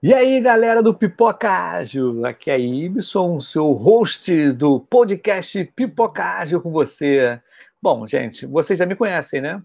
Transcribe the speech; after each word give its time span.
E 0.00 0.14
aí, 0.14 0.40
galera 0.40 0.80
do 0.80 0.94
Pipoca 0.94 1.50
Ágil, 1.50 2.24
aqui 2.24 2.52
é 2.52 2.60
Ibson, 2.60 3.40
seu 3.40 3.72
host 3.72 4.52
do 4.52 4.78
podcast 4.78 5.64
Pipoca 5.74 6.22
Ágil 6.22 6.60
com 6.60 6.70
você. 6.70 7.40
Bom, 7.82 8.06
gente, 8.06 8.46
vocês 8.46 8.78
já 8.78 8.86
me 8.86 8.94
conhecem, 8.94 9.40
né? 9.40 9.60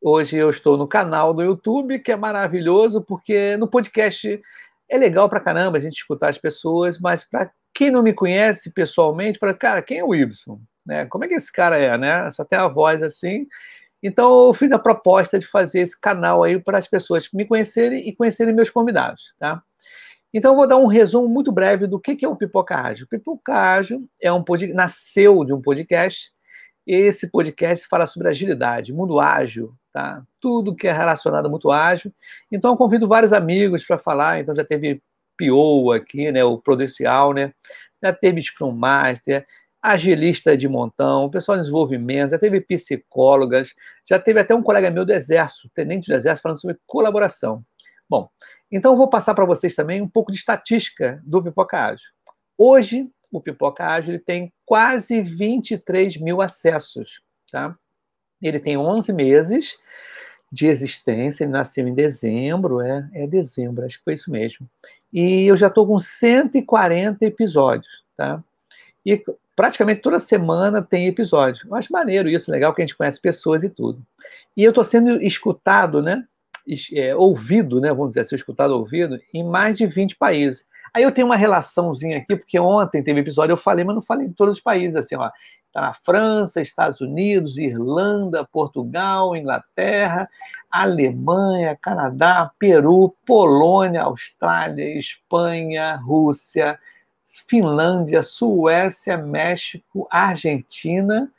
Hoje 0.00 0.38
eu 0.38 0.48
estou 0.48 0.78
no 0.78 0.88
canal 0.88 1.34
do 1.34 1.42
YouTube, 1.42 1.98
que 1.98 2.10
é 2.10 2.16
maravilhoso, 2.16 3.02
porque 3.02 3.58
no 3.58 3.68
podcast 3.68 4.40
é 4.88 4.96
legal 4.96 5.28
pra 5.28 5.38
caramba 5.38 5.76
a 5.76 5.80
gente 5.82 5.96
escutar 5.96 6.30
as 6.30 6.38
pessoas, 6.38 6.98
mas 6.98 7.22
para 7.22 7.52
quem 7.74 7.90
não 7.90 8.02
me 8.02 8.14
conhece 8.14 8.72
pessoalmente, 8.72 9.38
fala, 9.38 9.52
cara, 9.52 9.82
quem 9.82 9.98
é 9.98 10.04
o 10.04 10.14
Ibson? 10.14 10.58
Né? 10.86 11.04
Como 11.04 11.26
é 11.26 11.28
que 11.28 11.34
esse 11.34 11.52
cara 11.52 11.76
é, 11.76 11.98
né? 11.98 12.30
Só 12.30 12.42
tem 12.42 12.58
a 12.58 12.68
voz 12.68 13.02
assim. 13.02 13.46
Então, 14.06 14.48
eu 14.48 14.52
fiz 14.52 14.70
a 14.70 14.78
proposta 14.78 15.38
de 15.38 15.46
fazer 15.46 15.80
esse 15.80 15.98
canal 15.98 16.44
aí 16.44 16.60
para 16.60 16.76
as 16.76 16.86
pessoas 16.86 17.26
me 17.32 17.46
conhecerem 17.46 18.06
e 18.06 18.14
conhecerem 18.14 18.52
meus 18.52 18.68
convidados, 18.68 19.32
tá? 19.38 19.62
Então, 20.32 20.52
eu 20.52 20.56
vou 20.56 20.68
dar 20.68 20.76
um 20.76 20.84
resumo 20.84 21.26
muito 21.26 21.50
breve 21.50 21.86
do 21.86 21.98
que 21.98 22.22
é 22.22 22.28
o 22.28 22.36
Pipoca 22.36 22.76
Ágil. 22.76 23.06
O 23.06 23.08
Pipoca 23.08 23.54
Ágil 23.54 24.06
é 24.20 24.30
um 24.30 24.44
podcast, 24.44 24.76
nasceu 24.76 25.42
de 25.42 25.54
um 25.54 25.62
podcast. 25.62 26.30
Esse 26.86 27.30
podcast 27.30 27.88
fala 27.88 28.04
sobre 28.04 28.28
agilidade, 28.28 28.92
mundo 28.92 29.18
ágil, 29.18 29.74
tá? 29.90 30.22
Tudo 30.38 30.74
que 30.74 30.86
é 30.86 30.92
relacionado 30.92 31.48
mundo 31.48 31.72
ágil. 31.72 32.12
Então, 32.52 32.72
eu 32.72 32.76
convido 32.76 33.08
vários 33.08 33.32
amigos 33.32 33.86
para 33.86 33.96
falar. 33.96 34.38
Então, 34.38 34.54
já 34.54 34.64
teve 34.66 35.02
PO 35.38 35.92
aqui, 35.92 36.30
né? 36.30 36.44
O 36.44 36.58
Prudencial, 36.58 37.32
né? 37.32 37.54
Já 38.02 38.12
teve 38.12 38.42
Scrum 38.42 38.70
Master, 38.70 39.46
agilista 39.84 40.56
de 40.56 40.66
montão, 40.66 41.28
pessoal 41.28 41.58
de 41.58 41.60
desenvolvimento, 41.60 42.30
já 42.30 42.38
teve 42.38 42.58
psicólogas, 42.58 43.74
já 44.08 44.18
teve 44.18 44.40
até 44.40 44.54
um 44.54 44.62
colega 44.62 44.90
meu 44.90 45.04
do 45.04 45.12
Exército, 45.12 45.68
tenente 45.74 46.08
do 46.08 46.14
Exército, 46.14 46.42
falando 46.42 46.58
sobre 46.58 46.78
colaboração. 46.86 47.62
Bom, 48.08 48.30
então 48.72 48.92
eu 48.92 48.96
vou 48.96 49.08
passar 49.08 49.34
para 49.34 49.44
vocês 49.44 49.74
também 49.74 50.00
um 50.00 50.08
pouco 50.08 50.32
de 50.32 50.38
estatística 50.38 51.22
do 51.22 51.42
Pipoca 51.42 51.78
Ágil. 51.78 52.08
Hoje, 52.56 53.10
o 53.30 53.42
Pipoca 53.42 53.84
Ágil 53.84 54.18
tem 54.24 54.50
quase 54.64 55.20
23 55.20 56.16
mil 56.16 56.40
acessos, 56.40 57.20
tá? 57.52 57.76
Ele 58.40 58.58
tem 58.58 58.78
11 58.78 59.12
meses 59.12 59.76
de 60.50 60.66
existência, 60.66 61.44
ele 61.44 61.52
nasceu 61.52 61.86
em 61.86 61.94
dezembro, 61.94 62.80
é, 62.80 63.06
é 63.12 63.26
dezembro, 63.26 63.84
acho 63.84 63.98
que 63.98 64.04
foi 64.04 64.14
isso 64.14 64.30
mesmo. 64.30 64.66
E 65.12 65.44
eu 65.44 65.58
já 65.58 65.66
estou 65.66 65.86
com 65.86 65.98
140 65.98 67.22
episódios, 67.26 68.02
tá? 68.16 68.42
E 69.04 69.22
praticamente 69.56 70.00
toda 70.00 70.18
semana 70.18 70.82
tem 70.82 71.06
episódio. 71.06 71.66
Eu 71.68 71.74
acho 71.74 71.92
maneiro 71.92 72.28
isso, 72.28 72.50
legal 72.50 72.74
que 72.74 72.82
a 72.82 72.84
gente 72.86 72.96
conhece 72.96 73.20
pessoas 73.20 73.62
e 73.62 73.68
tudo. 73.68 74.02
E 74.56 74.62
eu 74.62 74.70
estou 74.70 74.84
sendo 74.84 75.20
escutado, 75.22 76.02
né? 76.02 76.24
é, 76.92 77.14
ouvido, 77.14 77.80
né, 77.80 77.88
vamos 77.90 78.08
dizer 78.08 78.20
assim, 78.20 78.36
escutado 78.36 78.72
ouvido, 78.72 79.18
em 79.32 79.44
mais 79.44 79.76
de 79.76 79.86
20 79.86 80.16
países. 80.16 80.66
Aí 80.94 81.02
eu 81.02 81.12
tenho 81.12 81.26
uma 81.26 81.36
relaçãozinha 81.36 82.18
aqui, 82.18 82.36
porque 82.36 82.58
ontem 82.58 83.02
teve 83.02 83.20
episódio, 83.20 83.52
eu 83.52 83.56
falei, 83.56 83.84
mas 83.84 83.94
não 83.94 84.02
falei 84.02 84.28
de 84.28 84.34
todos 84.34 84.56
os 84.56 84.62
países, 84.62 84.96
assim, 84.96 85.16
ó. 85.16 85.30
Tá 85.72 85.80
na 85.80 85.92
França, 85.92 86.62
Estados 86.62 87.00
Unidos, 87.00 87.58
Irlanda, 87.58 88.44
Portugal, 88.44 89.34
Inglaterra, 89.34 90.28
Alemanha, 90.70 91.76
Canadá, 91.82 92.48
Peru, 92.60 93.12
Polônia, 93.26 94.02
Austrália, 94.02 94.96
Espanha, 94.96 95.96
Rússia, 95.96 96.78
Finlândia, 97.24 98.22
Suécia, 98.22 99.16
México, 99.16 100.06
Argentina, 100.10 101.32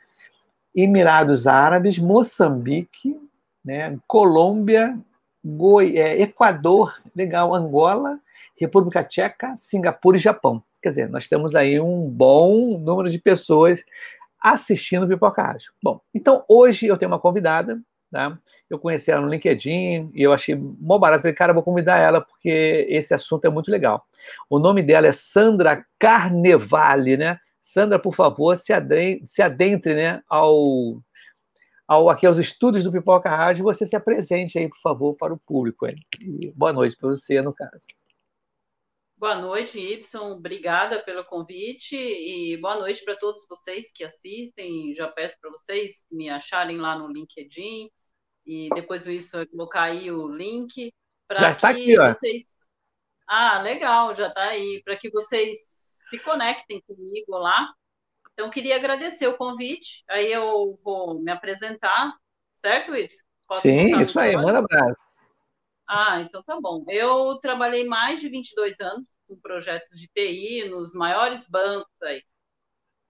Emirados 0.76 1.48
Árabes, 1.48 2.00
Moçambique, 2.00 3.20
né, 3.64 3.98
Colômbia, 4.08 4.98
Goi, 5.44 5.98
é, 5.98 6.20
Equador, 6.22 7.00
legal, 7.16 7.54
Angola, 7.54 8.20
República 8.60 9.04
Tcheca, 9.04 9.56
Singapura 9.56 10.18
e 10.18 10.20
Japão. 10.20 10.64
Quer 10.82 10.90
dizer, 10.90 11.10
nós 11.10 11.28
temos 11.28 11.56
aí 11.56 11.80
um 11.80 12.10
bom 12.10 12.80
número 12.80 13.10
de 13.10 13.20
pessoas 13.20 13.84
assistindo 14.42 15.08
Pipoca 15.08 15.44
Ágil. 15.44 15.72
Bom, 15.82 16.00
então 16.14 16.44
hoje 16.48 16.88
eu 16.88 16.98
tenho 16.98 17.12
uma 17.12 17.20
convidada, 17.20 17.80
tá? 18.16 18.40
Eu 18.70 18.80
conheci 18.80 19.12
ela 19.12 19.20
no 19.20 19.28
LinkedIn 19.28 20.10
e 20.16 20.24
eu 20.24 20.32
achei 20.32 20.56
mó 20.56 20.98
barato. 20.98 21.22
Falei, 21.22 21.36
cara, 21.36 21.52
vou 21.52 21.62
convidar 21.62 21.98
ela 21.98 22.22
porque 22.22 22.88
esse 22.90 23.14
assunto 23.14 23.44
é 23.44 23.50
muito 23.50 23.70
legal. 23.70 24.08
O 24.50 24.58
nome 24.58 24.82
dela 24.82 25.08
é 25.08 25.12
Sandra 25.12 25.86
Carnevale, 26.00 27.18
né? 27.18 27.38
Sandra, 27.60 28.00
por 28.00 28.16
favor, 28.16 28.56
se 28.56 28.72
adentre, 28.72 29.28
se 29.28 29.42
adentre 29.42 29.96
né, 29.96 30.22
ao 30.30 31.02
ao, 31.88 32.10
aqui 32.10 32.26
aos 32.26 32.38
estúdios 32.38 32.86
do 32.86 32.92
Pipoca 32.92 33.30
Rádio, 33.30 33.64
você 33.64 33.86
se 33.86 33.96
apresente 33.96 34.58
aí, 34.58 34.68
por 34.68 34.80
favor, 34.80 35.16
para 35.16 35.34
o 35.34 35.38
público. 35.38 35.86
Hein? 35.86 35.98
E 36.20 36.52
boa 36.56 36.72
noite 36.72 36.96
para 36.96 37.10
você, 37.10 37.42
no 37.42 37.54
caso. 37.54 37.86
Boa 39.18 39.36
noite, 39.36 39.78
Y. 39.78 40.32
Obrigada 40.32 41.04
pelo 41.04 41.24
convite 41.26 41.96
e 41.96 42.58
boa 42.58 42.80
noite 42.80 43.04
para 43.04 43.16
todos 43.16 43.46
vocês 43.48 43.92
que 43.92 44.04
assistem. 44.04 44.96
Já 44.96 45.08
peço 45.10 45.38
para 45.40 45.52
vocês 45.52 46.06
me 46.10 46.30
acharem 46.30 46.78
lá 46.78 46.98
no 46.98 47.08
LinkedIn 47.08 47.90
e 48.46 48.70
depois 48.74 49.06
o 49.06 49.12
Ibson 49.12 49.38
vai 49.38 49.46
colocar 49.48 49.84
aí 49.84 50.12
o 50.12 50.28
link 50.28 50.94
para 51.28 51.40
já 51.40 51.52
está 51.52 51.70
aqui, 51.70 51.98
ó. 52.00 52.08
vocês. 52.08 52.44
Ah, 53.28 53.62
legal, 53.62 54.16
já 54.16 54.28
está 54.28 54.50
aí 54.50 54.82
para 54.84 54.96
que 54.98 55.10
vocês 55.10 55.58
se 56.10 56.20
conectem 56.20 56.82
comigo 56.88 57.38
lá 57.38 57.74
então, 58.36 58.50
queria 58.50 58.76
agradecer 58.76 59.28
o 59.28 59.38
convite. 59.38 60.04
Aí 60.10 60.32
eu 60.32 60.78
vou 60.84 61.22
me 61.22 61.32
apresentar, 61.32 62.14
certo, 62.62 62.94
Ibs? 62.94 63.24
Sim, 63.62 64.00
isso 64.02 64.20
aí, 64.20 64.36
manda 64.36 64.60
abraço. 64.60 65.02
Ah, 65.88 66.20
então 66.20 66.44
tá 66.44 66.60
bom. 66.60 66.84
Eu 66.90 67.40
trabalhei 67.40 67.86
mais 67.86 68.20
de 68.20 68.28
22 68.28 68.80
anos 68.82 69.08
com 69.26 69.40
projetos 69.40 69.98
de 69.98 70.08
TI 70.10 70.68
nos 70.70 70.94
maiores 70.94 71.48
bancos 71.48 72.02
aí. 72.02 72.22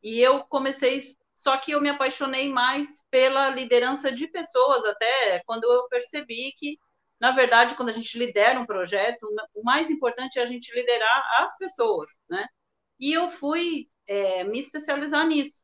E 0.04 0.20
eu 0.20 0.44
comecei, 0.44 1.02
só 1.46 1.56
que 1.60 1.74
eu 1.74 1.80
me 1.80 1.90
apaixonei 1.90 2.50
mais 2.50 3.06
pela 3.12 3.52
liderança 3.52 4.12
de 4.12 4.28
pessoas, 4.28 4.84
até 4.84 5.44
quando 5.46 5.66
eu 5.66 5.88
percebi 5.88 6.52
que, 6.58 6.80
na 7.20 7.34
verdade, 7.34 7.76
quando 7.76 7.90
a 7.90 7.92
gente 7.92 8.18
lidera 8.18 8.60
um 8.60 8.66
projeto, 8.66 9.28
o 9.54 9.64
mais 9.64 9.92
importante 9.92 10.40
é 10.40 10.42
a 10.42 10.46
gente 10.46 10.74
liderar 10.74 11.44
as 11.44 11.56
pessoas, 11.60 12.10
né? 12.28 12.48
E 13.00 13.14
eu 13.14 13.30
fui 13.30 13.88
é, 14.08 14.44
me 14.44 14.58
especializar 14.58 15.28
nisso. 15.28 15.62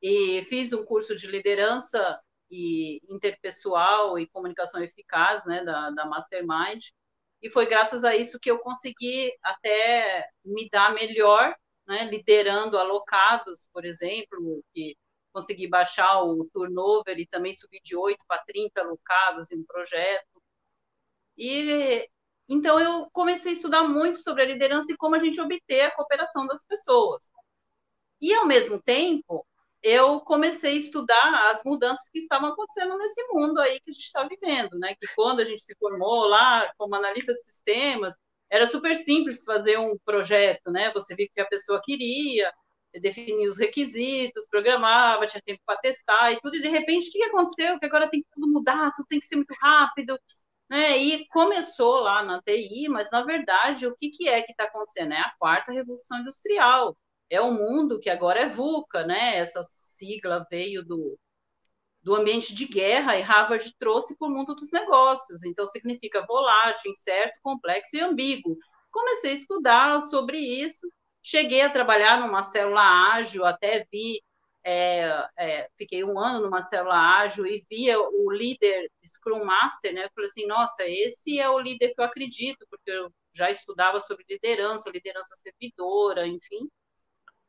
E 0.00 0.42
fiz 0.44 0.72
um 0.72 0.82
curso 0.82 1.14
de 1.14 1.26
liderança 1.26 2.18
e 2.50 3.02
interpessoal 3.06 4.18
e 4.18 4.26
comunicação 4.28 4.82
eficaz, 4.82 5.44
né, 5.44 5.62
da, 5.62 5.90
da 5.90 6.06
Mastermind, 6.06 6.86
e 7.42 7.50
foi 7.50 7.66
graças 7.66 8.02
a 8.02 8.16
isso 8.16 8.40
que 8.40 8.50
eu 8.50 8.60
consegui 8.60 9.30
até 9.42 10.26
me 10.42 10.70
dar 10.70 10.94
melhor, 10.94 11.54
né, 11.86 12.04
liderando 12.04 12.78
alocados, 12.78 13.68
por 13.72 13.84
exemplo, 13.84 14.62
que 14.72 14.96
consegui 15.32 15.68
baixar 15.68 16.22
o 16.22 16.44
turnover 16.52 17.18
e 17.18 17.26
também 17.26 17.52
subir 17.52 17.80
de 17.82 17.96
8 17.96 18.24
para 18.26 18.42
30 18.44 18.80
alocados 18.80 19.50
em 19.50 19.58
um 19.58 19.64
projeto. 19.64 20.42
E 21.36 22.08
então, 22.48 22.78
eu 22.78 23.08
comecei 23.12 23.52
a 23.52 23.54
estudar 23.54 23.84
muito 23.84 24.22
sobre 24.22 24.42
a 24.42 24.46
liderança 24.46 24.92
e 24.92 24.96
como 24.96 25.14
a 25.16 25.18
gente 25.18 25.40
obter 25.40 25.82
a 25.82 25.90
cooperação 25.94 26.46
das 26.46 26.64
pessoas. 26.64 27.26
E, 28.20 28.34
ao 28.34 28.46
mesmo 28.46 28.80
tempo, 28.82 29.46
eu 29.82 30.20
comecei 30.20 30.72
a 30.74 30.78
estudar 30.78 31.50
as 31.50 31.62
mudanças 31.64 32.08
que 32.10 32.18
estavam 32.18 32.50
acontecendo 32.50 32.96
nesse 32.98 33.22
mundo 33.28 33.60
aí 33.60 33.80
que 33.80 33.90
a 33.90 33.92
gente 33.92 34.04
está 34.04 34.26
vivendo, 34.26 34.78
né? 34.78 34.94
Que 34.94 35.06
quando 35.14 35.40
a 35.40 35.44
gente 35.44 35.62
se 35.62 35.74
formou 35.76 36.26
lá 36.26 36.72
como 36.78 36.94
analista 36.94 37.34
de 37.34 37.42
sistemas, 37.42 38.14
era 38.54 38.66
super 38.68 38.94
simples 38.94 39.44
fazer 39.44 39.78
um 39.78 39.98
projeto, 40.04 40.70
né? 40.70 40.92
Você 40.92 41.14
via 41.14 41.26
o 41.26 41.30
que 41.34 41.40
a 41.40 41.46
pessoa 41.46 41.80
queria, 41.82 42.52
definia 43.00 43.48
os 43.50 43.58
requisitos, 43.58 44.48
programava, 44.48 45.26
tinha 45.26 45.42
tempo 45.44 45.60
para 45.66 45.80
testar 45.80 46.32
e 46.32 46.40
tudo, 46.40 46.56
e 46.56 46.62
de 46.62 46.68
repente 46.68 47.08
o 47.08 47.12
que 47.12 47.24
aconteceu? 47.24 47.78
Que 47.80 47.86
agora 47.86 48.08
tem 48.08 48.22
que 48.22 48.28
tudo 48.32 48.46
mudar, 48.48 48.92
tudo 48.94 49.06
tem 49.08 49.18
que 49.18 49.26
ser 49.26 49.36
muito 49.36 49.52
rápido, 49.60 50.16
né? 50.70 50.96
E 50.98 51.26
começou 51.28 52.00
lá 52.00 52.22
na 52.22 52.40
TI, 52.42 52.88
mas 52.88 53.10
na 53.10 53.24
verdade 53.24 53.86
o 53.88 53.96
que, 53.96 54.10
que 54.10 54.28
é 54.28 54.42
que 54.42 54.52
está 54.52 54.64
acontecendo? 54.64 55.14
É 55.14 55.18
a 55.20 55.34
quarta 55.38 55.72
revolução 55.72 56.20
industrial. 56.20 56.96
É 57.30 57.40
o 57.40 57.52
mundo 57.52 57.98
que 58.00 58.10
agora 58.10 58.40
é 58.40 58.46
VUCA, 58.48 59.04
né? 59.06 59.36
Essa 59.38 59.62
sigla 59.64 60.44
veio 60.50 60.84
do, 60.84 61.18
do 62.04 62.14
ambiente 62.14 62.54
de 62.54 62.66
guerra 62.66 63.18
e 63.18 63.22
Harvard 63.22 63.74
trouxe 63.78 64.16
para 64.16 64.28
o 64.28 64.30
mundo 64.30 64.54
dos 64.54 64.70
negócios. 64.70 65.42
Então 65.44 65.66
significa 65.66 66.24
volátil, 66.26 66.90
incerto, 66.90 67.38
complexo 67.42 67.96
e 67.96 68.00
ambíguo. 68.00 68.58
Comecei 68.90 69.30
a 69.32 69.34
estudar 69.34 70.00
sobre 70.02 70.38
isso, 70.38 70.86
cheguei 71.22 71.62
a 71.62 71.70
trabalhar 71.70 72.20
numa 72.20 72.42
célula 72.42 72.82
ágil, 73.14 73.44
até 73.44 73.86
vi 73.90 74.22
é, 74.66 75.28
é, 75.36 75.68
fiquei 75.76 76.02
um 76.04 76.18
ano 76.18 76.42
numa 76.42 76.62
célula 76.62 76.96
ágil 76.96 77.46
e 77.46 77.64
via 77.68 78.00
o 78.00 78.30
líder 78.30 78.90
Scrum 79.04 79.44
Master, 79.44 79.92
né? 79.92 80.08
Falei 80.14 80.30
assim, 80.30 80.46
nossa, 80.46 80.84
esse 80.86 81.38
é 81.38 81.48
o 81.48 81.58
líder 81.58 81.94
que 81.94 82.00
eu 82.00 82.04
acredito, 82.04 82.66
porque 82.70 82.90
eu 82.90 83.10
já 83.34 83.50
estudava 83.50 84.00
sobre 84.00 84.24
liderança, 84.28 84.90
liderança 84.90 85.36
servidora, 85.36 86.26
enfim. 86.26 86.68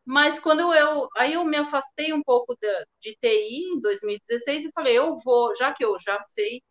Mas 0.06 0.40
quando 0.40 0.74
eu, 0.74 1.08
aí 1.18 1.34
eu 1.34 1.44
me 1.46 1.58
afastei 1.58 2.14
um 2.14 2.22
pouco 2.24 2.56
de, 2.62 2.68
de 3.02 3.16
TI 3.22 3.74
em 3.76 3.82
2016 3.82 4.66
e 4.66 4.72
falei, 4.72 4.98
eu 4.98 5.18
vou, 5.18 5.56
já 5.56 5.74
que 5.74 5.84
eu 5.86 5.98
já 6.00 6.22
sei 6.24 6.62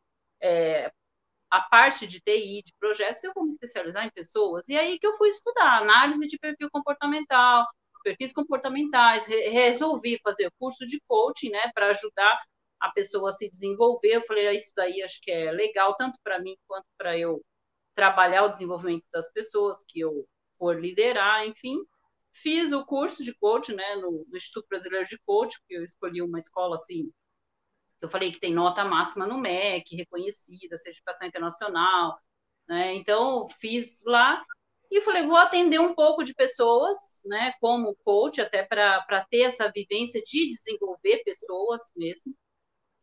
é, 0.42 0.92
a 1.50 1.60
parte 1.62 2.06
de 2.06 2.20
TI, 2.20 2.62
de 2.64 2.72
projetos, 2.80 3.24
eu 3.24 3.32
vou 3.34 3.44
me 3.44 3.50
especializar 3.50 4.06
em 4.06 4.10
pessoas. 4.10 4.68
E 4.68 4.76
aí 4.76 4.98
que 4.98 5.06
eu 5.06 5.16
fui 5.16 5.28
estudar 5.30 5.78
análise 5.78 6.26
de 6.26 6.38
perfil 6.38 6.68
comportamental, 6.72 7.66
perfis 8.04 8.32
comportamentais, 8.32 9.26
re 9.26 9.48
resolvi 9.50 10.20
fazer 10.22 10.50
curso 10.58 10.86
de 10.86 11.00
coaching, 11.08 11.50
né, 11.50 11.70
para 11.74 11.88
ajudar 11.90 12.40
a 12.80 12.90
pessoa 12.92 13.30
a 13.30 13.32
se 13.32 13.48
desenvolver. 13.50 14.16
Eu 14.16 14.22
falei, 14.22 14.48
ah, 14.48 14.52
isso 14.54 14.72
daí 14.76 15.02
acho 15.02 15.20
que 15.22 15.30
é 15.30 15.50
legal, 15.52 15.96
tanto 15.96 16.18
para 16.22 16.38
mim 16.40 16.56
quanto 16.68 16.86
para 16.98 17.18
eu 17.18 17.42
trabalhar 17.94 18.44
o 18.44 18.48
desenvolvimento 18.50 19.04
das 19.12 19.30
pessoas 19.32 19.84
que 19.88 20.00
eu 20.00 20.26
for 20.58 20.80
liderar, 20.80 21.46
enfim. 21.46 21.78
Fiz 22.34 22.72
o 22.72 22.84
curso 22.84 23.24
de 23.24 23.34
coaching, 23.34 23.74
né, 23.74 23.96
no, 23.96 24.26
no 24.28 24.36
Instituto 24.36 24.68
Brasileiro 24.68 25.06
de 25.06 25.18
Coaching, 25.24 25.58
porque 25.60 25.76
eu 25.76 25.84
escolhi 25.84 26.20
uma 26.20 26.38
escola 26.38 26.74
assim 26.74 27.10
eu 28.04 28.08
falei 28.08 28.30
que 28.30 28.38
tem 28.40 28.52
nota 28.52 28.84
máxima 28.84 29.26
no 29.26 29.38
MEC, 29.38 29.96
reconhecida, 29.96 30.76
certificação 30.78 31.26
internacional, 31.26 32.18
né? 32.68 32.94
Então, 32.94 33.48
fiz 33.48 34.02
lá 34.04 34.44
e 34.90 35.00
falei, 35.00 35.26
vou 35.26 35.36
atender 35.36 35.80
um 35.80 35.94
pouco 35.94 36.22
de 36.22 36.34
pessoas, 36.34 36.98
né, 37.24 37.52
como 37.60 37.96
coach, 38.04 38.40
até 38.40 38.62
para 38.64 39.26
ter 39.30 39.42
essa 39.42 39.70
vivência 39.72 40.22
de 40.22 40.48
desenvolver 40.50 41.22
pessoas 41.24 41.82
mesmo. 41.96 42.34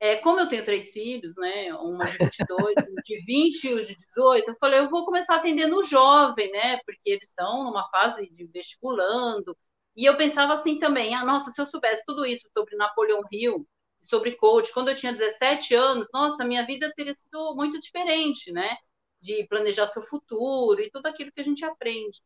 É, 0.02 0.18
como 0.18 0.40
eu 0.40 0.48
tenho 0.48 0.66
três 0.66 0.92
filhos, 0.92 1.36
né, 1.38 1.74
uma 1.76 2.06
de 2.06 2.18
22, 2.18 2.76
de 3.06 3.22
20 3.24 3.64
e 3.66 3.76
um 3.76 3.82
de 3.84 3.96
18, 3.96 4.50
eu 4.50 4.56
falei, 4.60 4.80
eu 4.80 4.90
vou 4.90 5.06
começar 5.06 5.36
atendendo 5.36 5.78
o 5.78 5.84
jovem, 5.84 6.52
né, 6.52 6.78
porque 6.86 7.12
eles 7.12 7.28
estão 7.30 7.64
numa 7.66 7.88
fase 7.90 8.28
de 8.32 8.46
vestibulando. 8.48 9.56
E 9.96 10.06
eu 10.06 10.18
pensava 10.18 10.54
assim 10.54 10.80
também, 10.80 11.14
ah, 11.14 11.24
nossa, 11.26 11.52
se 11.52 11.62
eu 11.62 11.68
soubesse 11.68 12.04
tudo 12.06 12.26
isso 12.26 12.50
sobre 12.58 12.76
Napoleão 12.78 13.22
Hill, 13.32 13.68
sobre 14.02 14.36
coach, 14.38 14.74
quando 14.74 14.90
eu 14.90 14.96
tinha 14.96 15.14
17 15.14 15.76
anos, 15.76 16.08
nossa, 16.14 16.44
minha 16.46 16.66
vida 16.66 16.92
teria 16.96 17.16
sido 17.16 17.56
muito 17.56 17.80
diferente, 17.80 18.52
né? 18.52 18.76
De 19.22 19.46
planejar 19.48 19.88
seu 19.88 20.02
futuro 20.02 20.82
e 20.82 20.90
tudo 20.92 21.08
aquilo 21.08 21.32
que 21.32 21.42
a 21.42 21.44
gente 21.44 21.64
aprende. 21.66 22.20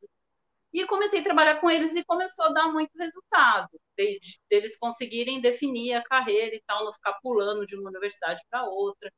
E 0.75 0.85
comecei 0.87 1.21
a 1.21 1.23
trabalhar 1.23 1.59
com 1.61 1.69
eles 1.69 1.95
e 1.95 2.03
começou 2.03 2.45
a 2.45 2.53
dar 2.53 2.71
muito 2.71 2.91
resultado, 2.97 3.69
de, 3.97 4.19
de, 4.19 4.39
deles 4.49 4.77
conseguirem 4.77 5.41
definir 5.41 5.93
a 5.93 6.03
carreira 6.03 6.55
e 6.55 6.61
tal, 6.67 6.85
não 6.85 6.93
ficar 6.93 7.13
pulando 7.21 7.65
de 7.65 7.75
uma 7.75 7.89
universidade 7.89 8.43
para 8.49 8.65
outra. 8.65 9.11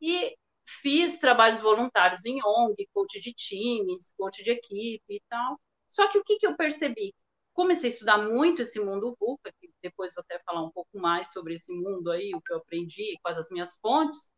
E 0.00 0.36
fiz 0.82 1.18
trabalhos 1.18 1.60
voluntários 1.60 2.24
em 2.26 2.40
ONG, 2.44 2.88
coach 2.94 3.20
de 3.20 3.32
times, 3.34 4.12
coach 4.18 4.42
de 4.42 4.52
equipe 4.52 5.04
e 5.08 5.22
tal. 5.28 5.60
Só 5.88 6.08
que 6.08 6.18
o 6.18 6.24
que, 6.24 6.38
que 6.38 6.46
eu 6.46 6.56
percebi? 6.56 7.14
comecei 7.52 7.90
a 7.90 7.92
estudar 7.92 8.18
muito 8.18 8.62
esse 8.62 8.80
mundo 8.80 9.16
VUCA, 9.20 9.52
que 9.60 9.70
depois 9.82 10.14
vou 10.14 10.22
até 10.22 10.38
falar 10.44 10.62
um 10.62 10.70
pouco 10.70 10.98
mais 10.98 11.30
sobre 11.32 11.54
esse 11.54 11.72
mundo 11.72 12.10
aí, 12.10 12.32
o 12.34 12.40
que 12.40 12.52
eu 12.52 12.58
aprendi, 12.58 13.18
quais 13.22 13.36
as 13.36 13.50
minhas 13.50 13.78
fontes. 13.80 14.30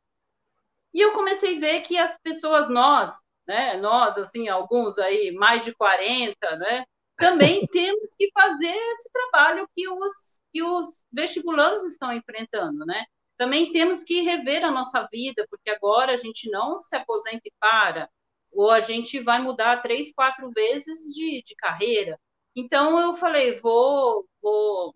E 0.93 1.00
eu 1.00 1.12
comecei 1.12 1.56
a 1.56 1.60
ver 1.60 1.81
que 1.82 1.96
as 1.96 2.19
pessoas, 2.19 2.69
nós, 2.69 3.14
né, 3.46 3.76
nós, 3.78 4.16
assim, 4.18 4.48
alguns 4.48 4.98
aí, 4.98 5.32
mais 5.32 5.64
de 5.64 5.74
40, 5.74 6.56
né, 6.56 6.84
também 7.16 7.66
temos 7.72 8.08
que 8.16 8.30
fazer 8.32 8.66
esse 8.66 9.10
trabalho 9.12 9.68
que 9.74 9.88
os, 9.88 10.40
que 10.52 10.62
os 10.62 11.06
vestibulandos 11.12 11.84
estão 11.84 12.12
enfrentando, 12.12 12.84
né? 12.84 13.04
Também 13.36 13.72
temos 13.72 14.04
que 14.04 14.20
rever 14.22 14.64
a 14.64 14.70
nossa 14.70 15.06
vida, 15.10 15.46
porque 15.50 15.70
agora 15.70 16.12
a 16.12 16.16
gente 16.16 16.50
não 16.50 16.78
se 16.78 16.94
aposenta 16.94 17.42
e 17.44 17.52
para, 17.58 18.08
ou 18.52 18.70
a 18.70 18.80
gente 18.80 19.18
vai 19.20 19.40
mudar 19.40 19.80
três, 19.80 20.12
quatro 20.14 20.50
vezes 20.50 21.14
de, 21.14 21.42
de 21.42 21.54
carreira. 21.56 22.18
Então 22.54 22.98
eu 23.00 23.14
falei, 23.14 23.54
vou, 23.54 24.28
vou 24.40 24.94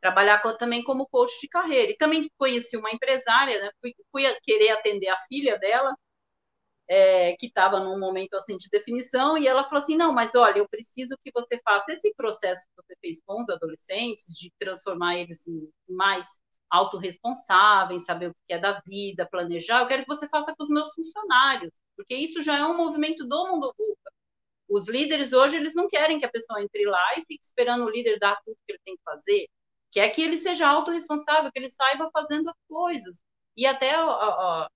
trabalhar 0.00 0.40
com, 0.42 0.56
também 0.56 0.82
como 0.84 1.08
coach 1.08 1.40
de 1.40 1.48
carreira. 1.48 1.92
E 1.92 1.96
também 1.96 2.30
conheci 2.36 2.76
uma 2.76 2.90
empresária, 2.92 3.60
né? 3.60 3.70
fui, 3.80 3.94
fui 4.12 4.24
querer 4.42 4.70
atender 4.70 5.08
a 5.08 5.18
filha 5.28 5.58
dela, 5.58 5.96
é, 6.88 7.36
que 7.36 7.46
estava 7.46 7.80
num 7.80 7.98
momento 7.98 8.34
assim 8.34 8.56
de 8.56 8.68
definição, 8.70 9.36
e 9.36 9.46
ela 9.46 9.64
falou 9.64 9.82
assim: 9.82 9.96
não, 9.96 10.12
mas 10.12 10.34
olha, 10.34 10.58
eu 10.58 10.68
preciso 10.68 11.16
que 11.22 11.30
você 11.32 11.60
faça 11.62 11.92
esse 11.92 12.12
processo 12.14 12.66
que 12.68 12.82
você 12.82 12.96
fez 13.00 13.20
com 13.26 13.42
os 13.42 13.48
adolescentes, 13.50 14.26
de 14.38 14.52
transformar 14.58 15.16
eles 15.18 15.46
em 15.46 15.70
mais 15.88 16.26
autorresponsáveis, 16.70 18.04
saber 18.04 18.30
o 18.30 18.34
que 18.46 18.54
é 18.54 18.58
da 18.58 18.80
vida, 18.86 19.28
planejar, 19.30 19.82
eu 19.82 19.88
quero 19.88 20.02
que 20.02 20.08
você 20.08 20.28
faça 20.28 20.54
com 20.56 20.62
os 20.62 20.70
meus 20.70 20.92
funcionários, 20.94 21.72
porque 21.96 22.14
isso 22.14 22.42
já 22.42 22.58
é 22.58 22.64
um 22.64 22.76
movimento 22.76 23.26
do 23.26 23.48
mundo 23.48 23.74
VUCA. 23.76 24.10
Os 24.68 24.88
líderes 24.88 25.32
hoje, 25.32 25.56
eles 25.56 25.74
não 25.74 25.88
querem 25.88 26.18
que 26.18 26.26
a 26.26 26.30
pessoa 26.30 26.62
entre 26.62 26.84
lá 26.84 27.14
e 27.16 27.24
fique 27.26 27.44
esperando 27.44 27.84
o 27.84 27.90
líder 27.90 28.18
dar 28.18 28.36
tudo 28.44 28.56
que 28.66 28.72
ele 28.72 28.80
tem 28.84 28.96
que 28.96 29.02
fazer. 29.02 29.48
Quer 29.90 30.10
que 30.10 30.22
ele 30.22 30.36
seja 30.36 30.68
autorresponsável, 30.68 31.50
que 31.50 31.58
ele 31.58 31.70
saiba 31.70 32.10
fazendo 32.12 32.50
as 32.50 32.56
coisas. 32.68 33.22
E 33.56 33.66
até 33.66 33.94
a, 33.94 34.04
a, 34.04 34.68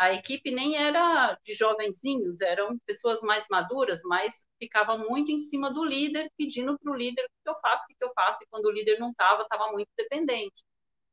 a 0.00 0.14
equipe 0.14 0.50
nem 0.50 0.76
era 0.76 1.38
de 1.44 1.52
jovenzinhos, 1.52 2.40
eram 2.40 2.78
pessoas 2.86 3.20
mais 3.20 3.46
maduras, 3.50 4.00
mas 4.02 4.46
ficava 4.58 4.96
muito 4.96 5.30
em 5.30 5.38
cima 5.38 5.70
do 5.70 5.84
líder, 5.84 6.32
pedindo 6.38 6.78
para 6.78 6.90
o 6.90 6.96
líder 6.96 7.22
o 7.26 7.28
que 7.44 7.50
eu 7.50 7.56
faço, 7.58 7.84
o 7.84 7.88
que 7.88 8.02
eu 8.02 8.10
faço. 8.14 8.42
E 8.42 8.46
quando 8.48 8.64
o 8.64 8.70
líder 8.70 8.98
não 8.98 9.10
estava, 9.10 9.42
estava 9.42 9.70
muito 9.70 9.90
dependente. 9.94 10.64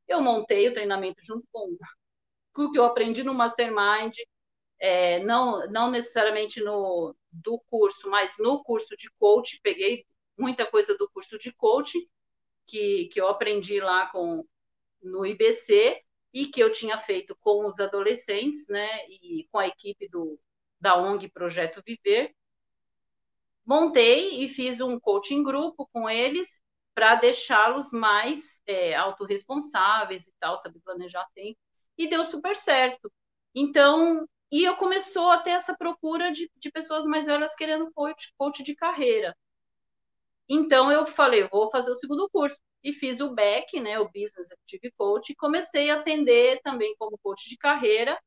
Eu 0.07 0.21
montei 0.21 0.69
o 0.69 0.73
treinamento 0.73 1.17
junto 1.21 1.45
com 1.51 1.75
o 2.57 2.71
que 2.71 2.79
eu 2.79 2.85
aprendi 2.85 3.23
no 3.23 3.33
Mastermind, 3.33 4.15
é, 4.79 5.19
não, 5.19 5.67
não 5.69 5.91
necessariamente 5.91 6.63
no 6.63 7.13
do 7.29 7.59
curso, 7.69 8.09
mas 8.09 8.35
no 8.39 8.63
curso 8.63 8.95
de 8.95 9.11
coach, 9.19 9.59
peguei 9.61 10.05
muita 10.37 10.65
coisa 10.65 10.97
do 10.97 11.09
curso 11.09 11.37
de 11.37 11.51
coach 11.51 11.93
que, 12.65 13.09
que 13.11 13.19
eu 13.19 13.27
aprendi 13.27 13.81
lá 13.81 14.07
com 14.11 14.45
no 15.03 15.25
IBC 15.25 16.01
e 16.37 16.45
que 16.45 16.59
eu 16.61 16.71
tinha 16.71 16.99
feito 16.99 17.35
com 17.41 17.65
os 17.65 17.79
adolescentes, 17.79 18.67
né, 18.67 19.07
e 19.07 19.47
com 19.51 19.57
a 19.57 19.67
equipe 19.67 20.07
do, 20.07 20.39
da 20.79 20.95
ONG 20.95 21.27
Projeto 21.29 21.81
Viver. 21.83 22.31
Montei 23.65 24.43
e 24.43 24.47
fiz 24.47 24.79
um 24.79 24.99
coaching 24.99 25.41
grupo 25.41 25.89
com 25.91 26.07
eles 26.07 26.61
para 26.93 27.15
deixá-los 27.15 27.91
mais 27.91 28.61
é, 28.67 28.95
autorresponsáveis 28.95 30.27
e 30.27 30.33
tal, 30.39 30.59
saber 30.59 30.79
planejar 30.81 31.25
tempo, 31.33 31.57
e 31.97 32.07
deu 32.07 32.23
super 32.23 32.55
certo. 32.55 33.11
Então, 33.55 34.27
e 34.51 34.63
eu 34.63 34.77
começou 34.77 35.31
a 35.31 35.39
ter 35.39 35.51
essa 35.51 35.75
procura 35.75 36.31
de, 36.31 36.51
de 36.55 36.71
pessoas 36.71 37.07
mais 37.07 37.25
velhas 37.25 37.55
querendo 37.55 37.91
coach, 37.93 38.31
coach 38.37 38.61
de 38.61 38.75
carreira. 38.75 39.35
Então 40.47 40.91
eu 40.91 41.07
falei, 41.07 41.47
vou 41.47 41.71
fazer 41.71 41.91
o 41.91 41.95
segundo 41.95 42.29
curso. 42.29 42.61
E 42.83 42.93
fiz 42.93 43.19
o 43.19 43.33
BEC, 43.33 43.79
né, 43.81 43.99
o 43.99 44.05
Business 44.05 44.51
Executive 44.51 44.91
Coach, 44.97 45.31
e 45.31 45.35
comecei 45.35 45.89
a 45.89 45.99
atender 45.99 46.61
também 46.61 46.95
como 46.97 47.17
coach 47.17 47.49
de 47.49 47.57
carreira. 47.57 48.19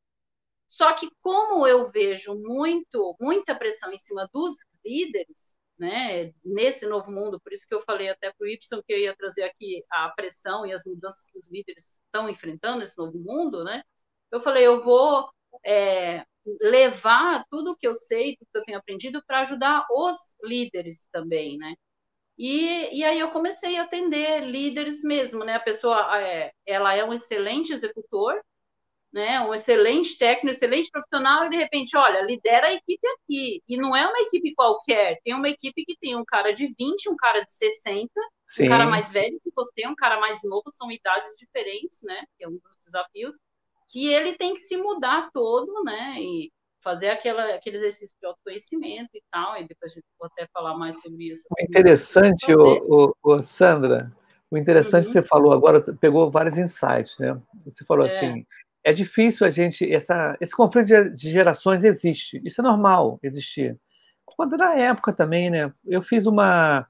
Só 0.69 0.93
que 0.95 1.11
como 1.21 1.67
eu 1.67 1.91
vejo 1.91 2.35
muito, 2.37 3.17
muita 3.21 3.55
pressão 3.55 3.93
em 3.93 3.99
cima 3.99 4.29
dos 4.33 4.57
líderes, 4.85 5.57
né, 5.79 6.33
nesse 6.45 6.87
novo 6.87 7.11
mundo, 7.11 7.41
por 7.41 7.53
isso 7.53 7.67
que 7.67 7.75
eu 7.75 7.83
falei 7.83 8.09
até 8.11 8.31
para 8.33 8.45
o 8.45 8.49
Y 8.49 8.59
que 8.87 8.93
eu 8.93 8.99
ia 8.99 9.17
trazer 9.17 9.43
aqui 9.45 9.85
a 9.91 10.11
pressão 10.11 10.67
e 10.67 10.73
as 10.73 10.85
mudanças 10.85 11.27
que 11.27 11.39
os 11.39 11.51
líderes 11.51 12.01
estão 12.05 12.29
enfrentando 12.29 12.81
nesse 12.81 12.99
novo 12.99 13.19
mundo, 13.19 13.65
né? 13.65 13.83
Eu 14.31 14.41
falei, 14.41 14.67
eu 14.67 14.83
vou 14.83 15.29
é, 15.65 16.25
levar 16.61 17.45
tudo 17.51 17.73
o 17.73 17.77
que 17.77 17.87
eu 17.87 17.95
sei, 17.95 18.37
tudo 18.37 18.49
que 18.53 18.59
eu 18.59 18.65
tenho 18.65 18.79
aprendido, 18.79 19.23
para 19.27 19.41
ajudar 19.41 19.87
os 19.91 20.37
líderes 20.45 21.09
também, 21.13 21.59
né? 21.59 21.75
E, 22.43 23.01
e 23.01 23.05
aí 23.05 23.21
eu 23.21 23.31
comecei 23.31 23.77
a 23.77 23.83
atender 23.83 24.43
líderes 24.43 25.05
mesmo, 25.05 25.45
né? 25.45 25.57
A 25.57 25.61
pessoa, 25.61 26.19
é, 26.23 26.51
ela 26.65 26.95
é 26.95 27.05
um 27.05 27.13
excelente 27.13 27.71
executor, 27.71 28.41
né? 29.13 29.43
Um 29.43 29.53
excelente 29.53 30.17
técnico, 30.17 30.49
excelente 30.57 30.91
profissional, 30.91 31.45
e 31.45 31.51
de 31.51 31.57
repente, 31.57 31.95
olha, 31.99 32.23
lidera 32.23 32.69
a 32.69 32.73
equipe 32.73 33.07
aqui. 33.09 33.63
E 33.69 33.77
não 33.77 33.95
é 33.95 34.07
uma 34.07 34.21
equipe 34.21 34.55
qualquer, 34.55 35.19
tem 35.23 35.35
uma 35.35 35.51
equipe 35.51 35.85
que 35.85 35.95
tem 36.01 36.17
um 36.17 36.25
cara 36.25 36.51
de 36.53 36.75
20, 36.79 37.11
um 37.11 37.17
cara 37.17 37.43
de 37.43 37.53
60, 37.53 38.09
Sim. 38.47 38.65
um 38.65 38.69
cara 38.69 38.87
mais 38.87 39.13
velho 39.13 39.39
que 39.45 39.51
você, 39.55 39.87
um 39.87 39.95
cara 39.95 40.19
mais 40.19 40.43
novo, 40.43 40.73
são 40.73 40.91
idades 40.91 41.37
diferentes, 41.39 42.01
né? 42.05 42.25
Que 42.39 42.45
é 42.45 42.49
um 42.49 42.53
dos 42.53 42.77
desafios 42.87 43.37
que 43.89 44.11
ele 44.11 44.33
tem 44.33 44.55
que 44.55 44.61
se 44.61 44.79
mudar 44.79 45.29
todo, 45.31 45.85
né? 45.85 46.15
E 46.19 46.51
fazer 46.83 47.09
aquela, 47.09 47.55
aquele 47.55 47.77
exercício 47.77 48.17
de 48.21 48.27
autoconhecimento 48.27 49.11
e 49.15 49.23
tal, 49.31 49.57
e 49.57 49.67
depois 49.67 49.93
a 49.93 49.95
gente 49.95 50.07
pode 50.19 50.33
até 50.37 50.49
falar 50.53 50.77
mais 50.77 51.01
sobre 51.01 51.33
isso. 51.33 51.45
O 51.51 51.63
interessante, 51.63 52.55
o, 52.55 53.15
o, 53.23 53.35
o, 53.35 53.39
Sandra, 53.41 54.13
o 54.51 54.57
interessante 54.57 55.07
uhum. 55.07 55.13
que 55.13 55.21
você 55.21 55.23
falou 55.23 55.53
agora, 55.53 55.81
pegou 56.01 56.31
vários 56.31 56.57
insights, 56.57 57.19
né? 57.19 57.41
Você 57.65 57.85
falou 57.85 58.07
é. 58.07 58.09
assim, 58.09 58.47
é 58.85 58.93
difícil 58.93 59.47
a 59.47 59.51
gente, 59.51 59.91
essa, 59.93 60.37
esse 60.41 60.55
conflito 60.57 61.11
de 61.11 61.31
gerações 61.31 61.85
existe, 61.85 62.41
isso 62.45 62.61
é 62.61 62.65
normal 62.65 63.19
existir. 63.23 63.79
Quando 64.25 64.57
na 64.57 64.75
época 64.75 65.13
também, 65.13 65.51
né? 65.51 65.73
Eu 65.85 66.01
fiz 66.01 66.25
uma. 66.25 66.87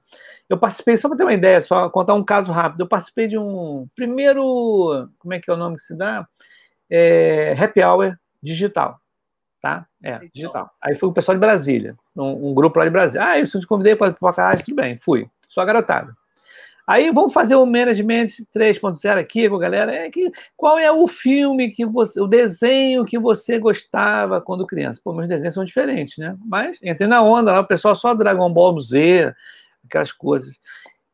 Eu 0.47 0.59
participei, 0.59 0.95
só 0.95 1.09
para 1.09 1.17
ter 1.17 1.23
uma 1.23 1.33
ideia, 1.33 1.59
só 1.59 1.89
contar 1.89 2.13
um 2.13 2.23
caso 2.23 2.51
rápido. 2.51 2.81
Eu 2.81 2.87
participei 2.87 3.27
de 3.27 3.35
um 3.35 3.87
primeiro. 3.95 5.09
Como 5.17 5.33
é 5.33 5.39
que 5.39 5.49
é 5.49 5.53
o 5.53 5.57
nome 5.57 5.75
que 5.75 5.81
se 5.81 5.97
dá? 5.97 6.27
é, 6.91 7.53
happy 7.57 7.81
hour 7.81 8.19
digital. 8.43 8.99
Tá? 9.61 9.85
É, 10.03 10.19
digital. 10.33 10.71
Aí 10.81 10.95
foi 10.95 11.09
o 11.09 11.13
pessoal 11.13 11.35
de 11.35 11.39
Brasília, 11.39 11.95
um, 12.15 12.49
um 12.49 12.53
grupo 12.53 12.79
lá 12.79 12.85
de 12.85 12.91
Brasília. 12.91 13.27
Ah, 13.27 13.39
isso 13.39 13.57
eu 13.57 13.61
te 13.61 13.67
convidei 13.67 13.95
para 13.95 14.11
podcast, 14.11 14.65
tudo 14.65 14.75
bem, 14.75 14.97
fui. 14.97 15.29
Só 15.47 15.63
garotada. 15.63 16.15
Aí 16.87 17.11
vamos 17.11 17.31
fazer 17.31 17.55
o 17.55 17.65
Management 17.65 18.27
3.0 18.53 19.17
aqui 19.17 19.47
com 19.47 19.55
a 19.55 19.59
galera. 19.59 19.93
É 19.93 20.09
que, 20.09 20.31
qual 20.57 20.79
é 20.79 20.91
o 20.91 21.07
filme 21.07 21.71
que 21.71 21.85
você, 21.85 22.19
o 22.19 22.27
desenho 22.27 23.05
que 23.05 23.19
você 23.19 23.59
gostava 23.59 24.41
quando 24.41 24.65
criança? 24.65 24.99
Pô, 25.03 25.13
meus 25.13 25.27
desenhos 25.27 25.53
são 25.53 25.63
diferentes, 25.63 26.17
né? 26.17 26.35
Mas 26.43 26.81
entrei 26.83 27.07
na 27.07 27.21
onda 27.21 27.53
lá, 27.53 27.59
o 27.59 27.67
pessoal 27.67 27.95
só 27.95 28.13
Dragon 28.13 28.51
Ball 28.51 28.79
Z, 28.79 29.33
aquelas 29.85 30.11
coisas. 30.11 30.59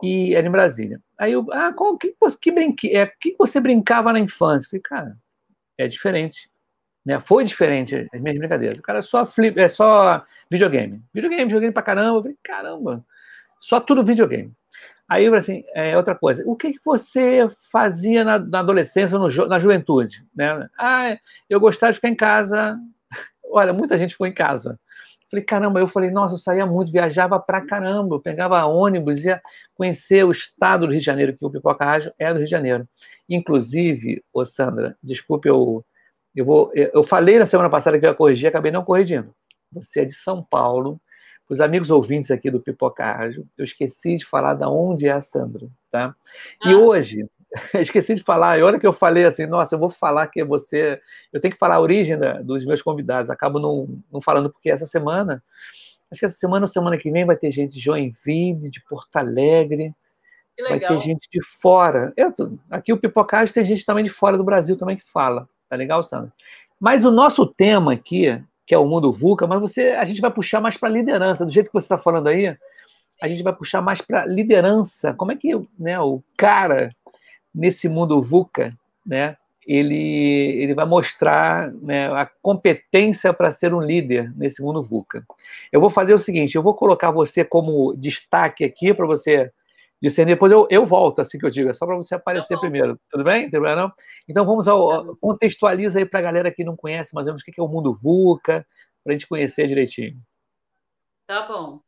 E 0.02 0.34
era 0.36 0.48
em 0.48 0.52
Brasília. 0.52 1.02
Aí 1.18 1.34
eu, 1.34 1.46
ah, 1.52 1.74
qual, 1.74 1.98
que, 1.98 2.16
que, 2.42 2.52
brinque, 2.52 2.96
é, 2.96 3.06
que 3.06 3.36
você 3.38 3.60
brincava 3.60 4.14
na 4.14 4.20
infância? 4.20 4.68
Eu 4.68 4.70
falei, 4.70 4.82
cara, 4.82 5.18
é 5.78 5.88
diferente. 5.88 6.50
Né? 7.08 7.22
Foi 7.22 7.46
diferente 7.46 8.06
as 8.14 8.20
minhas 8.20 8.38
brincadeiras. 8.38 8.80
O 8.80 8.82
cara 8.82 9.00
é 9.00 9.02
só 9.02 9.26
flip, 9.26 9.58
é 9.58 9.70
só 9.70 10.22
videogame. 10.52 11.02
Videogame, 11.14 11.46
videogame 11.46 11.74
pra 11.74 11.82
caramba. 11.82 12.18
Eu 12.18 12.22
falei, 12.22 12.38
caramba, 12.44 13.06
só 13.62 13.80
tudo 13.80 14.04
videogame. 14.04 14.52
Aí 15.08 15.24
eu 15.24 15.32
falei 15.32 15.40
assim, 15.40 15.64
é, 15.74 15.96
outra 15.96 16.14
coisa, 16.14 16.44
o 16.46 16.54
que, 16.54 16.74
que 16.74 16.82
você 16.84 17.48
fazia 17.72 18.26
na, 18.26 18.38
na 18.38 18.60
adolescência, 18.60 19.18
no, 19.18 19.30
na 19.48 19.58
juventude? 19.58 20.26
Né? 20.36 20.68
Ah, 20.78 21.18
eu 21.50 21.62
gostava 21.62 21.94
de 21.94 21.96
ficar 21.96 22.10
em 22.10 22.16
casa. 22.16 22.78
Olha, 23.50 23.72
muita 23.72 23.98
gente 23.98 24.12
ficou 24.12 24.28
em 24.28 24.34
casa. 24.34 24.78
Falei, 25.32 25.46
caramba, 25.46 25.80
eu 25.80 25.88
falei, 25.88 26.12
nossa, 26.12 26.34
eu 26.34 26.38
saía 26.38 26.66
muito, 26.66 26.92
viajava 26.92 27.40
pra 27.40 27.66
caramba, 27.66 28.16
eu 28.16 28.20
pegava 28.20 28.66
ônibus, 28.66 29.24
ia 29.24 29.42
conhecer 29.76 30.26
o 30.26 30.32
estado 30.32 30.86
do 30.86 30.92
Rio 30.92 31.00
de 31.00 31.06
Janeiro, 31.06 31.38
que 31.38 31.46
o 31.46 31.50
Pipoca 31.50 31.86
Rádio 31.86 32.14
é 32.20 32.34
do 32.34 32.40
Rio 32.40 32.46
de 32.46 32.52
Janeiro. 32.52 32.88
Inclusive, 33.30 34.22
ô 34.34 34.44
Sandra, 34.44 34.98
desculpe, 35.02 35.48
eu, 35.48 35.86
eu, 36.38 36.46
vou, 36.46 36.72
eu 36.74 37.02
falei 37.02 37.40
na 37.40 37.48
semana 37.48 37.70
passada 37.70 37.98
que 38.00 38.06
eu 38.06 38.10
ia 38.12 38.16
corrigir, 38.16 38.48
acabei 38.48 38.72
não 38.72 38.84
corrigindo. 38.84 39.34
Você 39.72 40.02
é 40.02 40.06
de 40.06 40.14
São 40.14 40.44
Paulo, 40.44 41.02
os 41.50 41.60
amigos 41.60 41.90
ouvintes 41.90 42.30
aqui 42.30 42.52
do 42.52 42.60
Pipoca 42.60 43.04
Rádio, 43.04 43.48
eu 43.58 43.66
esqueci 43.66 44.18
de 44.18 44.26
falar 44.26 44.54
da 44.54 44.70
onde 44.70 45.08
é 45.08 45.12
a 45.12 45.20
Sandra, 45.20 45.68
tá? 45.90 46.16
E 46.64 46.74
ah. 46.74 46.78
hoje, 46.78 47.26
esqueci 47.74 48.14
de 48.14 48.22
falar, 48.22 48.60
e 48.60 48.62
hora 48.62 48.80
que 48.80 48.86
eu 48.86 48.94
falei 48.94 49.26
assim, 49.26 49.48
nossa, 49.48 49.74
eu 49.74 49.80
vou 49.80 49.90
falar 49.90 50.28
que 50.28 50.44
você, 50.44 51.02
eu 51.34 51.42
tenho 51.42 51.54
que 51.54 51.60
falar 51.60 51.76
a 51.76 51.82
origem 51.82 52.20
da, 52.20 52.42
dos 52.42 52.64
meus 52.64 52.84
convidados, 52.84 53.32
acabo 53.32 53.58
não, 53.60 53.88
não 54.12 54.22
falando 54.22 54.52
porque 54.52 54.70
essa 54.70 54.86
semana, 54.86 55.44
acho 56.12 56.20
que 56.20 56.26
essa 56.28 56.38
semana 56.38 56.66
ou 56.66 56.70
semana 56.70 56.98
que 56.98 57.10
vem 57.10 57.26
vai 57.26 57.36
ter 57.36 57.50
gente 57.50 57.74
de 57.74 57.80
Joinville, 57.80 58.70
de 58.70 58.84
Porto 58.84 59.16
Alegre, 59.16 59.92
vai 60.70 60.80
ter 60.80 61.00
gente 61.00 61.28
de 61.32 61.44
fora. 61.44 62.14
Eu, 62.16 62.32
aqui 62.70 62.94
o 62.94 63.00
Pipocagem 63.00 63.54
tem 63.54 63.66
gente 63.66 63.86
também 63.86 64.04
de 64.04 64.10
fora 64.10 64.38
do 64.38 64.44
Brasil 64.44 64.78
também 64.78 64.98
que 64.98 65.04
fala, 65.04 65.50
tá 65.70 65.76
legal, 65.76 66.02
Sandra? 66.04 66.32
Mas 66.80 67.06
o 67.06 67.12
nosso 67.12 67.46
tema 67.46 67.94
aqui 67.94 68.42
que 68.68 68.76
é 68.76 68.78
o 68.78 68.86
mundo 68.86 69.14
VUCA, 69.14 69.48
mas 69.48 69.62
você, 69.62 69.92
a 69.92 70.04
gente 70.04 70.20
vai 70.20 70.30
puxar 70.30 70.60
mais 70.60 70.76
para 70.76 70.90
liderança, 70.90 71.46
do 71.46 71.52
jeito 71.52 71.68
que 71.68 71.74
você 71.74 71.86
está 71.86 71.98
falando 71.98 72.28
aí, 72.28 72.54
a 73.22 73.28
gente 73.28 73.42
vai 73.42 73.54
puxar 73.54 73.82
mais 73.82 74.02
para 74.02 74.26
liderança. 74.26 75.14
Como 75.14 75.32
é 75.32 75.38
que 75.38 75.54
né, 75.80 75.98
o 76.02 76.22
cara 76.38 76.94
nesse 77.56 77.88
mundo 77.88 78.22
VUCA, 78.22 78.78
né, 79.06 79.38
ele, 79.66 80.62
ele 80.62 80.74
vai 80.74 80.86
mostrar 80.86 81.72
né, 81.72 82.12
a 82.12 82.30
competência 82.42 83.34
para 83.34 83.52
ser 83.52 83.74
um 83.74 83.82
líder 83.82 84.34
nesse 84.36 84.62
mundo 84.62 84.84
VUCA. 84.84 85.26
Eu 85.72 85.80
vou 85.80 85.90
fazer 85.90 86.14
o 86.14 86.18
seguinte: 86.18 86.56
eu 86.56 86.62
vou 86.62 86.74
colocar 86.74 87.10
você 87.10 87.46
como 87.46 87.96
destaque 87.96 88.66
aqui 88.66 88.94
para 88.94 89.06
você 89.06 89.50
discernir. 90.02 90.36
Depois 90.36 90.52
eu, 90.52 90.68
eu 90.70 90.86
volto, 90.86 91.20
assim 91.20 91.38
que 91.38 91.46
eu 91.46 91.50
digo, 91.50 91.70
é 91.70 91.74
só 91.74 91.86
para 91.86 91.96
você 91.96 92.16
aparecer 92.16 92.56
tá 92.56 92.62
primeiro. 92.62 93.00
Tudo 93.10 93.24
bem? 93.24 93.50
Tudo 93.50 93.64
bem, 93.64 93.76
não? 93.76 93.92
Então 94.28 94.46
vamos 94.46 94.68
ao. 94.68 95.06
Tá 95.06 95.14
contextualiza 95.20 96.00
aí 96.00 96.06
para 96.06 96.20
a 96.20 96.24
galera 96.24 96.52
que 96.52 96.64
não 96.64 96.76
conhece 96.76 97.14
mais 97.14 97.28
ou 97.28 97.34
menos 97.34 97.42
o 97.42 97.46
que 97.46 97.60
é 97.60 97.64
o 97.64 97.68
mundo 97.68 97.94
VUCA, 97.94 98.66
para 99.04 99.14
a 99.14 99.18
gente 99.18 99.28
conhecer 99.28 99.68
direitinho. 99.68 100.20
Tá 101.26 101.48
bom. 101.48 101.82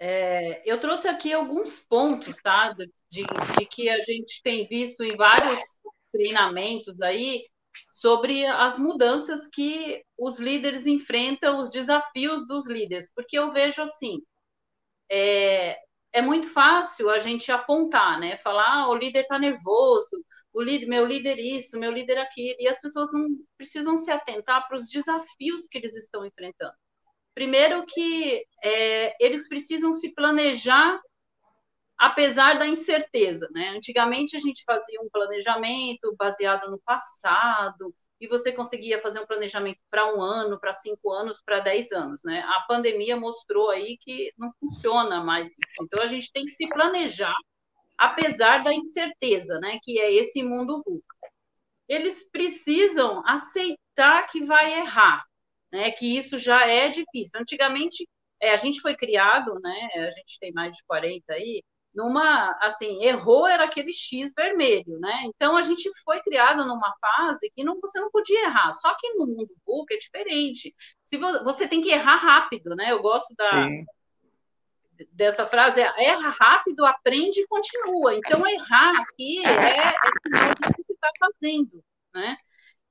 É, 0.00 0.62
eu 0.64 0.80
trouxe 0.80 1.08
aqui 1.08 1.32
alguns 1.32 1.80
pontos, 1.80 2.36
tá? 2.42 2.72
De, 2.72 2.88
de 3.10 3.66
que 3.66 3.88
a 3.88 4.00
gente 4.02 4.42
tem 4.42 4.66
visto 4.66 5.02
em 5.02 5.16
vários 5.16 5.60
treinamentos 6.12 7.00
aí 7.02 7.46
sobre 7.90 8.44
as 8.46 8.78
mudanças 8.78 9.46
que 9.48 10.02
os 10.16 10.38
líderes 10.38 10.86
enfrentam, 10.86 11.60
os 11.60 11.70
desafios 11.70 12.46
dos 12.46 12.68
líderes, 12.68 13.12
porque 13.14 13.38
eu 13.38 13.52
vejo 13.52 13.82
assim, 13.82 14.20
é, 15.10 15.78
é 16.12 16.22
muito 16.22 16.48
fácil 16.50 17.10
a 17.10 17.18
gente 17.18 17.50
apontar, 17.52 18.18
né? 18.20 18.38
Falar, 18.38 18.84
ah, 18.84 18.88
o 18.90 18.94
líder 18.96 19.20
está 19.22 19.38
nervoso, 19.38 20.24
o 20.52 20.62
líder, 20.62 20.86
meu 20.86 21.06
líder 21.06 21.38
isso, 21.38 21.78
meu 21.78 21.92
líder 21.92 22.18
aquilo, 22.18 22.56
e 22.58 22.68
as 22.68 22.80
pessoas 22.80 23.12
não 23.12 23.28
precisam 23.56 23.96
se 23.96 24.10
atentar 24.10 24.66
para 24.66 24.76
os 24.76 24.88
desafios 24.88 25.66
que 25.68 25.78
eles 25.78 25.94
estão 25.96 26.24
enfrentando. 26.26 26.74
Primeiro 27.34 27.84
que 27.86 28.44
é, 28.64 29.14
eles 29.24 29.48
precisam 29.48 29.92
se 29.92 30.12
planejar 30.14 31.00
apesar 31.98 32.58
da 32.58 32.66
incerteza, 32.66 33.48
né? 33.52 33.70
Antigamente 33.70 34.36
a 34.36 34.40
gente 34.40 34.62
fazia 34.64 35.00
um 35.00 35.08
planejamento 35.10 36.14
baseado 36.16 36.70
no 36.70 36.78
passado, 36.80 37.92
e 38.20 38.26
você 38.26 38.52
conseguia 38.52 39.00
fazer 39.00 39.20
um 39.20 39.26
planejamento 39.26 39.78
para 39.90 40.12
um 40.12 40.20
ano, 40.20 40.58
para 40.58 40.72
cinco 40.72 41.12
anos, 41.12 41.40
para 41.44 41.60
dez 41.60 41.92
anos, 41.92 42.22
né? 42.24 42.40
A 42.40 42.64
pandemia 42.66 43.16
mostrou 43.16 43.70
aí 43.70 43.96
que 43.98 44.32
não 44.36 44.52
funciona 44.60 45.22
mais 45.22 45.50
isso. 45.50 45.82
Então 45.82 46.02
a 46.02 46.06
gente 46.06 46.32
tem 46.32 46.44
que 46.44 46.52
se 46.52 46.68
planejar, 46.68 47.36
apesar 47.96 48.64
da 48.64 48.74
incerteza, 48.74 49.58
né? 49.60 49.78
Que 49.82 50.00
é 50.00 50.12
esse 50.12 50.42
mundo 50.42 50.82
VUCA. 50.84 51.16
Eles 51.88 52.28
precisam 52.30 53.22
aceitar 53.26 54.26
que 54.26 54.44
vai 54.44 54.78
errar, 54.80 55.24
né? 55.72 55.90
Que 55.92 56.18
isso 56.18 56.36
já 56.36 56.66
é 56.66 56.88
difícil. 56.88 57.40
Antigamente 57.40 58.06
é, 58.40 58.52
a 58.52 58.56
gente 58.56 58.80
foi 58.80 58.96
criado, 58.96 59.58
né? 59.60 59.88
A 59.96 60.10
gente 60.10 60.38
tem 60.40 60.52
mais 60.52 60.76
de 60.76 60.84
40 60.84 61.32
aí, 61.32 61.62
numa, 61.98 62.56
assim, 62.62 63.02
errou 63.04 63.44
era 63.48 63.64
aquele 63.64 63.92
X 63.92 64.32
vermelho, 64.32 65.00
né? 65.00 65.24
Então 65.24 65.56
a 65.56 65.62
gente 65.62 65.90
foi 66.04 66.22
criado 66.22 66.64
numa 66.64 66.94
fase 67.00 67.50
que 67.56 67.64
não, 67.64 67.80
você 67.80 67.98
não 67.98 68.08
podia 68.08 68.44
errar. 68.44 68.72
Só 68.74 68.94
que 68.94 69.14
no 69.14 69.26
mundo 69.26 69.50
book 69.66 69.92
é 69.92 69.98
diferente. 69.98 70.72
Se 71.04 71.16
vo, 71.16 71.42
você 71.42 71.66
tem 71.66 71.80
que 71.80 71.90
errar 71.90 72.14
rápido, 72.14 72.76
né? 72.76 72.92
Eu 72.92 73.02
gosto 73.02 73.34
da 73.34 73.50
Sim. 73.50 73.84
dessa 75.10 75.44
frase, 75.48 75.80
é, 75.80 76.04
erra 76.04 76.28
rápido, 76.38 76.86
aprende 76.86 77.40
e 77.40 77.48
continua. 77.48 78.14
Então 78.14 78.46
errar 78.46 79.00
aqui 79.00 79.42
é, 79.44 79.88
é 79.88 79.90
o 79.90 80.72
que 80.76 80.84
você 80.86 80.92
está 80.92 81.10
fazendo, 81.18 81.84
né? 82.14 82.36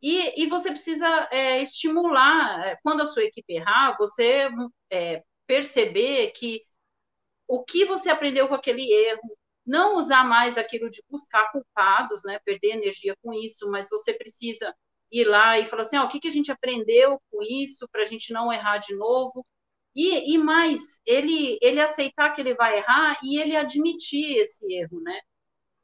E, 0.01 0.43
e 0.43 0.49
você 0.49 0.69
precisa 0.69 1.29
é, 1.31 1.61
estimular, 1.61 2.67
é, 2.67 2.77
quando 2.83 3.01
a 3.03 3.07
sua 3.07 3.23
equipe 3.23 3.53
errar, 3.53 3.95
você 3.97 4.49
é, 4.91 5.23
perceber 5.47 6.31
que 6.31 6.66
o 7.47 7.63
que 7.63 7.85
você 7.85 8.09
aprendeu 8.09 8.47
com 8.47 8.55
aquele 8.55 8.91
erro, 8.91 9.37
não 9.65 9.97
usar 9.97 10.23
mais 10.23 10.57
aquilo 10.57 10.89
de 10.89 11.03
buscar 11.09 11.51
culpados, 11.51 12.23
né, 12.23 12.39
perder 12.45 12.71
energia 12.75 13.15
com 13.21 13.33
isso, 13.33 13.69
mas 13.69 13.89
você 13.89 14.13
precisa 14.13 14.73
ir 15.11 15.25
lá 15.25 15.59
e 15.59 15.65
falar 15.65 15.83
assim, 15.83 15.97
ó, 15.97 16.05
o 16.05 16.09
que, 16.09 16.19
que 16.19 16.27
a 16.27 16.31
gente 16.31 16.51
aprendeu 16.51 17.19
com 17.31 17.43
isso 17.43 17.87
para 17.91 18.01
a 18.03 18.05
gente 18.05 18.31
não 18.33 18.51
errar 18.51 18.77
de 18.77 18.95
novo. 18.95 19.45
E, 19.95 20.33
e 20.35 20.37
mais, 20.37 21.01
ele, 21.05 21.57
ele 21.61 21.81
aceitar 21.81 22.31
que 22.33 22.41
ele 22.41 22.53
vai 22.55 22.77
errar 22.77 23.17
e 23.23 23.39
ele 23.39 23.55
admitir 23.55 24.37
esse 24.37 24.63
erro, 24.73 25.01
né? 25.01 25.19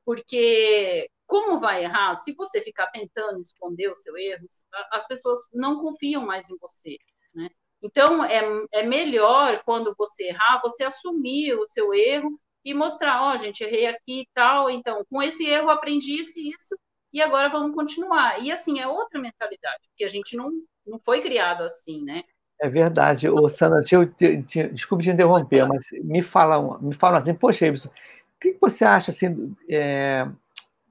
Porque 0.05 1.10
como 1.25 1.60
vai 1.60 1.84
errar? 1.84 2.15
Se 2.17 2.34
você 2.34 2.62
ficar 2.62 2.88
tentando 2.91 3.41
esconder 3.41 3.89
o 3.89 3.96
seu 3.96 4.15
erro, 4.17 4.48
as 4.91 5.08
pessoas 5.08 5.39
não 5.53 5.82
confiam 5.82 6.25
mais 6.25 6.50
em 6.50 6.58
você, 6.58 6.98
né? 7.34 7.50
Então, 7.84 8.24
é, 8.24 8.42
é 8.72 8.84
melhor, 8.84 9.62
quando 9.66 9.94
você 9.98 10.30
errar, 10.30 10.62
você 10.63 10.86
assumir 10.86 11.54
o 11.54 11.68
seu 11.68 11.94
erro 11.94 12.40
e 12.63 12.74
mostrar, 12.74 13.22
ó, 13.22 13.34
oh, 13.34 13.38
gente, 13.38 13.62
errei 13.62 13.88
aqui 13.88 14.22
e 14.22 14.28
tal, 14.34 14.70
então, 14.70 15.04
com 15.10 15.22
esse 15.22 15.46
erro 15.46 15.70
aprendi 15.70 16.22
isso 16.22 16.40
e 16.40 16.50
isso, 16.50 16.78
e 17.12 17.22
agora 17.22 17.50
vamos 17.50 17.75
continuar. 17.75 18.42
E, 18.42 18.52
assim, 18.52 18.80
é 18.80 18.88
outra 18.88 19.20
mentalidade, 19.20 19.82
porque 19.90 20.06
a 20.06 20.10
gente 20.10 20.38
não, 20.38 20.50
não 20.88 20.98
foi 21.04 21.22
criado 21.22 21.63
assim, 21.63 22.02
né? 22.04 22.24
É 22.62 22.70
verdade. 22.70 23.28
Ô, 23.28 23.50
Sandra, 23.50 23.84
eu, 23.92 24.10
te, 24.10 24.38
desculpe 24.70 25.04
te 25.04 25.10
interromper, 25.10 25.68
mas 25.68 25.86
me 26.04 26.22
fala, 26.22 26.80
me 26.80 26.94
fala 26.94 27.18
assim, 27.18 27.34
poxa, 27.34 27.68
Ibson, 27.68 27.90
o 27.90 28.40
que 28.40 28.58
você 28.62 28.86
acha, 28.86 29.12
assim, 29.12 29.54
é, 29.70 30.25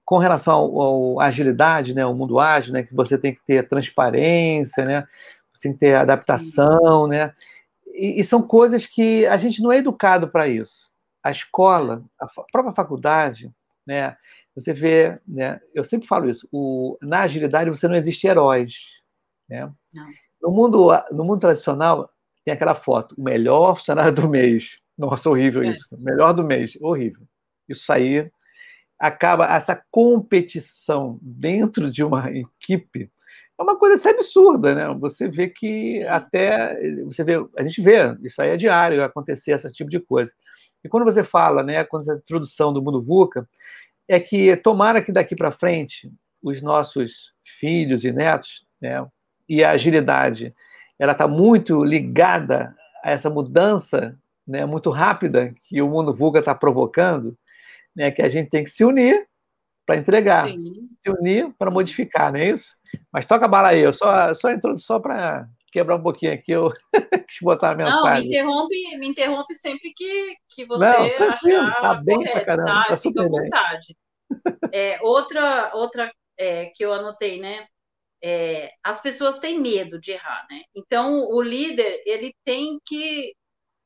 com 0.04 0.18
relação 0.18 1.18
à 1.18 1.24
agilidade, 1.24 1.94
né, 1.94 2.04
o 2.04 2.14
mundo 2.14 2.38
ágil, 2.38 2.74
né, 2.74 2.82
que 2.82 2.94
você 2.94 3.16
tem 3.16 3.34
que 3.34 3.42
ter 3.42 3.66
transparência, 3.66 4.84
né, 4.84 5.06
sem 5.62 5.72
ter 5.72 5.94
adaptação, 5.94 7.06
né? 7.06 7.32
E, 7.86 8.20
e, 8.20 8.24
são 8.24 8.42
coisas 8.42 8.84
que 8.84 9.24
a 9.26 9.36
gente 9.36 9.62
não 9.62 9.70
é 9.70 9.78
educado 9.78 10.28
para 10.28 10.48
isso. 10.48 10.90
A 11.22 11.30
escola, 11.30 12.04
a 12.18 12.26
própria 12.50 12.74
faculdade, 12.74 13.52
né? 13.86 14.16
Você 14.56 14.72
vê, 14.72 15.20
né? 15.26 15.60
Eu 15.72 15.84
sempre 15.84 16.08
falo 16.08 16.28
isso. 16.28 16.48
O, 16.50 16.98
na 17.00 17.20
agilidade 17.20 17.70
você 17.70 17.86
não 17.86 17.94
existe 17.94 18.26
heróis, 18.26 19.00
né? 19.48 19.72
Não. 19.94 20.06
No 20.42 20.50
mundo, 20.50 20.88
no 21.12 21.24
mundo 21.24 21.40
tradicional 21.40 22.10
tem 22.44 22.52
aquela 22.52 22.74
foto, 22.74 23.14
o 23.16 23.22
melhor 23.22 23.76
funcionário 23.76 24.12
do 24.12 24.28
mês. 24.28 24.80
Nossa, 24.98 25.30
horrível 25.30 25.62
é. 25.62 25.68
isso. 25.68 25.86
Melhor 26.00 26.32
do 26.32 26.42
mês, 26.42 26.76
horrível. 26.80 27.22
Isso 27.68 27.92
aí 27.92 28.28
acaba 28.98 29.46
essa 29.46 29.80
competição 29.90 31.20
dentro 31.22 31.88
de 31.90 32.02
uma 32.02 32.30
equipe 32.32 33.12
é 33.62 33.64
uma 33.64 33.78
coisa 33.78 33.94
assim, 33.94 34.08
absurda, 34.08 34.74
né? 34.74 34.94
Você 35.00 35.28
vê 35.28 35.48
que 35.48 36.02
até 36.04 36.76
você 37.04 37.24
vê, 37.24 37.34
a 37.56 37.62
gente 37.62 37.80
vê, 37.80 38.16
isso 38.22 38.40
aí 38.42 38.50
é 38.50 38.56
diário 38.56 39.02
acontecer 39.02 39.52
esse 39.52 39.72
tipo 39.72 39.90
de 39.90 40.00
coisa. 40.00 40.32
E 40.84 40.88
quando 40.88 41.04
você 41.04 41.22
fala, 41.22 41.62
né, 41.62 41.84
quando 41.84 42.10
a 42.10 42.16
introdução 42.16 42.72
do 42.72 42.82
mundo 42.82 43.00
VUCA, 43.00 43.48
é 44.08 44.18
que 44.18 44.56
tomara 44.56 45.00
que 45.00 45.12
daqui 45.12 45.36
para 45.36 45.52
frente 45.52 46.12
os 46.42 46.60
nossos 46.60 47.32
filhos 47.44 48.04
e 48.04 48.12
netos, 48.12 48.66
né, 48.80 49.06
e 49.48 49.62
a 49.62 49.70
agilidade, 49.70 50.52
ela 50.98 51.12
está 51.12 51.28
muito 51.28 51.84
ligada 51.84 52.74
a 53.02 53.10
essa 53.10 53.30
mudança 53.30 54.18
né, 54.46 54.66
muito 54.66 54.90
rápida 54.90 55.54
que 55.62 55.80
o 55.80 55.88
mundo 55.88 56.12
VUCA 56.12 56.40
está 56.40 56.54
provocando, 56.54 57.36
né, 57.94 58.10
que 58.10 58.22
a 58.22 58.28
gente 58.28 58.50
tem 58.50 58.64
que 58.64 58.70
se 58.70 58.84
unir 58.84 59.26
para 59.86 59.96
entregar, 59.96 60.48
Sim. 60.48 60.88
se 61.02 61.10
unir 61.10 61.52
para 61.58 61.70
modificar, 61.70 62.32
não 62.32 62.38
é 62.38 62.50
isso? 62.50 62.72
Mas 63.12 63.26
toca 63.26 63.44
a 63.44 63.48
bala 63.48 63.68
aí, 63.68 63.80
eu 63.80 63.92
só, 63.92 64.32
só, 64.34 64.48
só 64.76 65.00
para 65.00 65.46
quebrar 65.72 65.96
um 65.96 66.02
pouquinho 66.02 66.34
aqui, 66.34 66.52
eu 66.52 66.70
quis 67.28 67.38
botar 67.40 67.72
a 67.72 67.74
mensagem. 67.74 68.02
Não, 68.02 68.14
me 68.14 68.26
interrompe, 68.26 68.98
me 68.98 69.08
interrompe 69.08 69.54
sempre 69.54 69.92
que, 69.96 70.34
que 70.54 70.66
você 70.66 70.84
não, 70.84 71.28
achar 71.28 71.80
tá 71.80 71.94
bem 71.94 72.16
correto, 72.16 72.32
pra 72.32 72.44
caramba, 72.44 72.82
tá, 72.82 72.88
tá 72.88 72.96
super 72.96 73.30
bem. 73.30 73.42
vontade. 73.42 73.96
É, 74.74 74.98
outra 75.02 75.70
outra 75.74 76.10
é, 76.38 76.70
que 76.74 76.82
eu 76.82 76.94
anotei, 76.94 77.38
né? 77.38 77.66
É, 78.24 78.70
as 78.82 79.02
pessoas 79.02 79.38
têm 79.38 79.60
medo 79.60 80.00
de 80.00 80.12
errar, 80.12 80.46
né? 80.50 80.62
Então, 80.74 81.28
o 81.28 81.42
líder, 81.42 82.02
ele 82.06 82.32
tem 82.44 82.78
que, 82.86 83.34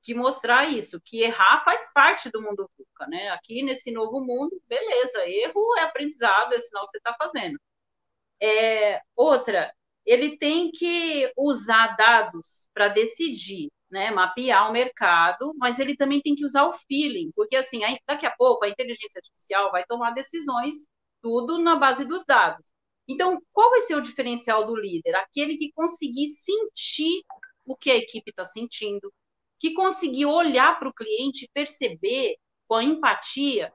que 0.06 0.14
mostrar 0.14 0.66
isso, 0.72 1.00
que 1.04 1.20
errar 1.22 1.64
faz 1.64 1.92
parte 1.92 2.30
do 2.30 2.40
mundo 2.40 2.70
VUCA, 2.78 3.08
né? 3.08 3.28
Aqui, 3.30 3.60
nesse 3.64 3.90
novo 3.90 4.20
mundo, 4.24 4.62
beleza, 4.68 5.28
erro 5.28 5.76
é 5.78 5.82
aprendizado, 5.82 6.54
é 6.54 6.60
sinal 6.60 6.84
que 6.86 6.92
você 6.92 6.98
está 6.98 7.12
fazendo. 7.18 7.58
É, 8.40 9.00
outra, 9.16 9.74
ele 10.04 10.38
tem 10.38 10.70
que 10.70 11.32
usar 11.36 11.96
dados 11.96 12.68
para 12.72 12.88
decidir, 12.88 13.68
né, 13.90 14.12
mapear 14.12 14.70
o 14.70 14.72
mercado, 14.72 15.52
mas 15.58 15.80
ele 15.80 15.96
também 15.96 16.20
tem 16.20 16.36
que 16.36 16.44
usar 16.44 16.64
o 16.66 16.72
feeling, 16.72 17.32
porque 17.34 17.56
assim, 17.56 17.80
daqui 18.06 18.26
a 18.26 18.36
pouco 18.36 18.64
a 18.64 18.68
inteligência 18.68 19.18
artificial 19.18 19.72
vai 19.72 19.84
tomar 19.86 20.12
decisões 20.12 20.86
tudo 21.22 21.58
na 21.58 21.76
base 21.76 22.04
dos 22.04 22.24
dados. 22.24 22.64
Então, 23.08 23.40
qual 23.52 23.70
vai 23.70 23.80
ser 23.82 23.96
o 23.96 24.00
diferencial 24.02 24.66
do 24.66 24.76
líder? 24.76 25.16
Aquele 25.16 25.56
que 25.56 25.72
conseguir 25.72 26.28
sentir 26.28 27.22
o 27.64 27.76
que 27.76 27.90
a 27.90 27.96
equipe 27.96 28.30
está 28.30 28.44
sentindo, 28.44 29.12
que 29.58 29.72
conseguir 29.72 30.26
olhar 30.26 30.78
para 30.78 30.88
o 30.88 30.94
cliente 30.94 31.44
e 31.44 31.50
perceber 31.52 32.36
com 32.68 32.74
a 32.76 32.84
empatia 32.84 33.72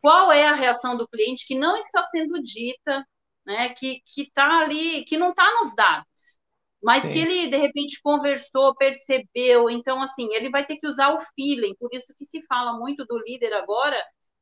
qual 0.00 0.30
é 0.32 0.46
a 0.46 0.54
reação 0.54 0.96
do 0.96 1.08
cliente 1.08 1.46
que 1.46 1.54
não 1.54 1.76
está 1.76 2.02
sendo 2.06 2.42
dita 2.42 3.04
né, 3.46 3.70
que 3.70 4.02
está 4.16 4.60
ali, 4.60 5.04
que 5.04 5.16
não 5.16 5.30
está 5.30 5.50
nos 5.60 5.74
dados, 5.74 6.38
mas 6.82 7.02
Sim. 7.02 7.12
que 7.12 7.18
ele, 7.18 7.48
de 7.48 7.56
repente, 7.56 8.00
conversou, 8.02 8.74
percebeu. 8.74 9.70
Então, 9.70 10.02
assim, 10.02 10.32
ele 10.34 10.50
vai 10.50 10.66
ter 10.66 10.76
que 10.76 10.86
usar 10.86 11.14
o 11.14 11.20
feeling, 11.34 11.74
por 11.78 11.90
isso 11.92 12.14
que 12.18 12.24
se 12.24 12.42
fala 12.46 12.78
muito 12.78 13.04
do 13.06 13.18
líder 13.18 13.52
agora, 13.52 13.96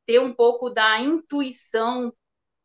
ter 0.07 0.21
um 0.21 0.35
pouco 0.35 0.71
da 0.71 1.01
intuição, 1.01 2.13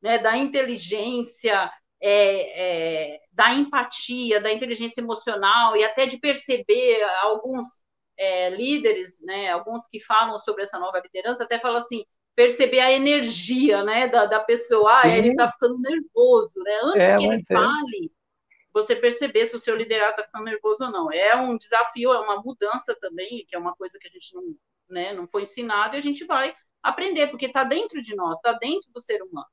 né, 0.02 0.18
da 0.18 0.38
inteligência, 0.38 1.72
é, 2.02 3.16
é, 3.16 3.20
da 3.32 3.54
empatia, 3.54 4.42
da 4.42 4.52
inteligência 4.52 5.02
emocional 5.02 5.76
e 5.76 5.84
até 5.84 6.06
de 6.06 6.20
perceber 6.20 7.04
alguns 7.22 7.84
é, 8.17 8.50
líderes, 8.50 9.21
né, 9.21 9.50
alguns 9.51 9.88
que 9.88 10.00
falam 10.00 10.39
sobre 10.39 10.63
essa 10.63 10.79
nova 10.79 11.00
liderança, 11.00 11.43
até 11.43 11.59
falam 11.59 11.77
assim, 11.77 12.03
perceber 12.36 12.79
a 12.79 12.91
energia, 12.91 13.83
né, 13.83 14.07
da, 14.07 14.25
da 14.25 14.39
pessoa. 14.39 15.01
Ah, 15.03 15.07
ele 15.07 15.29
está 15.29 15.51
ficando 15.51 15.79
nervoso, 15.79 16.53
né? 16.63 16.79
Antes 16.83 17.01
é, 17.01 17.17
que 17.17 17.24
ele 17.25 17.41
é. 17.41 17.53
fale, 17.53 18.12
você 18.71 18.95
perceber 18.95 19.47
se 19.47 19.55
o 19.55 19.59
seu 19.59 19.75
liderado 19.75 20.12
está 20.12 20.24
ficando 20.24 20.45
nervoso 20.45 20.86
ou 20.86 20.91
não. 20.91 21.12
É 21.12 21.36
um 21.36 21.57
desafio, 21.57 22.13
é 22.13 22.19
uma 22.19 22.41
mudança 22.41 22.95
também, 23.00 23.45
que 23.47 23.55
é 23.55 23.59
uma 23.59 23.75
coisa 23.75 23.97
que 24.00 24.07
a 24.07 24.12
gente 24.12 24.36
não, 24.36 24.55
né, 24.89 25.13
não 25.13 25.27
foi 25.27 25.43
ensinado 25.43 25.95
e 25.95 25.97
a 25.97 26.01
gente 26.01 26.25
vai 26.25 26.55
aprender, 26.81 27.27
porque 27.27 27.47
está 27.47 27.63
dentro 27.63 28.01
de 28.01 28.15
nós, 28.15 28.38
está 28.38 28.53
dentro 28.53 28.89
do 28.91 29.01
ser 29.01 29.21
humano. 29.21 29.47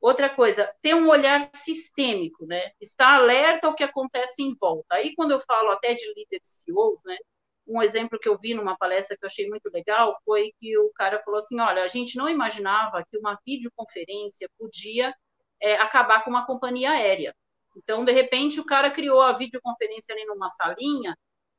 Outra 0.00 0.30
coisa, 0.30 0.72
ter 0.80 0.94
um 0.94 1.10
olhar 1.10 1.42
sistêmico, 1.54 2.46
né? 2.46 2.70
Estar 2.80 3.16
alerta 3.16 3.66
ao 3.66 3.74
que 3.74 3.84
acontece 3.84 4.42
em 4.42 4.54
volta. 4.54 4.94
Aí, 4.94 5.14
quando 5.14 5.32
eu 5.32 5.40
falo 5.40 5.70
até 5.72 5.92
de 5.92 6.06
líderes 6.14 6.64
CEOs, 6.64 7.02
né? 7.04 7.18
Um 7.66 7.82
exemplo 7.82 8.18
que 8.18 8.28
eu 8.28 8.38
vi 8.38 8.54
numa 8.54 8.76
palestra 8.76 9.16
que 9.16 9.24
eu 9.24 9.28
achei 9.28 9.48
muito 9.48 9.70
legal 9.72 10.16
foi 10.24 10.52
que 10.60 10.76
o 10.78 10.90
cara 10.94 11.20
falou 11.20 11.38
assim: 11.38 11.60
olha, 11.60 11.82
a 11.82 11.88
gente 11.88 12.16
não 12.16 12.28
imaginava 12.28 13.04
que 13.08 13.18
uma 13.18 13.38
videoconferência 13.46 14.48
podia 14.58 15.14
é, 15.62 15.76
acabar 15.76 16.24
com 16.24 16.30
uma 16.30 16.46
companhia 16.46 16.90
aérea. 16.90 17.34
Então, 17.76 18.04
de 18.04 18.12
repente, 18.12 18.60
o 18.60 18.64
cara 18.64 18.90
criou 18.90 19.22
a 19.22 19.32
videoconferência 19.32 20.14
ali 20.14 20.24
numa 20.26 20.50
salinha 20.50 21.14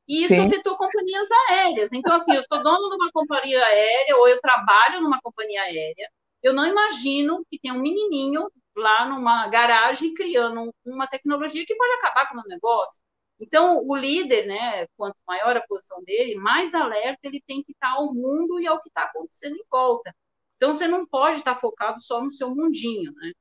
e 0.06 0.24
isso 0.24 0.34
Sim. 0.34 0.46
afetou 0.46 0.76
companhias 0.76 1.28
aéreas. 1.48 1.90
Então, 1.92 2.14
assim, 2.14 2.34
eu 2.34 2.42
sou 2.52 2.62
dono 2.62 2.88
de 2.88 2.96
uma 2.96 3.10
companhia 3.12 3.64
aérea 3.64 4.16
ou 4.16 4.28
eu 4.28 4.40
trabalho 4.40 5.00
numa 5.00 5.20
companhia 5.20 5.62
aérea. 5.62 6.08
Eu 6.42 6.52
não 6.52 6.66
imagino 6.66 7.44
que 7.50 7.58
tem 7.58 7.72
um 7.72 7.80
menininho 7.80 8.50
lá 8.76 9.06
numa 9.06 9.46
garagem 9.48 10.12
criando 10.14 10.74
uma 10.84 11.06
tecnologia 11.06 11.64
que 11.64 11.76
pode 11.76 11.92
acabar 11.94 12.28
com 12.28 12.34
o 12.34 12.36
meu 12.38 12.48
negócio. 12.48 13.00
Então, 13.42 13.84
o 13.84 13.96
líder, 13.96 14.46
né, 14.46 14.86
quanto 14.96 15.16
maior 15.26 15.56
a 15.56 15.66
posição 15.66 16.00
dele, 16.04 16.36
mais 16.36 16.72
alerta 16.74 17.18
ele 17.24 17.42
tem 17.44 17.60
que 17.60 17.72
estar 17.72 17.90
ao 17.90 18.14
mundo 18.14 18.60
e 18.60 18.68
ao 18.68 18.80
que 18.80 18.88
está 18.88 19.02
acontecendo 19.02 19.56
em 19.56 19.64
volta. 19.68 20.14
Então, 20.56 20.72
você 20.72 20.86
não 20.86 21.04
pode 21.04 21.38
estar 21.38 21.56
focado 21.56 22.00
só 22.00 22.22
no 22.22 22.30
seu 22.30 22.54
mundinho, 22.54 23.12
né? 23.12 23.32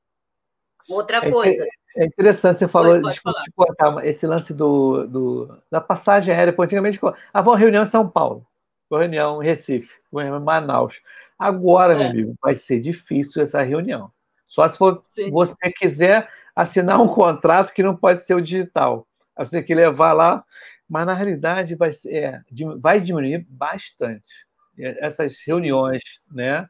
Outra 0.90 1.18
é 1.18 1.30
coisa. 1.30 1.64
É, 1.96 2.04
é 2.04 2.06
interessante, 2.08 2.58
você 2.58 2.68
falou 2.68 3.00
pode, 3.00 3.22
pode 3.22 3.44
tipo, 3.44 4.00
esse 4.04 4.26
lance 4.26 4.56
do, 4.56 5.06
do, 5.06 5.62
da 5.70 5.80
passagem 5.80 6.34
aérea. 6.34 6.56
Antigamente, 6.58 7.00
ah, 7.32 7.42
vou 7.44 7.54
reunião 7.54 7.84
em 7.84 7.86
São 7.86 8.10
Paulo, 8.10 8.44
vou 8.90 8.98
reunião 8.98 9.44
em 9.44 9.46
Recife, 9.46 10.02
vou 10.12 10.24
reunião 10.24 10.42
em 10.42 10.44
Manaus. 10.44 11.00
Agora, 11.38 11.94
é. 11.94 11.98
meu 11.98 12.08
amigo, 12.08 12.36
vai 12.42 12.56
ser 12.56 12.80
difícil 12.80 13.44
essa 13.44 13.62
reunião. 13.62 14.12
Só 14.48 14.68
se 14.68 14.80
for, 14.80 15.04
você 15.30 15.72
quiser 15.72 16.28
assinar 16.56 17.00
um 17.00 17.08
contrato 17.08 17.72
que 17.72 17.84
não 17.84 17.96
pode 17.96 18.24
ser 18.24 18.34
o 18.34 18.42
digital 18.42 19.08
você 19.38 19.58
tem 19.58 19.64
que 19.64 19.74
levar 19.74 20.14
lá, 20.14 20.44
mas 20.88 21.06
na 21.06 21.14
realidade 21.14 21.76
vai, 21.76 21.90
é, 22.08 22.42
vai 22.80 23.00
diminuir 23.00 23.46
bastante 23.50 24.46
essas 24.78 25.38
reuniões, 25.46 26.02
né? 26.32 26.68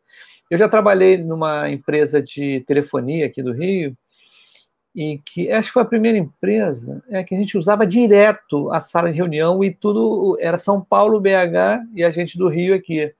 Eu 0.50 0.58
já 0.58 0.68
trabalhei 0.68 1.18
numa 1.18 1.70
empresa 1.70 2.22
de 2.22 2.62
telefonia 2.68 3.26
aqui 3.26 3.42
do 3.42 3.54
Rio, 3.54 3.96
e 4.94 5.20
que 5.24 5.50
acho 5.50 5.70
que 5.70 5.74
foi 5.74 5.84
a 5.84 5.86
primeira 5.86 6.18
empresa 6.18 7.02
é 7.10 7.24
que 7.24 7.34
a 7.34 7.38
gente 7.38 7.58
usava 7.58 7.88
direto 7.88 8.70
a 8.72 8.80
sala 8.80 9.10
de 9.10 9.18
reunião 9.18 9.64
e 9.64 9.72
tudo 9.72 10.38
era 10.40 10.58
São 10.58 10.82
Paulo, 10.82 11.22
BH 11.22 11.86
e 11.96 12.04
a 12.04 12.10
gente 12.10 12.38
do 12.38 12.50
Rio 12.50 12.76
aqui. 12.76 13.14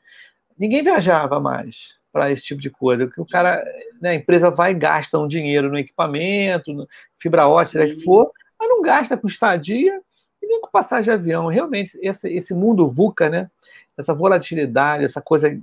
Ninguém 0.58 0.84
viajava 0.84 1.40
mais 1.40 1.98
para 2.12 2.30
esse 2.30 2.44
tipo 2.44 2.62
de 2.62 2.70
coisa, 2.70 3.06
porque 3.08 3.22
o 3.22 3.26
cara, 3.26 3.64
né, 4.02 4.10
a 4.10 4.16
empresa 4.16 4.50
vai 4.50 4.72
e 4.72 4.76
gasta 4.76 5.18
um 5.18 5.28
dinheiro 5.28 5.70
no 5.70 5.78
equipamento, 5.78 6.74
no 6.74 6.88
fibra 7.18 7.48
ótica, 7.48 7.88
que 7.88 8.04
for, 8.04 8.30
não 8.72 8.82
gasta 8.82 9.18
com 9.18 9.28
estadia 9.28 10.02
e 10.42 10.48
nem 10.48 10.62
com 10.62 10.72
passagem 10.72 11.06
de 11.06 11.12
avião. 11.12 11.48
Realmente, 11.48 11.98
esse, 12.02 12.32
esse 12.34 12.54
mundo 12.54 12.88
VUCA, 12.88 13.30
né? 13.30 13.50
essa 13.98 14.14
volatilidade, 14.14 15.04
essa 15.04 15.22
coisa 15.22 15.58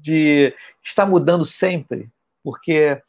de 0.00 0.54
estar 0.82 1.06
mudando 1.06 1.44
sempre, 1.44 2.10
porque 2.42 3.00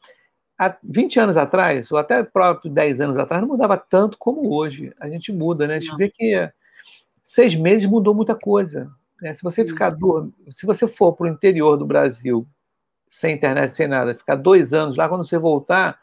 há 0.58 0.76
20 0.82 1.20
anos 1.20 1.36
atrás, 1.36 1.90
ou 1.90 1.98
até 1.98 2.22
próprio 2.22 2.70
10 2.70 3.00
anos 3.00 3.18
atrás, 3.18 3.40
não 3.40 3.48
mudava 3.48 3.76
tanto 3.78 4.18
como 4.18 4.52
hoje. 4.52 4.92
A 5.00 5.08
gente 5.08 5.32
muda, 5.32 5.66
né? 5.66 5.76
A 5.76 5.78
gente 5.78 5.90
não. 5.90 5.96
vê 5.96 6.10
que 6.10 6.50
seis 7.22 7.54
meses 7.54 7.88
mudou 7.88 8.14
muita 8.14 8.34
coisa. 8.34 8.90
Né? 9.22 9.32
Se 9.32 9.42
você 9.42 9.64
ficar 9.64 9.96
se 10.50 10.66
você 10.66 10.86
for 10.86 11.14
para 11.14 11.26
o 11.26 11.30
interior 11.30 11.76
do 11.76 11.86
Brasil, 11.86 12.46
sem 13.08 13.34
internet, 13.34 13.70
sem 13.70 13.88
nada, 13.88 14.14
ficar 14.14 14.36
dois 14.36 14.72
anos 14.72 14.96
lá, 14.96 15.08
quando 15.08 15.24
você 15.24 15.38
voltar, 15.38 15.98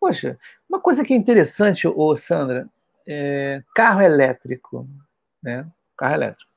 Poxa, 0.00 0.38
uma 0.68 0.80
coisa 0.80 1.04
que 1.04 1.12
é 1.12 1.16
interessante, 1.16 1.86
ô 1.88 2.14
Sandra, 2.14 2.68
é 3.06 3.62
carro 3.74 4.00
elétrico, 4.02 4.88
né? 5.42 5.66
Carro 5.96 6.14
elétrico. 6.14 6.50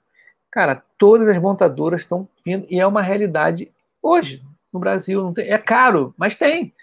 Cara, 0.51 0.83
todas 0.97 1.27
as 1.29 1.41
montadoras 1.41 2.01
estão 2.01 2.27
vindo 2.45 2.67
e 2.69 2.79
é 2.79 2.85
uma 2.85 3.01
realidade 3.01 3.71
hoje 4.01 4.43
no 4.71 4.79
Brasil. 4.79 5.31
Tem, 5.33 5.49
é 5.49 5.57
caro, 5.57 6.13
mas 6.17 6.35
tem. 6.35 6.73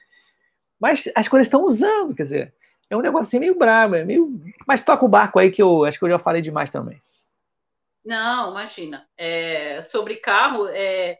Mas 0.81 1.11
as 1.15 1.29
coisas 1.29 1.47
estão 1.47 1.65
usando, 1.65 2.15
quer 2.15 2.23
dizer, 2.23 2.55
é 2.89 2.97
um 2.97 3.01
negócio 3.03 3.27
assim 3.27 3.39
meio 3.39 3.59
brabo, 3.59 3.95
é 3.95 4.05
meio. 4.05 4.41
Mas 4.67 4.81
toca 4.81 5.05
o 5.05 5.09
barco 5.09 5.39
aí 5.39 5.51
que 5.51 5.63
eu 5.63 5.85
acho 5.85 5.99
que 5.99 6.05
eu 6.05 6.11
já 6.11 6.19
falei 6.19 6.41
demais 6.41 6.71
também. 6.71 7.01
Não, 8.05 8.53
imagina. 8.53 9.07
É, 9.17 9.83
sobre 9.83 10.17
carro, 10.17 10.67
é, 10.69 11.19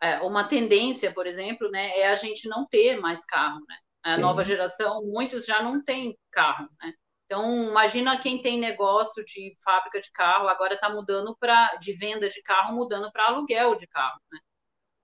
é, 0.00 0.20
uma 0.20 0.44
tendência, 0.44 1.12
por 1.12 1.26
exemplo, 1.26 1.68
né, 1.70 1.98
é 1.98 2.08
a 2.08 2.14
gente 2.14 2.48
não 2.48 2.64
ter 2.66 3.00
mais 3.00 3.24
carro, 3.24 3.58
né? 3.68 3.76
A 4.02 4.16
nova 4.16 4.42
geração, 4.44 5.04
muitos 5.04 5.46
já 5.46 5.62
não 5.62 5.82
têm 5.82 6.18
carro, 6.30 6.68
né? 6.82 6.92
Então, 7.26 7.70
imagina 7.70 8.20
quem 8.20 8.42
tem 8.42 8.58
negócio 8.58 9.24
de 9.24 9.56
fábrica 9.64 10.00
de 10.00 10.10
carro, 10.12 10.48
agora 10.48 10.74
está 10.74 10.90
mudando 10.90 11.36
para 11.38 11.76
de 11.76 11.92
venda 11.94 12.28
de 12.28 12.42
carro, 12.42 12.74
mudando 12.74 13.10
para 13.10 13.26
aluguel 13.26 13.74
de 13.74 13.86
carro, 13.86 14.20
né? 14.30 14.38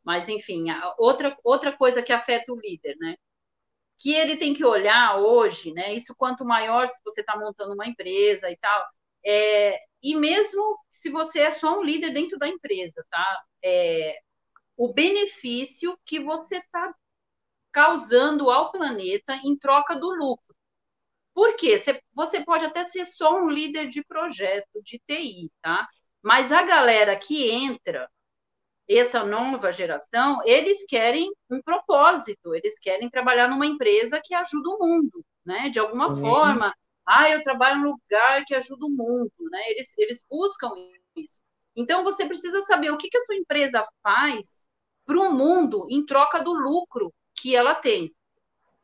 Mas, 0.04 0.28
enfim, 0.28 0.66
outra, 0.98 1.36
outra 1.44 1.72
coisa 1.72 2.02
que 2.02 2.12
afeta 2.12 2.52
o 2.52 2.60
líder, 2.60 2.96
né? 3.00 3.16
Que 3.98 4.14
ele 4.14 4.36
tem 4.36 4.54
que 4.54 4.64
olhar 4.64 5.16
hoje, 5.18 5.72
né? 5.72 5.94
Isso 5.94 6.14
quanto 6.16 6.44
maior, 6.44 6.88
se 6.88 7.02
você 7.04 7.20
está 7.22 7.36
montando 7.38 7.74
uma 7.74 7.86
empresa 7.86 8.50
e 8.50 8.56
tal, 8.58 8.86
é, 9.24 9.78
e 10.02 10.16
mesmo 10.16 10.78
se 10.90 11.10
você 11.10 11.40
é 11.40 11.52
só 11.52 11.78
um 11.78 11.82
líder 11.82 12.12
dentro 12.12 12.38
da 12.38 12.48
empresa, 12.48 13.04
tá? 13.10 13.44
É, 13.64 14.18
o 14.76 14.92
benefício 14.92 15.98
que 16.04 16.20
você 16.20 16.58
está 16.58 16.94
causando 17.72 18.50
ao 18.50 18.70
planeta 18.70 19.34
em 19.44 19.56
troca 19.56 19.94
do 19.94 20.10
lucro. 20.10 20.56
Por 21.34 21.54
quê? 21.56 21.80
Você 22.14 22.44
pode 22.44 22.64
até 22.64 22.84
ser 22.84 23.04
só 23.04 23.38
um 23.38 23.48
líder 23.48 23.88
de 23.88 24.02
projeto, 24.04 24.82
de 24.82 25.00
TI, 25.06 25.50
tá? 25.62 25.88
Mas 26.22 26.50
a 26.50 26.62
galera 26.62 27.16
que 27.16 27.48
entra, 27.48 28.10
essa 28.88 29.22
nova 29.22 29.70
geração, 29.70 30.40
eles 30.44 30.84
querem 30.86 31.30
um 31.50 31.60
propósito, 31.62 32.54
eles 32.54 32.78
querem 32.78 33.10
trabalhar 33.10 33.48
numa 33.48 33.66
empresa 33.66 34.20
que 34.22 34.34
ajuda 34.34 34.70
o 34.70 34.78
mundo, 34.78 35.24
né? 35.44 35.68
De 35.68 35.78
alguma 35.78 36.08
uhum. 36.08 36.20
forma, 36.20 36.74
ah, 37.06 37.30
eu 37.30 37.42
trabalho 37.42 37.80
num 37.82 37.90
lugar 37.90 38.44
que 38.46 38.54
ajuda 38.54 38.86
o 38.86 38.90
mundo, 38.90 39.32
né? 39.50 39.60
Eles, 39.70 39.96
eles 39.98 40.24
buscam 40.28 40.70
isso. 41.16 41.40
Então, 41.76 42.02
você 42.02 42.26
precisa 42.26 42.62
saber 42.62 42.90
o 42.90 42.96
que, 42.96 43.08
que 43.08 43.18
a 43.18 43.22
sua 43.22 43.36
empresa 43.36 43.86
faz 44.02 44.66
para 45.06 45.18
o 45.18 45.32
mundo 45.32 45.86
em 45.90 46.04
troca 46.04 46.42
do 46.42 46.52
lucro 46.52 47.14
que 47.40 47.54
ela 47.54 47.74
tem. 47.74 48.14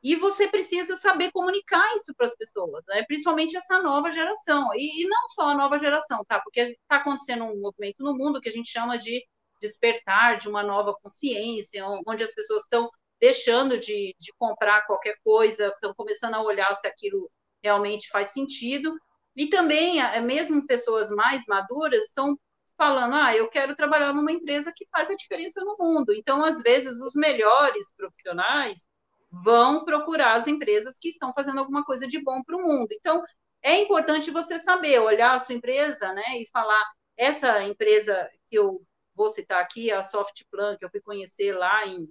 E 0.02 0.16
você 0.16 0.46
precisa 0.46 0.96
saber 0.96 1.32
comunicar 1.32 1.96
isso 1.96 2.14
para 2.14 2.26
as 2.26 2.36
pessoas, 2.36 2.84
né? 2.86 3.02
principalmente 3.06 3.56
essa 3.56 3.80
nova 3.80 4.10
geração. 4.10 4.68
E, 4.74 5.02
e, 5.02 5.08
não 5.08 5.30
só 5.30 5.48
a 5.48 5.54
nova 5.54 5.78
geração, 5.78 6.22
tá? 6.28 6.40
Porque 6.40 6.60
está 6.60 6.96
acontecendo 6.96 7.44
um 7.44 7.58
movimento 7.58 8.04
no 8.04 8.14
mundo 8.14 8.38
que 8.38 8.48
a 8.50 8.52
gente 8.52 8.68
chama 8.68 8.98
de 8.98 9.24
despertar 9.58 10.38
de 10.38 10.46
uma 10.46 10.62
nova 10.62 10.94
consciência, 11.02 11.86
onde 12.06 12.22
as 12.22 12.34
pessoas 12.34 12.64
estão 12.64 12.90
deixando 13.18 13.78
de, 13.78 14.14
de 14.18 14.30
comprar 14.38 14.86
qualquer 14.86 15.16
coisa, 15.24 15.68
estão 15.68 15.94
começando 15.94 16.34
a 16.34 16.42
olhar 16.42 16.74
se 16.74 16.86
aquilo 16.86 17.30
realmente 17.62 18.10
faz 18.10 18.28
sentido. 18.28 18.94
E 19.34 19.46
também, 19.46 20.02
é, 20.02 20.20
mesmo 20.20 20.66
pessoas 20.66 21.08
mais 21.10 21.44
maduras 21.48 22.04
estão 22.04 22.38
falando, 22.76 23.14
ah, 23.14 23.34
eu 23.34 23.48
quero 23.48 23.76
trabalhar 23.76 24.12
numa 24.12 24.32
empresa 24.32 24.72
que 24.74 24.86
faz 24.90 25.10
a 25.10 25.14
diferença 25.14 25.62
no 25.64 25.76
mundo. 25.78 26.12
Então, 26.12 26.44
às 26.44 26.62
vezes, 26.62 27.00
os 27.00 27.14
melhores 27.14 27.92
profissionais 27.96 28.86
vão 29.30 29.84
procurar 29.84 30.34
as 30.34 30.46
empresas 30.46 30.98
que 30.98 31.08
estão 31.08 31.32
fazendo 31.32 31.58
alguma 31.58 31.84
coisa 31.84 32.06
de 32.06 32.22
bom 32.22 32.42
para 32.42 32.56
o 32.56 32.62
mundo. 32.62 32.88
Então, 32.92 33.22
é 33.62 33.80
importante 33.80 34.30
você 34.30 34.58
saber, 34.58 34.98
olhar 35.00 35.34
a 35.34 35.38
sua 35.38 35.54
empresa, 35.54 36.12
né, 36.12 36.22
e 36.40 36.48
falar, 36.52 36.82
essa 37.16 37.62
empresa 37.64 38.28
que 38.48 38.56
eu 38.58 38.82
vou 39.14 39.30
citar 39.30 39.60
aqui, 39.60 39.90
a 39.90 40.02
Softplan, 40.02 40.76
que 40.76 40.84
eu 40.84 40.90
fui 40.90 41.00
conhecer 41.00 41.54
lá 41.54 41.86
em, 41.86 42.08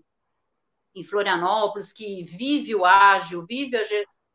em 0.96 1.04
Florianópolis, 1.04 1.94
que 1.94 2.24
vive 2.24 2.76
o 2.76 2.86
ágil, 2.86 3.46
vive 3.46 3.78
a, 3.78 3.84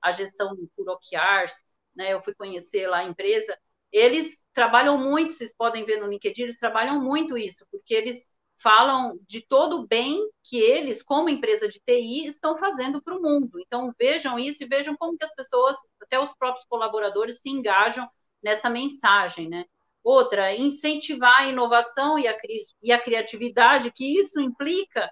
a 0.03 0.13
gestão 0.13 0.55
por 0.77 0.89
OKRs, 0.89 1.65
né, 1.97 2.13
eu 2.13 2.23
fui 2.23 2.35
conhecer 2.35 2.87
lá 2.87 2.99
a 2.99 3.05
empresa, 3.05 3.59
eles 3.93 4.45
trabalham 4.53 4.99
muito, 4.99 5.33
vocês 5.33 5.55
podem 5.55 5.85
ver 5.85 6.01
no 6.01 6.09
LinkedIn, 6.09 6.43
eles 6.43 6.59
trabalham 6.59 7.03
muito 7.03 7.39
isso, 7.39 7.67
porque 7.71 7.95
eles 7.95 8.29
falam 8.61 9.19
de 9.27 9.41
todo 9.41 9.79
o 9.81 9.87
bem 9.87 10.19
que 10.45 10.59
eles, 10.59 11.03
como 11.03 11.29
empresa 11.29 11.69
de 11.69 11.81
TI, 11.81 12.27
estão 12.27 12.59
fazendo 12.59 13.01
para 13.03 13.17
o 13.17 13.23
mundo. 13.23 13.61
Então, 13.61 13.93
vejam 13.99 14.39
isso 14.39 14.65
e 14.65 14.67
vejam 14.69 14.97
como 14.97 15.17
que 15.17 15.25
as 15.25 15.35
pessoas, 15.35 15.77
até 16.03 16.19
os 16.19 16.35
próprios 16.35 16.67
colaboradores, 16.67 17.41
se 17.41 17.49
engajam 17.49 18.09
nessa 18.43 18.69
mensagem, 18.69 19.49
né? 19.49 19.65
Outra, 20.03 20.55
incentivar 20.55 21.41
a 21.41 21.47
inovação 21.47 22.19
e 22.19 22.27
a, 22.27 22.37
e 22.83 22.93
a 22.93 23.01
criatividade, 23.01 23.93
que 23.93 24.21
isso 24.21 24.41
implica. 24.41 25.09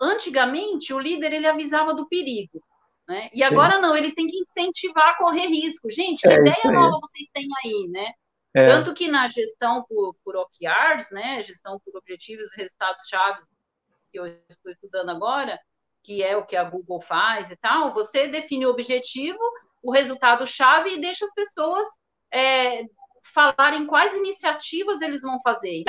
Antigamente, 0.00 0.92
o 0.92 0.98
líder 0.98 1.32
ele 1.32 1.46
avisava 1.46 1.94
do 1.94 2.08
perigo. 2.08 2.62
Né? 3.08 3.28
E 3.32 3.38
Sim. 3.38 3.44
agora 3.44 3.80
não, 3.80 3.96
ele 3.96 4.12
tem 4.12 4.26
que 4.26 4.38
incentivar 4.38 5.10
a 5.10 5.16
correr 5.16 5.46
risco. 5.46 5.90
Gente, 5.90 6.20
que 6.20 6.28
é 6.28 6.36
ideia 6.36 6.72
nova 6.72 6.98
vocês 7.00 7.28
têm 7.32 7.48
aí, 7.64 7.88
né? 7.88 8.12
É. 8.54 8.66
Tanto 8.66 8.94
que 8.94 9.08
na 9.08 9.28
gestão 9.28 9.84
por, 9.88 10.14
por 10.24 10.36
OKRs, 10.36 11.10
né, 11.10 11.40
gestão 11.40 11.80
por 11.84 11.96
objetivos 11.96 12.52
e 12.52 12.56
resultados-chave, 12.56 13.42
que 14.10 14.18
eu 14.18 14.26
estou 14.26 14.70
estudando 14.70 15.08
agora, 15.08 15.58
que 16.02 16.22
é 16.22 16.36
o 16.36 16.44
que 16.44 16.54
a 16.54 16.64
Google 16.64 17.00
faz 17.00 17.50
e 17.50 17.56
tal, 17.56 17.94
você 17.94 18.28
define 18.28 18.66
o 18.66 18.70
objetivo, 18.70 19.40
o 19.82 19.90
resultado-chave 19.90 20.90
e 20.90 21.00
deixa 21.00 21.24
as 21.24 21.32
pessoas 21.32 21.88
é, 22.32 22.84
falarem 23.22 23.86
quais 23.86 24.14
iniciativas 24.14 25.00
eles 25.00 25.22
vão 25.22 25.40
fazer. 25.42 25.82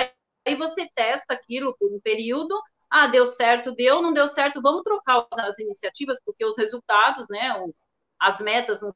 Aí 0.45 0.55
você 0.55 0.89
testa 0.95 1.33
aquilo 1.33 1.75
por 1.77 1.91
um 1.91 1.99
período 1.99 2.55
ah, 2.93 3.07
deu 3.07 3.25
certo, 3.25 3.73
deu, 3.73 4.03
não 4.03 4.13
deu 4.13 4.27
certo, 4.27 4.61
vamos 4.61 4.83
trocar 4.83 5.25
as 5.39 5.57
iniciativas, 5.57 6.19
porque 6.23 6.45
os 6.45 6.55
resultados, 6.55 7.27
né, 7.27 7.51
as 8.19 8.39
metas 8.39 8.83
não 8.83 8.93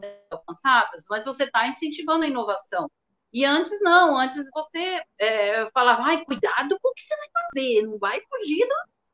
são 0.00 0.10
alcançadas, 0.30 1.04
mas 1.10 1.26
você 1.26 1.44
está 1.44 1.68
incentivando 1.68 2.24
a 2.24 2.26
inovação. 2.26 2.90
E 3.30 3.44
antes 3.44 3.82
não, 3.82 4.16
antes 4.16 4.48
você 4.50 5.02
é, 5.18 5.70
falava, 5.72 6.04
ai, 6.04 6.24
cuidado 6.24 6.78
com 6.80 6.88
o 6.88 6.94
que 6.94 7.02
você 7.02 7.14
vai 7.18 7.28
fazer, 7.34 7.82
não 7.82 7.98
vai 7.98 8.18
fugir 8.22 8.66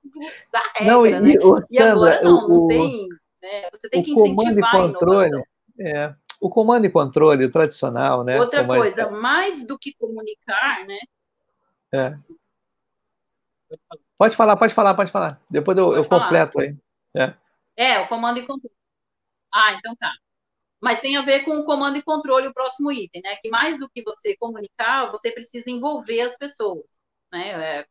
do, 0.04 0.20
da 0.52 0.60
regra, 0.76 0.92
não, 0.92 1.06
e, 1.06 1.20
né? 1.20 1.34
O, 1.42 1.64
e 1.68 1.78
agora 1.80 2.22
não, 2.22 2.44
o, 2.44 2.48
não 2.48 2.66
tem, 2.68 3.08
né? 3.42 3.68
Você 3.72 3.88
tem 3.88 4.00
que 4.00 4.12
incentivar 4.12 4.76
a 4.76 4.84
inovação. 4.86 5.42
É, 5.80 6.14
o 6.40 6.48
comando 6.48 6.84
e 6.84 6.90
controle 6.90 7.50
tradicional, 7.50 8.22
né? 8.22 8.38
Outra 8.38 8.64
coisa, 8.64 9.10
mais 9.10 9.66
do 9.66 9.76
que 9.76 9.92
comunicar, 9.94 10.86
né? 10.86 10.98
É. 11.92 12.16
Pode 14.20 14.36
falar, 14.36 14.54
pode 14.54 14.74
falar, 14.74 14.94
pode 14.94 15.10
falar. 15.10 15.40
Depois 15.48 15.78
eu, 15.78 15.94
eu 15.94 16.06
completo 16.06 16.60
aí. 16.60 16.76
É. 17.16 17.34
é, 17.74 18.00
o 18.00 18.06
comando 18.06 18.38
e 18.38 18.46
controle. 18.46 18.76
Ah, 19.50 19.72
então 19.72 19.96
tá. 19.96 20.12
Mas 20.78 21.00
tem 21.00 21.16
a 21.16 21.22
ver 21.22 21.42
com 21.42 21.58
o 21.58 21.64
comando 21.64 21.96
e 21.96 22.02
controle, 22.02 22.46
o 22.46 22.52
próximo 22.52 22.92
item, 22.92 23.22
né? 23.22 23.36
Que 23.36 23.48
mais 23.48 23.78
do 23.78 23.88
que 23.88 24.02
você 24.02 24.36
comunicar, 24.36 25.10
você 25.10 25.32
precisa 25.32 25.70
envolver 25.70 26.20
as 26.20 26.36
pessoas. 26.36 26.84
Né? 27.32 27.78
É, 27.78 27.86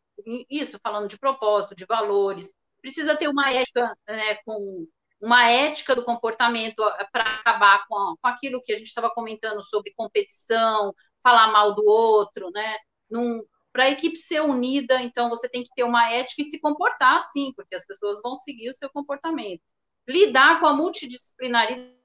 isso, 0.51 0.77
falando 0.83 1.07
de 1.07 1.17
propósito, 1.17 1.75
de 1.75 1.85
valores. 1.87 2.53
Precisa 2.79 3.17
ter 3.17 3.27
uma 3.27 3.51
ética, 3.51 3.91
né, 4.07 4.35
com 4.45 4.87
uma 5.19 5.49
ética 5.49 5.95
do 5.95 6.05
comportamento 6.05 6.83
para 7.11 7.23
acabar 7.23 7.87
com, 7.87 8.15
com 8.21 8.27
aquilo 8.27 8.61
que 8.61 8.71
a 8.71 8.75
gente 8.75 8.89
estava 8.89 9.09
comentando 9.09 9.63
sobre 9.63 9.95
competição, 9.95 10.93
falar 11.23 11.51
mal 11.51 11.73
do 11.73 11.83
outro, 11.83 12.51
né? 12.51 12.77
Num, 13.09 13.41
para 13.71 13.83
a 13.85 13.89
equipe 13.89 14.17
ser 14.17 14.41
unida, 14.41 15.01
então 15.01 15.29
você 15.29 15.47
tem 15.47 15.63
que 15.63 15.69
ter 15.75 15.83
uma 15.83 16.11
ética 16.11 16.41
e 16.41 16.45
se 16.45 16.59
comportar 16.59 17.17
assim, 17.17 17.53
porque 17.55 17.75
as 17.75 17.85
pessoas 17.85 18.19
vão 18.21 18.35
seguir 18.35 18.71
o 18.71 18.75
seu 18.75 18.89
comportamento. 18.89 19.61
Lidar 20.07 20.59
com 20.59 20.65
a 20.67 20.73
multidisciplinaridade, 20.73 21.95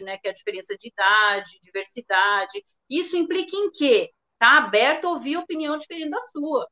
né, 0.00 0.16
que 0.18 0.28
é 0.28 0.30
a 0.30 0.34
diferença 0.34 0.76
de 0.78 0.88
idade, 0.88 1.60
diversidade. 1.62 2.64
Isso 2.88 3.16
implica 3.16 3.54
em 3.54 3.70
quê? 3.70 4.12
Tá 4.38 4.58
aberto 4.58 5.06
a 5.06 5.10
ouvir 5.10 5.36
opinião 5.36 5.76
diferente 5.76 6.10
da 6.10 6.20
sua. 6.20 6.66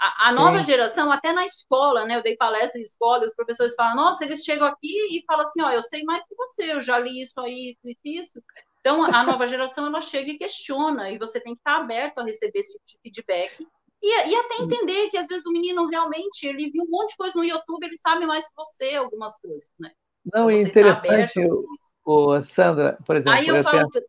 A, 0.00 0.28
a 0.28 0.32
nova 0.32 0.62
geração, 0.62 1.10
até 1.10 1.32
na 1.32 1.44
escola, 1.44 2.04
né? 2.04 2.16
Eu 2.16 2.22
dei 2.22 2.36
palestra 2.36 2.80
em 2.80 2.84
escola, 2.84 3.24
e 3.24 3.26
os 3.26 3.34
professores 3.34 3.74
falam, 3.74 3.96
nossa, 3.96 4.24
eles 4.24 4.44
chegam 4.44 4.68
aqui 4.68 4.86
e 4.86 5.24
falam 5.26 5.42
assim, 5.42 5.60
ó, 5.60 5.72
eu 5.72 5.82
sei 5.82 6.04
mais 6.04 6.24
que 6.28 6.36
você, 6.36 6.72
eu 6.72 6.80
já 6.80 7.00
li 7.00 7.20
isso 7.20 7.40
aí, 7.40 7.76
isso 7.84 8.00
isso. 8.04 8.42
Então, 8.88 9.04
a 9.04 9.22
nova 9.22 9.46
geração, 9.46 9.86
ela 9.86 10.00
chega 10.00 10.30
e 10.30 10.38
questiona, 10.38 11.10
e 11.10 11.18
você 11.18 11.38
tem 11.38 11.52
que 11.52 11.60
estar 11.60 11.76
aberto 11.76 12.20
a 12.20 12.24
receber 12.24 12.60
esse 12.60 12.72
tipo 12.72 12.86
de 12.86 12.98
feedback. 13.02 13.66
E, 14.02 14.30
e 14.30 14.34
até 14.34 14.62
entender 14.62 15.10
que, 15.10 15.18
às 15.18 15.26
vezes, 15.28 15.44
o 15.44 15.52
menino 15.52 15.86
realmente, 15.86 16.46
ele 16.46 16.70
viu 16.70 16.84
um 16.84 16.90
monte 16.90 17.10
de 17.10 17.18
coisa 17.18 17.34
no 17.36 17.44
YouTube, 17.44 17.84
ele 17.84 17.98
sabe 17.98 18.24
mais 18.24 18.48
que 18.48 18.54
você 18.56 18.94
algumas 18.94 19.38
coisas, 19.40 19.70
né? 19.78 19.90
Não, 20.32 20.48
é 20.48 20.62
interessante, 20.62 21.38
o, 21.38 21.64
o, 22.02 22.40
Sandra, 22.40 22.96
por 23.04 23.16
exemplo... 23.16 23.38
Aí 23.38 23.46
eu, 23.46 23.56
eu 23.56 23.62
falo... 23.62 23.90
Tenho... 23.90 24.04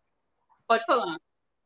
Pode 0.65 0.85
falar. 0.85 1.17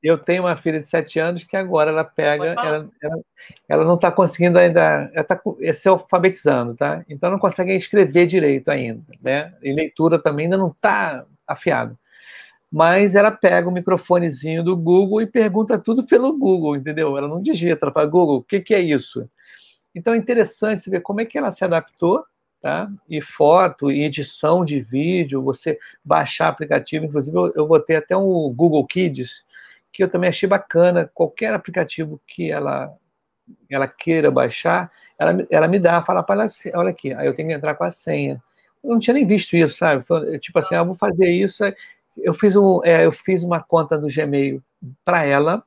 Eu 0.02 0.18
tenho 0.18 0.42
uma 0.42 0.58
filha 0.58 0.80
de 0.80 0.88
sete 0.88 1.20
anos 1.20 1.44
que 1.44 1.56
agora 1.56 1.92
ela 1.92 2.04
pega, 2.04 2.48
ela, 2.48 2.90
ela, 3.00 3.22
ela, 3.70 3.86
não 3.86 3.94
está 3.94 4.12
conseguindo 4.12 4.58
ainda, 4.58 5.12
ela 5.14 5.22
está 5.22 5.40
se 5.72 5.88
alfabetizando, 5.88 6.76
tá? 6.76 7.06
Então 7.08 7.30
não 7.30 7.40
consegue 7.40 7.76
escrever 7.76 8.26
direito 8.26 8.70
ainda, 8.70 9.04
né? 9.22 9.56
E 9.62 9.72
leitura 9.72 10.18
também 10.20 10.46
ainda 10.46 10.58
não 10.58 10.70
está 10.70 11.26
afiado 11.48 11.98
mas 12.74 13.14
ela 13.14 13.30
pega 13.30 13.70
o 13.70 13.72
microfonezinho 13.72 14.64
do 14.64 14.76
Google 14.76 15.22
e 15.22 15.28
pergunta 15.28 15.78
tudo 15.78 16.04
pelo 16.04 16.36
Google, 16.36 16.76
entendeu? 16.76 17.16
Ela 17.16 17.28
não 17.28 17.40
digita, 17.40 17.86
ela 17.86 17.94
fala, 17.94 18.08
Google, 18.08 18.38
o 18.38 18.44
que, 18.44 18.60
que 18.60 18.74
é 18.74 18.80
isso? 18.80 19.22
Então 19.94 20.12
é 20.12 20.18
interessante 20.18 20.90
ver 20.90 21.02
como 21.02 21.22
é 21.22 21.26
que 21.26 21.38
ela 21.38 21.52
se 21.52 21.64
adaptou, 21.64 22.26
tá? 22.60 22.90
E 23.08 23.22
foto, 23.22 23.92
e 23.92 24.04
edição 24.04 24.66
de 24.66 24.82
vídeo, 24.82 25.44
você 25.44 25.78
baixar 26.04 26.48
aplicativo, 26.48 27.06
inclusive 27.06 27.38
eu, 27.38 27.54
eu 27.54 27.68
botei 27.68 27.96
até 27.96 28.18
um 28.18 28.52
Google 28.52 28.88
Kids, 28.88 29.46
que 29.92 30.04
eu 30.04 30.10
também 30.10 30.30
achei 30.30 30.50
bacana, 30.50 31.08
qualquer 31.14 31.54
aplicativo 31.54 32.20
que 32.26 32.52
ela 32.52 32.92
ela 33.70 33.88
queira 33.88 34.32
baixar, 34.32 34.90
ela, 35.20 35.46
ela 35.52 35.68
me 35.68 35.78
dá, 35.78 36.02
fala 36.02 36.24
para 36.24 36.48
olha 36.74 36.90
aqui, 36.90 37.14
aí 37.14 37.28
eu 37.28 37.36
tenho 37.36 37.50
que 37.50 37.54
entrar 37.54 37.76
com 37.76 37.84
a 37.84 37.92
senha. 37.92 38.42
Eu 38.84 38.92
não 38.92 39.00
tinha 39.00 39.14
nem 39.14 39.28
visto 39.28 39.56
isso, 39.56 39.78
sabe? 39.78 40.04
Tipo 40.40 40.58
assim, 40.60 40.74
ah, 40.74 40.82
vou 40.82 40.96
fazer 40.96 41.30
isso, 41.30 41.64
eu 42.18 42.34
fiz, 42.34 42.56
um, 42.56 42.82
é, 42.84 43.06
eu 43.06 43.12
fiz 43.12 43.44
uma 43.44 43.62
conta 43.62 43.98
no 43.98 44.08
Gmail 44.08 44.62
para 45.04 45.24
ela, 45.24 45.64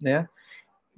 né? 0.00 0.28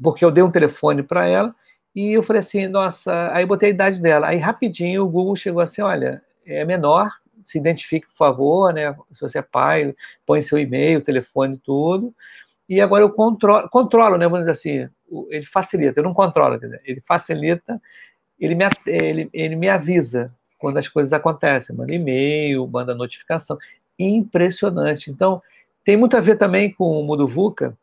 Porque 0.03 0.25
eu 0.25 0.31
dei 0.31 0.43
um 0.43 0.51
telefone 0.51 1.03
para 1.03 1.27
ela 1.27 1.55
e 1.95 2.13
eu 2.13 2.23
falei 2.23 2.41
assim, 2.41 2.69
nossa, 2.69 3.33
aí 3.33 3.45
botei 3.45 3.71
a 3.71 3.73
idade 3.73 4.01
dela. 4.01 4.29
Aí 4.29 4.39
rapidinho 4.39 5.05
o 5.05 5.09
Google 5.09 5.37
chegou 5.37 5.61
assim, 5.61 5.83
olha, 5.83 6.23
é 6.47 6.65
menor 6.65 7.11
se 7.43 7.59
identifique, 7.59 8.07
por 8.09 8.17
favor, 8.17 8.73
né? 8.73 8.95
Se 9.13 9.21
você 9.21 9.39
é 9.39 9.43
pai, 9.43 9.95
põe 10.27 10.43
seu 10.43 10.59
e-mail, 10.59 11.01
telefone, 11.01 11.59
tudo. 11.59 12.15
E 12.69 12.81
agora 12.81 13.03
eu 13.03 13.11
controlo, 13.11 13.69
controlo 13.69 14.17
né? 14.17 14.27
Vamos 14.27 14.41
dizer 14.41 14.51
assim, 14.53 14.89
ele 15.31 15.45
facilita, 15.45 16.01
eu 16.01 16.05
não 16.05 16.13
controlo, 16.13 16.59
ele 16.85 17.01
facilita, 17.01 17.81
ele 18.39 18.55
me, 18.55 18.65
ele, 18.87 19.31
ele 19.33 19.57
me 19.57 19.69
avisa 19.69 20.35
quando 20.59 20.77
as 20.79 20.89
coisas 20.89 21.13
acontecem, 21.13 21.75
manda 21.75 21.95
e-mail, 21.95 22.67
manda 22.67 22.95
notificação. 22.95 23.57
Impressionante. 23.99 25.11
Então, 25.11 25.43
tem 25.85 25.97
muito 25.97 26.17
a 26.17 26.21
ver 26.21 26.37
também 26.37 26.73
com 26.73 27.01
o 27.01 27.03
Mudo 27.03 27.27
VUCA, 27.27 27.77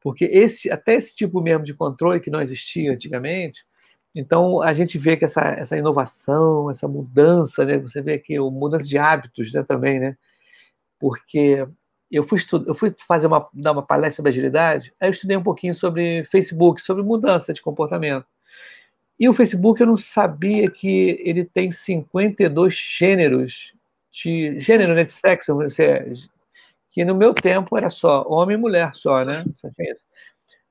porque 0.00 0.24
esse, 0.26 0.70
até 0.70 0.94
esse 0.94 1.16
tipo 1.16 1.40
mesmo 1.40 1.64
de 1.64 1.74
controle 1.74 2.20
que 2.20 2.30
não 2.30 2.40
existia 2.40 2.92
antigamente, 2.92 3.64
então 4.14 4.62
a 4.62 4.72
gente 4.72 4.96
vê 4.98 5.16
que 5.16 5.24
essa, 5.24 5.40
essa 5.40 5.76
inovação, 5.76 6.70
essa 6.70 6.88
mudança, 6.88 7.64
né, 7.64 7.78
você 7.78 8.00
vê 8.00 8.14
aqui 8.14 8.38
o 8.38 8.50
mudança 8.50 8.84
de 8.86 8.98
hábitos 8.98 9.52
né, 9.52 9.62
também, 9.62 10.00
né? 10.00 10.16
Porque 10.98 11.66
eu 12.10 12.24
fui, 12.24 12.38
eu 12.66 12.74
fui 12.74 12.94
fazer 13.06 13.26
uma, 13.26 13.48
dar 13.52 13.72
uma 13.72 13.82
palestra 13.82 14.16
sobre 14.16 14.30
agilidade, 14.30 14.92
aí 15.00 15.08
eu 15.08 15.12
estudei 15.12 15.36
um 15.36 15.42
pouquinho 15.42 15.74
sobre 15.74 16.24
Facebook, 16.24 16.80
sobre 16.80 17.02
mudança 17.02 17.52
de 17.52 17.62
comportamento. 17.62 18.26
E 19.20 19.28
o 19.28 19.34
Facebook 19.34 19.80
eu 19.80 19.86
não 19.86 19.96
sabia 19.96 20.70
que 20.70 21.20
ele 21.24 21.44
tem 21.44 21.70
52 21.70 22.74
gêneros 22.74 23.74
de 24.10 24.58
gênero, 24.58 24.94
né, 24.94 25.04
de 25.04 25.10
sexo, 25.10 25.54
você, 25.54 26.12
que 26.90 27.04
no 27.04 27.14
meu 27.14 27.32
tempo 27.32 27.76
era 27.76 27.88
só 27.88 28.24
homem 28.28 28.56
e 28.56 28.60
mulher 28.60 28.94
só, 28.94 29.24
né? 29.24 29.44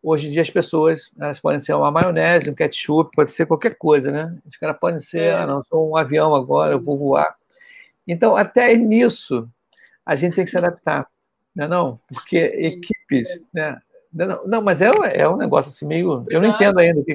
Hoje 0.02 0.28
em 0.28 0.32
dia 0.32 0.42
as 0.42 0.50
pessoas, 0.50 1.12
elas 1.20 1.40
podem 1.40 1.60
ser 1.60 1.74
uma 1.74 1.92
maionese, 1.92 2.50
um 2.50 2.56
ketchup, 2.56 3.16
pode 3.16 3.32
ser 3.32 3.46
qualquer 3.46 3.76
coisa, 3.76 4.12
né? 4.12 4.38
Os 4.46 4.56
caras 4.58 4.78
podem 4.80 5.00
ser, 5.00 5.22
é. 5.22 5.34
ah, 5.34 5.48
não, 5.48 5.64
sou 5.64 5.90
um 5.90 5.98
avião 5.98 6.36
agora, 6.36 6.74
eu 6.74 6.82
vou 6.82 6.98
voar. 6.98 7.36
Então, 8.08 8.36
até 8.36 8.76
nisso, 8.76 9.50
a 10.06 10.16
gente 10.16 10.36
tem 10.36 10.46
que 10.46 10.52
se 10.52 10.58
adaptar, 10.58 11.08
né? 11.56 11.68
não? 11.68 12.00
Porque 12.08 12.38
equipes, 12.38 13.46
né? 13.54 13.78
Não, 14.14 14.48
não 14.48 14.62
mas 14.62 14.82
é, 14.82 14.90
é 15.14 15.28
um 15.28 15.36
negócio 15.36 15.70
assim 15.70 15.86
meio... 15.86 16.26
Eu 16.30 16.42
não 16.42 16.50
entendo 16.50 16.80
ainda 16.80 17.02
o 17.02 17.04
que, 17.04 17.14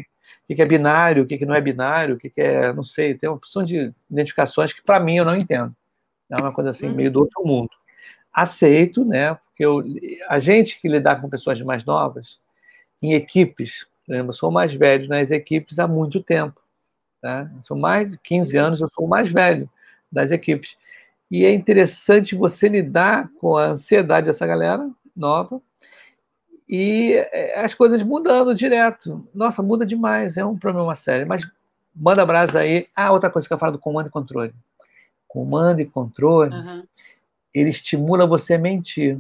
o 0.51 0.55
que 0.55 0.63
é 0.63 0.67
binário, 0.67 1.23
o 1.23 1.27
que 1.27 1.47
não 1.47 1.55
é 1.55 1.61
binário, 1.61 2.17
o 2.17 2.19
que 2.19 2.33
é, 2.37 2.73
não 2.73 2.85
sei, 2.85 3.15
tem 3.15 3.29
uma 3.29 3.37
opção 3.37 3.65
de 3.65 3.93
identificações 4.11 4.73
que 4.73 4.83
para 4.83 5.01
mim 5.01 5.17
eu 5.17 5.25
não 5.25 5.37
entendo. 5.37 5.75
É 6.33 6.37
uma 6.37 6.53
coisa 6.53 6.71
assim, 6.71 6.89
meio 6.89 7.11
do 7.11 7.21
outro 7.21 7.47
mundo. 7.47 7.71
Aceito, 8.33 9.05
né? 9.05 9.35
Porque 9.35 9.65
eu, 9.65 9.85
a 10.29 10.39
gente 10.39 10.81
que 10.81 10.89
lidar 10.89 11.21
com 11.21 11.29
pessoas 11.29 11.61
mais 11.61 11.85
novas, 11.85 12.41
em 13.03 13.13
equipes. 13.13 13.87
Eu 14.09 14.33
sou 14.33 14.51
mais 14.51 14.73
velho 14.73 15.09
nas 15.09 15.31
equipes 15.31 15.79
há 15.79 15.87
muito 15.87 16.23
tempo. 16.23 16.61
Tá? 17.21 17.49
sou 17.61 17.77
mais 17.77 18.11
de 18.11 18.19
15 18.19 18.57
anos, 18.57 18.81
eu 18.81 18.89
sou 18.93 19.05
o 19.05 19.09
mais 19.09 19.31
velho 19.31 19.71
das 20.11 20.33
equipes. 20.33 20.77
E 21.31 21.45
é 21.45 21.53
interessante 21.53 22.35
você 22.35 22.69
lidar 22.69 23.31
com 23.39 23.57
a 23.57 23.69
ansiedade 23.69 24.27
dessa 24.27 24.47
galera 24.47 24.91
nova 25.15 25.63
e 26.69 27.13
é, 27.33 27.61
as 27.61 27.75
coisas 27.75 28.03
mudando 28.03 28.55
direto. 28.55 29.29
Nossa, 29.35 29.63
muda 29.63 29.87
demais, 29.87 30.37
é 30.37 30.45
um 30.45 30.59
problema 30.59 30.95
sério. 30.95 31.27
Mas 31.27 31.47
manda 31.95 32.27
brasa 32.27 32.61
aí. 32.61 32.89
Ah, 32.97 33.13
outra 33.13 33.31
coisa 33.31 33.47
que 33.47 33.55
eu 33.55 33.59
falo 33.59 33.73
do 33.73 33.79
comando 33.79 34.09
e 34.09 34.11
controle. 34.11 34.53
Comando 35.33 35.81
e 35.81 35.87
controle, 35.87 36.55
uhum. 36.55 36.85
ele 37.55 37.71
estimula 37.71 38.27
você 38.27 38.55
a 38.55 38.59
mentir, 38.59 39.19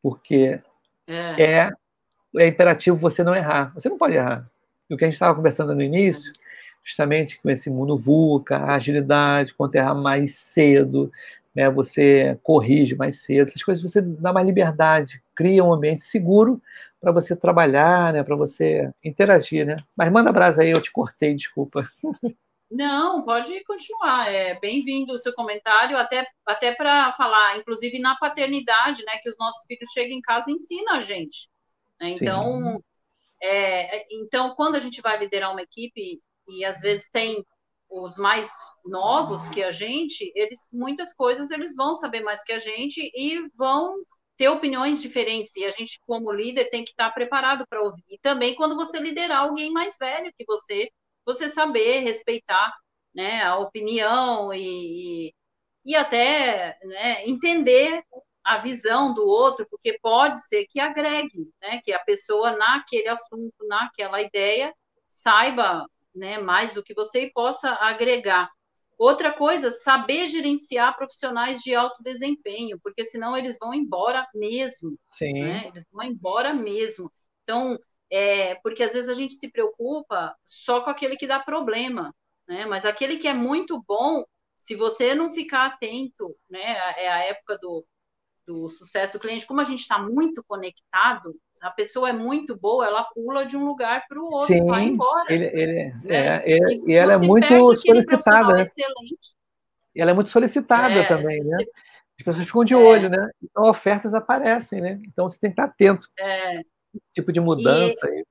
porque 0.00 0.60
é. 1.08 1.42
é 1.42 1.72
é 2.36 2.46
imperativo 2.46 2.96
você 2.96 3.22
não 3.22 3.34
errar. 3.34 3.72
Você 3.74 3.88
não 3.88 3.98
pode 3.98 4.14
errar. 4.14 4.48
E 4.88 4.94
o 4.94 4.96
que 4.96 5.04
a 5.04 5.06
gente 5.06 5.14
estava 5.14 5.34
conversando 5.34 5.74
no 5.74 5.82
início, 5.82 6.32
justamente 6.82 7.40
com 7.40 7.50
esse 7.50 7.70
mundo 7.70 7.96
VUCA, 7.96 8.56
a 8.56 8.74
agilidade, 8.74 9.54
quanto 9.54 9.74
errar 9.74 9.94
mais 9.94 10.34
cedo, 10.34 11.10
né, 11.54 11.68
você 11.68 12.38
corrige 12.42 12.94
mais 12.94 13.22
cedo, 13.22 13.48
essas 13.48 13.62
coisas 13.62 13.82
você 13.82 14.00
dá 14.00 14.32
mais 14.32 14.46
liberdade, 14.46 15.22
cria 15.34 15.62
um 15.62 15.72
ambiente 15.72 16.02
seguro 16.02 16.60
para 17.00 17.12
você 17.12 17.36
trabalhar, 17.36 18.12
né, 18.12 18.22
para 18.22 18.36
você 18.36 18.90
interagir, 19.04 19.66
né? 19.66 19.76
Mas 19.94 20.10
manda 20.10 20.32
brasa 20.32 20.62
aí, 20.62 20.70
eu 20.70 20.80
te 20.80 20.90
cortei, 20.90 21.34
desculpa. 21.34 21.86
Não, 22.72 23.22
pode 23.22 23.62
continuar. 23.64 24.32
É 24.32 24.58
bem-vindo 24.58 25.12
o 25.12 25.18
seu 25.18 25.34
comentário, 25.34 25.94
até, 25.98 26.26
até 26.46 26.74
para 26.74 27.12
falar, 27.12 27.58
inclusive 27.58 27.98
na 27.98 28.16
paternidade, 28.16 29.04
né? 29.04 29.18
Que 29.18 29.28
os 29.28 29.36
nossos 29.38 29.62
filhos 29.66 29.90
chegam 29.92 30.16
em 30.16 30.22
casa 30.22 30.50
e 30.50 30.54
ensinam 30.54 30.94
a 30.94 31.02
gente. 31.02 31.50
Né? 32.00 32.10
Então, 32.10 32.82
é, 33.42 34.06
então, 34.14 34.54
quando 34.54 34.76
a 34.76 34.78
gente 34.78 35.02
vai 35.02 35.18
liderar 35.18 35.52
uma 35.52 35.60
equipe, 35.60 36.22
e 36.48 36.64
às 36.64 36.80
vezes 36.80 37.10
tem 37.10 37.44
os 37.90 38.16
mais 38.16 38.50
novos 38.86 39.46
que 39.50 39.62
a 39.62 39.70
gente, 39.70 40.32
eles 40.34 40.66
muitas 40.72 41.12
coisas 41.12 41.50
eles 41.50 41.76
vão 41.76 41.94
saber 41.94 42.22
mais 42.22 42.42
que 42.42 42.52
a 42.52 42.58
gente 42.58 43.12
e 43.14 43.48
vão 43.54 44.02
ter 44.38 44.48
opiniões 44.48 45.02
diferentes 45.02 45.54
e 45.56 45.64
a 45.66 45.70
gente 45.70 46.00
como 46.06 46.32
líder 46.32 46.70
tem 46.70 46.84
que 46.84 46.92
estar 46.92 47.10
preparado 47.10 47.66
para 47.68 47.82
ouvir. 47.82 48.02
E 48.08 48.18
também 48.18 48.54
quando 48.54 48.74
você 48.74 48.98
liderar 48.98 49.42
alguém 49.42 49.70
mais 49.70 49.98
velho 49.98 50.32
que 50.36 50.44
você, 50.46 50.90
você 51.24 51.48
saber 51.48 52.00
respeitar, 52.00 52.72
né, 53.14 53.42
a 53.42 53.58
opinião 53.58 54.52
e, 54.52 55.34
e 55.84 55.94
até 55.94 56.78
né, 56.82 57.26
entender 57.26 58.02
a 58.44 58.58
visão 58.58 59.14
do 59.14 59.24
outro, 59.24 59.66
porque 59.70 59.98
pode 60.02 60.44
ser 60.46 60.66
que 60.66 60.80
agregue, 60.80 61.48
né, 61.60 61.80
que 61.84 61.92
a 61.92 62.00
pessoa 62.00 62.56
naquele 62.56 63.08
assunto, 63.08 63.66
naquela 63.68 64.20
ideia, 64.20 64.74
saiba 65.08 65.86
né, 66.14 66.38
mais 66.38 66.74
do 66.74 66.82
que 66.82 66.94
você 66.94 67.24
e 67.24 67.32
possa 67.32 67.70
agregar. 67.74 68.50
Outra 68.98 69.32
coisa, 69.32 69.70
saber 69.70 70.28
gerenciar 70.28 70.96
profissionais 70.96 71.60
de 71.60 71.74
alto 71.74 72.02
desempenho, 72.02 72.78
porque 72.82 73.04
senão 73.04 73.36
eles 73.36 73.58
vão 73.58 73.74
embora 73.74 74.26
mesmo. 74.34 74.96
Sim. 75.08 75.40
Né? 75.40 75.66
Eles 75.66 75.84
vão 75.90 76.04
embora 76.04 76.52
mesmo. 76.52 77.10
Então, 77.42 77.78
é, 78.12 78.56
porque 78.56 78.82
às 78.82 78.92
vezes 78.92 79.08
a 79.08 79.14
gente 79.14 79.32
se 79.32 79.50
preocupa 79.50 80.36
só 80.44 80.82
com 80.82 80.90
aquele 80.90 81.16
que 81.16 81.26
dá 81.26 81.40
problema, 81.40 82.14
né? 82.46 82.66
Mas 82.66 82.84
aquele 82.84 83.16
que 83.16 83.26
é 83.26 83.32
muito 83.32 83.82
bom, 83.88 84.22
se 84.54 84.76
você 84.76 85.14
não 85.14 85.32
ficar 85.32 85.64
atento, 85.64 86.36
né? 86.50 86.76
É 86.98 87.10
a 87.10 87.24
época 87.24 87.56
do, 87.56 87.82
do 88.46 88.68
sucesso 88.68 89.14
do 89.14 89.18
cliente, 89.18 89.46
como 89.46 89.62
a 89.62 89.64
gente 89.64 89.80
está 89.80 89.98
muito 89.98 90.44
conectado, 90.46 91.34
a 91.62 91.70
pessoa 91.70 92.10
é 92.10 92.12
muito 92.12 92.54
boa, 92.54 92.86
ela 92.86 93.02
pula 93.14 93.46
de 93.46 93.56
um 93.56 93.64
lugar 93.64 94.04
para 94.06 94.20
o 94.20 94.26
outro, 94.26 94.46
Sim, 94.46 94.66
vai 94.66 94.84
embora. 94.84 95.32
Ele, 95.32 95.46
ele, 95.46 95.72
né? 95.72 96.42
é, 96.44 96.52
é, 96.52 96.58
e 96.86 96.92
ela 96.92 97.14
é 97.14 97.16
muito 97.16 97.76
solicitada. 97.76 98.56
Né? 98.56 98.62
Excelente. 98.62 99.34
E 99.94 100.02
ela 100.02 100.10
é 100.10 100.14
muito 100.14 100.28
solicitada 100.28 101.00
é, 101.00 101.08
também, 101.08 101.42
né? 101.42 101.64
As 102.18 102.24
pessoas 102.26 102.46
ficam 102.46 102.62
de 102.62 102.74
olho, 102.74 103.06
é. 103.06 103.08
né? 103.08 103.30
Então 103.42 103.64
ofertas 103.64 104.12
aparecem, 104.12 104.82
né? 104.82 105.00
Então 105.06 105.26
você 105.26 105.40
tem 105.40 105.50
que 105.50 105.54
estar 105.54 105.64
atento. 105.64 106.08
É. 106.18 106.60
Esse 106.94 107.12
tipo 107.14 107.32
de 107.32 107.40
mudança. 107.40 108.08
E... 108.08 108.24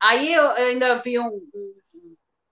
Aí 0.00 0.32
eu 0.32 0.50
ainda 0.50 0.98
vi 0.98 1.18
um, 1.18 1.28
um 1.54 1.80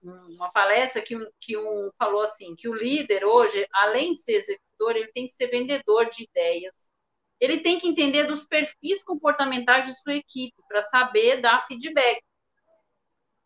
uma 0.01 0.49
palestra 0.51 1.01
que, 1.01 1.15
que 1.39 1.57
um 1.57 1.91
falou 1.97 2.21
assim 2.21 2.55
que 2.55 2.69
o 2.69 2.73
líder 2.73 3.25
hoje, 3.25 3.67
além 3.73 4.13
de 4.13 4.19
ser 4.19 4.33
executor, 4.33 4.95
ele 4.95 5.11
tem 5.11 5.27
que 5.27 5.33
ser 5.33 5.47
vendedor 5.47 6.09
de 6.09 6.23
ideias. 6.23 6.73
Ele 7.39 7.59
tem 7.59 7.77
que 7.77 7.87
entender 7.87 8.25
dos 8.25 8.45
perfis 8.45 9.03
comportamentais 9.03 9.85
de 9.85 9.93
sua 10.01 10.15
equipe 10.15 10.55
para 10.67 10.81
saber 10.81 11.41
dar 11.41 11.65
feedback, 11.65 12.21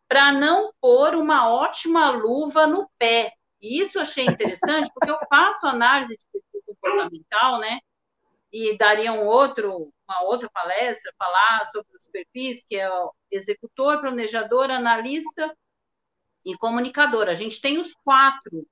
para 0.08 0.32
não 0.32 0.72
pôr 0.80 1.16
uma 1.16 1.50
ótima 1.50 2.10
luva 2.12 2.68
no 2.68 2.90
pé. 2.98 3.32
E 3.62 3.80
isso 3.80 3.98
eu 3.98 4.02
achei 4.02 4.26
interessante 4.26 4.92
porque 4.94 5.10
eu 5.10 5.20
faço 5.30 5.68
análise 5.68 6.18
de 6.18 6.26
perfil 6.32 6.64
comportamental, 6.66 7.60
né? 7.60 7.80
E 8.54 8.78
daria 8.78 9.12
um 9.12 9.26
outro, 9.26 9.92
uma 10.08 10.22
outra 10.26 10.48
palestra 10.54 11.12
falar 11.18 11.66
sobre 11.66 11.98
os 11.98 12.08
perfis, 12.08 12.64
que 12.64 12.76
é 12.76 12.88
o 12.88 13.12
executor, 13.32 14.00
planejador, 14.00 14.70
analista 14.70 15.52
e 16.46 16.56
comunicador. 16.58 17.28
A 17.28 17.34
gente 17.34 17.60
tem 17.60 17.80
os 17.80 17.92
quatro, 18.04 18.66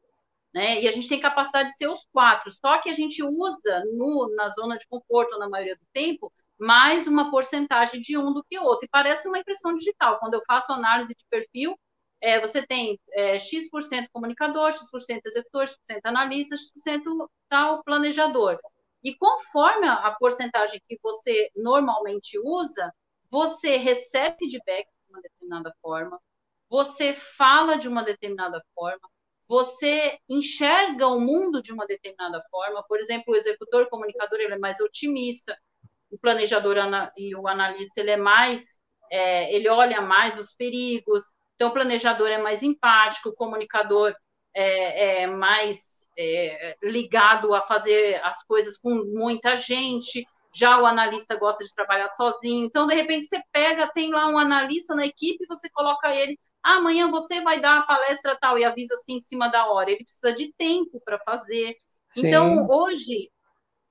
né? 0.54 0.82
E 0.82 0.88
a 0.88 0.92
gente 0.92 1.10
tem 1.10 1.20
capacidade 1.20 1.70
de 1.70 1.78
ser 1.78 1.88
os 1.88 2.02
quatro. 2.14 2.52
Só 2.52 2.80
que 2.80 2.90
a 2.90 2.94
gente 2.94 3.24
usa 3.24 3.84
no, 3.94 4.32
na 4.36 4.50
zona 4.50 4.78
de 4.78 4.88
conforto, 4.88 5.40
na 5.40 5.50
maioria 5.50 5.76
do 5.76 5.86
tempo, 5.92 6.32
mais 6.60 7.08
uma 7.08 7.32
porcentagem 7.32 8.02
de 8.02 8.16
um 8.18 8.34
do 8.34 8.44
que 8.44 8.60
outro. 8.60 8.86
E 8.86 8.90
parece 8.90 9.28
uma 9.28 9.40
impressão 9.40 9.76
digital. 9.76 10.20
Quando 10.20 10.36
eu 10.36 10.44
faço 10.46 10.72
análise 10.74 11.16
de 11.16 11.26
perfil, 11.28 11.76
é, 12.22 12.40
você 12.40 12.66
tem 12.66 13.00
é, 13.14 13.40
X% 13.40 14.08
comunicador, 14.14 14.72
X% 14.74 15.22
executor, 15.26 15.66
X% 15.66 16.02
analista, 16.04 16.56
X% 16.56 17.28
tal 17.50 17.84
planejador. 17.84 18.60
E 19.04 19.16
conforme 19.16 19.88
a 19.88 20.12
porcentagem 20.20 20.82
que 20.88 21.00
você 21.02 21.52
normalmente 21.56 22.38
usa, 22.40 22.94
você 23.30 23.78
recebe 23.78 24.38
feedback 24.40 24.86
de 24.86 25.14
uma 25.14 25.22
determinada 25.22 25.74
forma, 25.82 26.20
você 26.70 27.14
fala 27.14 27.78
de 27.78 27.88
uma 27.88 28.04
determinada 28.04 28.64
forma, 28.76 29.10
você 29.48 30.18
enxerga 30.30 31.08
o 31.08 31.20
mundo 31.20 31.62
de 31.62 31.74
uma 31.74 31.86
determinada 31.86 32.42
forma. 32.50 32.84
Por 32.88 33.00
exemplo, 33.00 33.34
o 33.34 33.36
executor 33.36 33.90
comunicador 33.90 34.40
ele 34.40 34.54
é 34.54 34.58
mais 34.58 34.80
otimista, 34.80 35.58
o 36.10 36.18
planejador 36.18 36.78
e 37.18 37.36
o 37.36 37.48
analista 37.48 38.00
ele 38.00 38.12
é 38.12 38.18
mais, 38.18 38.80
é, 39.12 39.54
ele 39.54 39.68
olha 39.68 40.02
mais 40.02 40.40
os 40.40 40.54
perigos. 40.54 41.24
Então, 41.56 41.70
o 41.70 41.74
planejador 41.74 42.30
é 42.30 42.38
mais 42.38 42.64
empático, 42.64 43.30
o 43.30 43.36
comunicador 43.36 44.16
é, 44.54 45.24
é 45.24 45.28
mais 45.28 46.01
é, 46.18 46.76
ligado 46.84 47.54
a 47.54 47.62
fazer 47.62 48.22
as 48.24 48.44
coisas 48.44 48.78
com 48.78 48.94
muita 49.06 49.56
gente, 49.56 50.26
já 50.54 50.80
o 50.82 50.86
analista 50.86 51.36
gosta 51.36 51.64
de 51.64 51.74
trabalhar 51.74 52.10
sozinho. 52.10 52.66
Então, 52.66 52.86
de 52.88 52.96
repente, 52.96 53.26
você 53.26 53.42
pega, 53.52 53.92
tem 53.94 54.12
lá 54.12 54.28
um 54.28 54.38
analista 54.38 54.94
na 54.94 55.06
equipe, 55.06 55.46
você 55.48 55.70
coloca 55.70 56.14
ele, 56.14 56.38
ah, 56.62 56.76
amanhã 56.76 57.10
você 57.10 57.42
vai 57.42 57.60
dar 57.60 57.80
a 57.80 57.84
palestra 57.84 58.38
tal, 58.40 58.58
e 58.58 58.64
avisa 58.64 58.94
assim 58.96 59.14
em 59.18 59.22
cima 59.22 59.48
da 59.48 59.72
hora. 59.72 59.90
Ele 59.90 60.04
precisa 60.04 60.34
de 60.34 60.54
tempo 60.54 61.02
para 61.04 61.20
fazer. 61.20 61.76
Sim. 62.08 62.28
Então, 62.28 62.68
hoje, 62.70 63.32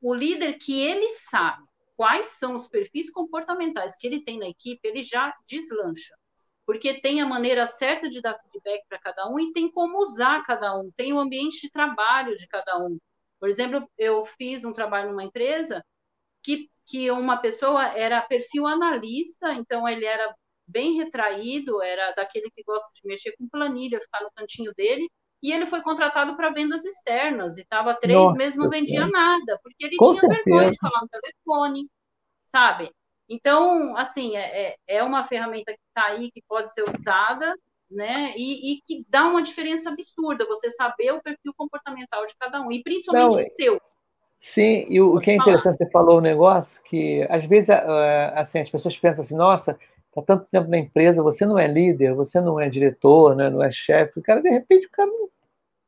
o 0.00 0.14
líder 0.14 0.58
que 0.58 0.80
ele 0.80 1.08
sabe 1.08 1.62
quais 1.96 2.38
são 2.38 2.54
os 2.54 2.68
perfis 2.68 3.10
comportamentais 3.10 3.96
que 3.96 4.06
ele 4.06 4.22
tem 4.22 4.38
na 4.38 4.48
equipe, 4.48 4.80
ele 4.86 5.02
já 5.02 5.34
deslancha. 5.46 6.14
Porque 6.70 7.00
tem 7.00 7.20
a 7.20 7.26
maneira 7.26 7.66
certa 7.66 8.08
de 8.08 8.20
dar 8.20 8.38
feedback 8.38 8.84
para 8.88 8.96
cada 8.96 9.28
um 9.28 9.40
e 9.40 9.52
tem 9.52 9.68
como 9.68 9.98
usar 9.98 10.46
cada 10.46 10.78
um, 10.78 10.88
tem 10.92 11.12
o 11.12 11.18
ambiente 11.18 11.62
de 11.62 11.68
trabalho 11.68 12.36
de 12.36 12.46
cada 12.46 12.78
um. 12.78 12.96
Por 13.40 13.48
exemplo, 13.48 13.90
eu 13.98 14.24
fiz 14.24 14.64
um 14.64 14.72
trabalho 14.72 15.10
numa 15.10 15.24
empresa 15.24 15.84
que, 16.44 16.70
que 16.86 17.10
uma 17.10 17.38
pessoa 17.38 17.88
era 17.98 18.22
perfil 18.22 18.68
analista, 18.68 19.52
então 19.52 19.88
ele 19.88 20.04
era 20.04 20.32
bem 20.64 20.94
retraído, 20.94 21.82
era 21.82 22.12
daquele 22.12 22.48
que 22.52 22.62
gosta 22.62 22.88
de 22.94 23.00
mexer 23.04 23.34
com 23.36 23.48
planilha, 23.48 24.00
ficar 24.00 24.22
no 24.22 24.30
cantinho 24.30 24.72
dele, 24.76 25.10
e 25.42 25.52
ele 25.52 25.66
foi 25.66 25.82
contratado 25.82 26.36
para 26.36 26.50
vendas 26.52 26.84
externas, 26.84 27.58
e 27.58 27.62
estava 27.62 27.94
três 27.94 28.16
Nossa, 28.16 28.36
meses, 28.36 28.56
não 28.56 28.70
vendia 28.70 29.08
nada, 29.08 29.58
porque 29.64 29.86
ele 29.86 29.96
com 29.96 30.12
tinha 30.12 30.20
certeza. 30.20 30.44
vergonha 30.44 30.70
de 30.70 30.78
falar 30.78 31.00
no 31.00 31.08
telefone, 31.08 31.90
sabe? 32.48 32.92
Então, 33.30 33.96
assim, 33.96 34.36
é, 34.36 34.70
é, 34.70 34.76
é 34.88 35.02
uma 35.04 35.22
ferramenta 35.22 35.72
que 35.72 35.78
está 35.86 36.08
aí, 36.08 36.32
que 36.32 36.42
pode 36.48 36.74
ser 36.74 36.82
usada, 36.82 37.54
né? 37.88 38.34
E, 38.36 38.72
e, 38.72 38.80
que 38.82 39.06
dá 39.08 39.24
uma 39.24 39.40
diferença 39.40 39.88
absurda, 39.88 40.44
você 40.46 40.68
saber 40.70 41.12
o 41.12 41.22
perfil 41.22 41.54
comportamental 41.56 42.26
de 42.26 42.34
cada 42.36 42.60
um, 42.60 42.72
e 42.72 42.82
principalmente 42.82 43.36
não, 43.36 43.40
o 43.40 43.44
seu. 43.44 43.80
Sim, 44.40 44.84
e 44.88 45.00
o, 45.00 45.14
o 45.14 45.20
que 45.20 45.30
é 45.30 45.36
interessante, 45.36 45.76
falar. 45.76 45.86
você 45.86 45.92
falou 45.92 46.18
um 46.18 46.22
negócio 46.22 46.82
que, 46.82 47.24
às 47.30 47.44
vezes, 47.44 47.70
assim, 48.34 48.58
as 48.58 48.68
pessoas 48.68 48.96
pensam 48.96 49.22
assim, 49.22 49.36
nossa, 49.36 49.78
está 50.08 50.22
tanto 50.22 50.46
tempo 50.50 50.68
na 50.68 50.78
empresa, 50.78 51.22
você 51.22 51.46
não 51.46 51.56
é 51.56 51.68
líder, 51.68 52.14
você 52.14 52.40
não 52.40 52.58
é 52.58 52.68
diretor, 52.68 53.36
né, 53.36 53.48
não 53.48 53.62
é 53.62 53.70
chefe. 53.70 54.18
O 54.18 54.22
cara, 54.22 54.42
de 54.42 54.50
repente, 54.50 54.88
o 54.88 54.90
cara. 54.90 55.10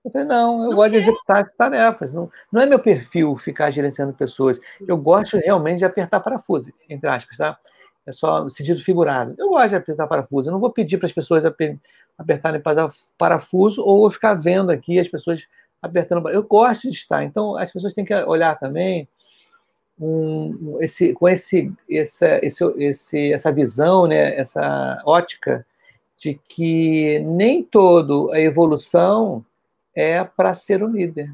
Eu 0.05 0.11
falei, 0.11 0.27
não, 0.27 0.65
eu 0.65 0.71
não 0.71 0.77
gosto 0.77 0.91
de 0.91 0.97
executar 0.97 1.49
tarefas. 1.57 2.13
Não, 2.13 2.29
não 2.51 2.61
é 2.61 2.67
meu 2.67 2.79
perfil 2.79 3.37
ficar 3.37 3.71
gerenciando 3.71 4.13
pessoas. 4.13 4.59
Eu 4.87 4.97
gosto 4.97 5.37
realmente 5.39 5.79
de 5.79 5.85
apertar 5.85 6.21
parafuso, 6.21 6.73
entre 6.89 7.09
aspas, 7.09 7.37
tá? 7.37 7.57
É 8.05 8.11
só 8.11 8.49
sentido 8.49 8.81
figurado. 8.81 9.35
Eu 9.39 9.51
gosto 9.51 9.71
de 9.71 9.77
apertar 9.77 10.09
parafuso. 10.09 10.49
Eu 10.49 10.53
não 10.53 10.61
vou 10.61 10.73
pedir 10.73 10.99
para 10.99 11.07
as 11.07 11.13
pessoas 11.13 11.45
apertarem 12.19 12.61
parafuso 13.17 13.81
ou 13.83 14.11
ficar 14.11 14.35
vendo 14.35 14.71
aqui 14.71 14.99
as 14.99 15.07
pessoas 15.07 15.47
apertando. 15.81 16.29
Eu 16.29 16.43
gosto 16.43 16.83
de 16.83 16.97
estar. 16.97 17.23
Então, 17.23 17.57
as 17.57 17.73
pessoas 17.73 17.95
têm 17.95 18.05
que 18.05 18.15
olhar 18.15 18.59
também 18.59 19.09
um, 20.01 20.79
esse, 20.81 21.13
com 21.13 21.29
esse, 21.29 21.73
essa, 21.89 22.45
esse, 22.45 22.65
esse, 22.79 23.33
essa 23.33 23.53
visão, 23.53 24.09
né, 24.09 24.37
essa 24.37 25.01
ótica 25.05 25.65
de 26.17 26.41
que 26.49 27.21
nem 27.21 27.63
toda 27.63 28.35
a 28.35 28.41
evolução 28.41 29.45
é 29.95 30.25
para 30.25 30.55
ser 30.55 30.83
um 30.83 30.89
líder. 30.89 31.33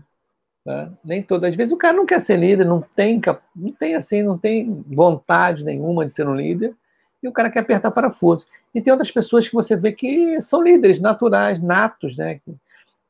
Tá? 0.65 0.91
Nem 1.05 1.23
todas. 1.23 1.51
Às 1.51 1.57
vezes 1.57 1.73
o 1.73 1.77
cara 1.77 1.97
não 1.97 2.07
quer 2.07 2.21
ser 2.21 2.37
líder, 2.37 2.65
não 2.65 2.81
tem, 2.81 3.21
não 3.55 3.73
tem 3.73 3.95
assim, 3.95 4.23
não 4.23 4.37
tem 4.37 4.85
vontade 4.87 5.65
nenhuma 5.65 6.05
de 6.05 6.13
ser 6.13 6.29
um 6.29 6.35
líder, 6.35 6.75
e 7.23 7.29
o 7.29 7.33
cara 7.33 7.51
quer 7.51 7.61
apertar 7.61 7.91
parafuso. 7.91 8.47
E 8.75 8.81
tem 8.81 8.93
outras 8.93 9.11
pessoas 9.11 9.49
que 9.49 9.55
você 9.55 9.77
vê 9.77 9.93
que 9.93 10.41
são 10.43 10.63
líderes 10.63 11.01
naturais, 11.01 11.61
natos, 11.61 12.17
né? 12.17 12.41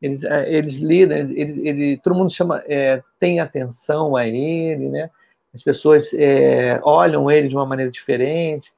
Eles, 0.00 0.22
é, 0.22 0.52
eles 0.52 0.76
lidam, 0.76 1.18
ele, 1.18 1.68
ele, 1.68 1.96
todo 1.96 2.14
mundo 2.14 2.30
chama, 2.30 2.62
é, 2.66 3.02
tem 3.18 3.40
atenção 3.40 4.14
a 4.16 4.26
ele, 4.26 4.88
né? 4.88 5.11
As 5.52 5.62
pessoas 5.62 6.12
é, 6.14 6.80
olham 6.84 7.30
ele 7.30 7.48
de 7.48 7.56
uma 7.56 7.66
maneira 7.66 7.90
diferente. 7.90 8.72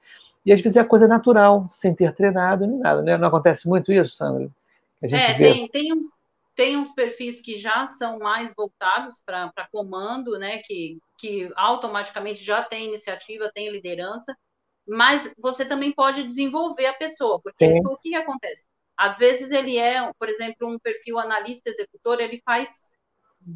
E 0.45 0.53
às 0.53 0.61
vezes 0.61 0.77
é 0.77 0.85
coisa 0.85 1.07
natural, 1.07 1.67
sem 1.69 1.95
ter 1.95 2.13
treinado 2.13 2.67
nem 2.67 2.79
nada. 2.79 3.03
Né? 3.03 3.17
Não 3.19 3.29
acontece 3.29 3.69
muito 3.69 3.93
isso, 3.93 4.17
Sandra? 4.17 4.49
A 5.03 5.07
gente 5.07 5.23
é, 5.23 5.35
vê... 5.35 5.53
tem, 5.53 5.69
tem, 5.69 5.93
uns, 5.93 6.09
tem 6.61 6.77
uns 6.77 6.93
perfis 6.93 7.41
que 7.41 7.55
já 7.55 7.87
são 7.87 8.19
mais 8.19 8.55
voltados 8.55 9.23
para 9.25 9.67
comando, 9.73 10.39
né? 10.39 10.59
Que, 10.59 10.99
que 11.17 11.51
automaticamente 11.57 12.45
já 12.45 12.63
tem 12.63 12.89
iniciativa, 12.89 13.51
tem 13.55 13.71
liderança, 13.71 14.37
mas 14.87 15.33
você 15.39 15.65
também 15.65 15.91
pode 15.91 16.23
desenvolver 16.23 16.85
a 16.85 16.93
pessoa, 16.93 17.41
porque 17.43 17.67
Sim. 17.67 17.81
o 17.87 17.97
que, 17.97 18.11
que 18.11 18.15
acontece? 18.15 18.69
Às 18.95 19.17
vezes 19.17 19.51
ele 19.51 19.79
é, 19.79 20.13
por 20.19 20.29
exemplo, 20.29 20.69
um 20.69 20.79
perfil 20.79 21.19
analista 21.19 21.71
executor, 21.71 22.21
ele 22.21 22.43
faz 22.45 22.93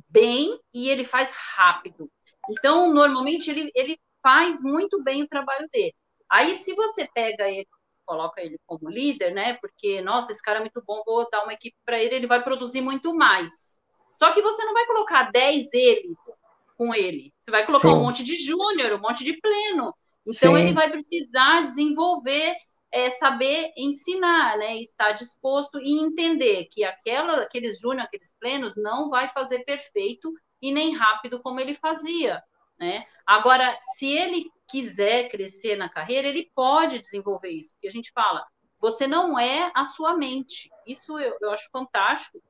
bem 0.08 0.58
e 0.72 0.88
ele 0.88 1.04
faz 1.04 1.30
rápido. 1.30 2.10
Então, 2.48 2.90
normalmente, 2.90 3.50
ele, 3.50 3.70
ele 3.74 3.98
faz 4.22 4.62
muito 4.62 5.02
bem 5.02 5.24
o 5.24 5.28
trabalho 5.28 5.68
dele. 5.70 5.94
Aí, 6.30 6.56
se 6.56 6.74
você 6.74 7.06
pega 7.14 7.50
ele, 7.50 7.68
coloca 8.04 8.40
ele 8.40 8.58
como 8.66 8.88
líder, 8.88 9.32
né? 9.32 9.54
Porque, 9.54 10.00
nossa, 10.00 10.32
esse 10.32 10.42
cara 10.42 10.58
é 10.58 10.60
muito 10.60 10.82
bom, 10.86 11.02
vou 11.04 11.28
dar 11.30 11.44
uma 11.44 11.52
equipe 11.54 11.76
para 11.84 12.02
ele, 12.02 12.14
ele 12.16 12.26
vai 12.26 12.42
produzir 12.42 12.80
muito 12.80 13.14
mais. 13.14 13.80
Só 14.14 14.32
que 14.32 14.42
você 14.42 14.64
não 14.64 14.72
vai 14.72 14.86
colocar 14.86 15.30
10 15.30 15.72
eles 15.72 16.18
com 16.76 16.94
ele. 16.94 17.32
Você 17.40 17.50
vai 17.50 17.66
colocar 17.66 17.88
Sim. 17.88 17.94
um 17.94 18.00
monte 18.00 18.22
de 18.24 18.36
júnior, 18.36 18.92
um 18.92 19.00
monte 19.00 19.24
de 19.24 19.38
pleno. 19.40 19.94
Então, 20.26 20.54
Sim. 20.54 20.62
ele 20.62 20.72
vai 20.72 20.90
precisar 20.90 21.62
desenvolver, 21.62 22.56
é, 22.92 23.10
saber 23.10 23.72
ensinar, 23.76 24.56
né? 24.56 24.76
Estar 24.78 25.12
disposto 25.12 25.78
e 25.80 26.00
entender 26.00 26.66
que 26.70 26.84
aquela, 26.84 27.42
aqueles 27.42 27.78
júnior, 27.78 28.06
aqueles 28.06 28.34
plenos, 28.40 28.76
não 28.76 29.10
vai 29.10 29.28
fazer 29.28 29.64
perfeito 29.64 30.32
e 30.62 30.72
nem 30.72 30.94
rápido 30.94 31.40
como 31.42 31.60
ele 31.60 31.74
fazia, 31.74 32.42
né? 32.78 33.06
Agora, 33.26 33.78
se 33.96 34.06
ele 34.06 34.50
quiser 34.68 35.28
crescer 35.28 35.76
na 35.76 35.88
carreira, 35.88 36.28
ele 36.28 36.50
pode 36.54 37.00
desenvolver 37.00 37.50
isso, 37.50 37.72
porque 37.74 37.88
a 37.88 37.92
gente 37.92 38.10
fala, 38.12 38.46
você 38.80 39.06
não 39.06 39.38
é 39.38 39.70
a 39.74 39.84
sua 39.84 40.16
mente. 40.16 40.70
Isso 40.86 41.18
eu, 41.18 41.36
eu 41.40 41.50
acho 41.50 41.68
fantástico. 41.70 42.42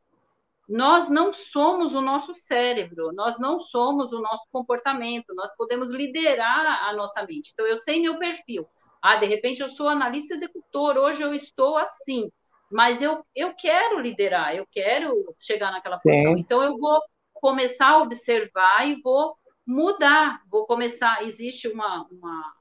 Nós 0.68 1.10
não 1.10 1.32
somos 1.32 1.94
o 1.94 2.00
nosso 2.00 2.32
cérebro, 2.32 3.12
nós 3.12 3.38
não 3.38 3.60
somos 3.60 4.12
o 4.12 4.20
nosso 4.20 4.46
comportamento, 4.50 5.34
nós 5.34 5.54
podemos 5.56 5.92
liderar 5.92 6.88
a 6.88 6.92
nossa 6.94 7.22
mente. 7.22 7.50
Então, 7.52 7.66
eu 7.66 7.76
sei 7.76 8.00
meu 8.00 8.18
perfil. 8.18 8.66
Ah, 9.02 9.16
de 9.16 9.26
repente 9.26 9.60
eu 9.60 9.68
sou 9.68 9.88
analista 9.88 10.34
executor, 10.34 10.96
hoje 10.96 11.22
eu 11.22 11.34
estou 11.34 11.76
assim, 11.76 12.32
mas 12.72 13.02
eu, 13.02 13.22
eu 13.34 13.54
quero 13.54 14.00
liderar, 14.00 14.56
eu 14.56 14.66
quero 14.72 15.34
chegar 15.38 15.70
naquela 15.70 15.98
Sim. 15.98 16.08
posição. 16.08 16.38
Então, 16.38 16.62
eu 16.62 16.78
vou 16.78 16.98
começar 17.34 17.90
a 17.90 17.98
observar 17.98 18.88
e 18.88 19.00
vou 19.02 19.36
mudar, 19.66 20.42
vou 20.50 20.66
começar, 20.66 21.22
existe 21.22 21.68
uma, 21.68 22.06
uma, 22.10 22.54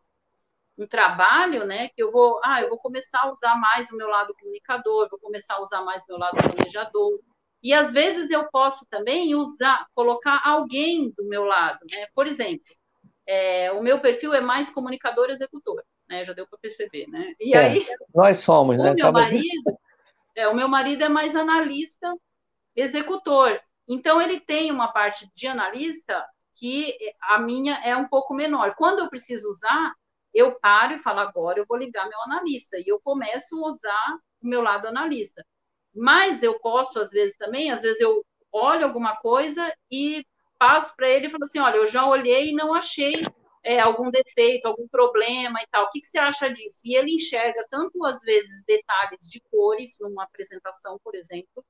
um 0.77 0.87
trabalho, 0.87 1.65
né, 1.65 1.89
que 1.89 2.01
eu 2.01 2.11
vou, 2.11 2.39
ah, 2.43 2.61
eu 2.61 2.69
vou 2.69 2.77
começar 2.77 3.21
a 3.23 3.31
usar 3.31 3.55
mais 3.55 3.91
o 3.91 3.97
meu 3.97 4.07
lado 4.07 4.33
comunicador, 4.39 5.09
vou 5.09 5.19
começar 5.19 5.55
a 5.55 5.61
usar 5.61 5.81
mais 5.81 6.03
o 6.03 6.07
meu 6.09 6.17
lado 6.17 6.37
planejador, 6.37 7.19
e 7.61 7.73
às 7.73 7.93
vezes 7.93 8.31
eu 8.31 8.49
posso 8.49 8.85
também 8.89 9.35
usar, 9.35 9.85
colocar 9.93 10.41
alguém 10.43 11.13
do 11.17 11.25
meu 11.25 11.43
lado, 11.43 11.79
né, 11.91 12.07
por 12.15 12.27
exemplo, 12.27 12.73
é, 13.25 13.71
o 13.71 13.81
meu 13.81 13.99
perfil 13.99 14.33
é 14.33 14.41
mais 14.41 14.69
comunicador 14.69 15.29
executor, 15.29 15.83
né, 16.07 16.23
já 16.23 16.33
deu 16.33 16.47
para 16.47 16.59
perceber, 16.59 17.07
né, 17.07 17.33
e 17.39 17.53
é, 17.53 17.57
aí... 17.57 17.87
Nós 18.13 18.37
somos, 18.39 18.79
o 18.79 18.83
né? 18.83 18.93
Meu 18.93 19.11
marido, 19.11 19.77
é, 20.35 20.47
o 20.47 20.55
meu 20.55 20.67
marido 20.67 21.03
é 21.03 21.09
mais 21.09 21.35
analista 21.35 22.13
executor, 22.75 23.59
então, 23.87 24.21
ele 24.21 24.39
tem 24.39 24.71
uma 24.71 24.87
parte 24.91 25.29
de 25.35 25.47
analista 25.47 26.25
que 26.63 26.95
a 27.19 27.39
minha 27.39 27.75
é 27.83 27.93
um 27.93 28.07
pouco 28.07 28.33
menor. 28.33 28.73
Quando 28.77 28.99
eu 28.99 29.09
preciso 29.09 29.49
usar, 29.49 29.93
eu 30.33 30.57
paro 30.61 30.93
e 30.93 30.97
falo, 30.97 31.19
agora 31.19 31.59
eu 31.59 31.65
vou 31.67 31.77
ligar 31.77 32.07
meu 32.07 32.21
analista, 32.21 32.77
e 32.77 32.85
eu 32.87 33.01
começo 33.01 33.57
a 33.57 33.67
usar 33.67 34.17
o 34.41 34.47
meu 34.47 34.61
lado 34.61 34.87
analista. 34.87 35.45
Mas 35.93 36.41
eu 36.41 36.57
posso, 36.61 37.01
às 37.01 37.11
vezes, 37.11 37.35
também, 37.35 37.69
às 37.69 37.81
vezes 37.81 37.99
eu 37.99 38.25
olho 38.49 38.85
alguma 38.85 39.17
coisa 39.17 39.75
e 39.91 40.25
passo 40.57 40.95
para 40.95 41.09
ele 41.09 41.27
e 41.27 41.29
falo 41.29 41.43
assim, 41.43 41.59
olha, 41.59 41.75
eu 41.75 41.85
já 41.85 42.07
olhei 42.07 42.51
e 42.51 42.55
não 42.55 42.73
achei 42.73 43.15
é, 43.61 43.81
algum 43.81 44.09
defeito, 44.09 44.65
algum 44.65 44.87
problema 44.87 45.61
e 45.61 45.67
tal. 45.69 45.83
O 45.83 45.91
que, 45.91 45.99
que, 45.99 46.07
você 46.07 46.17
acha 46.17 46.49
disso? 46.49 46.79
E 46.85 46.95
ele 46.95 47.13
enxerga 47.15 47.67
tanto, 47.69 48.05
às 48.05 48.21
vezes, 48.21 48.63
detalhes 48.65 49.27
de 49.29 49.41
cores 49.51 49.97
numa 49.99 50.23
apresentação, 50.23 50.97
por 51.03 51.13
exemplo, 51.13 51.65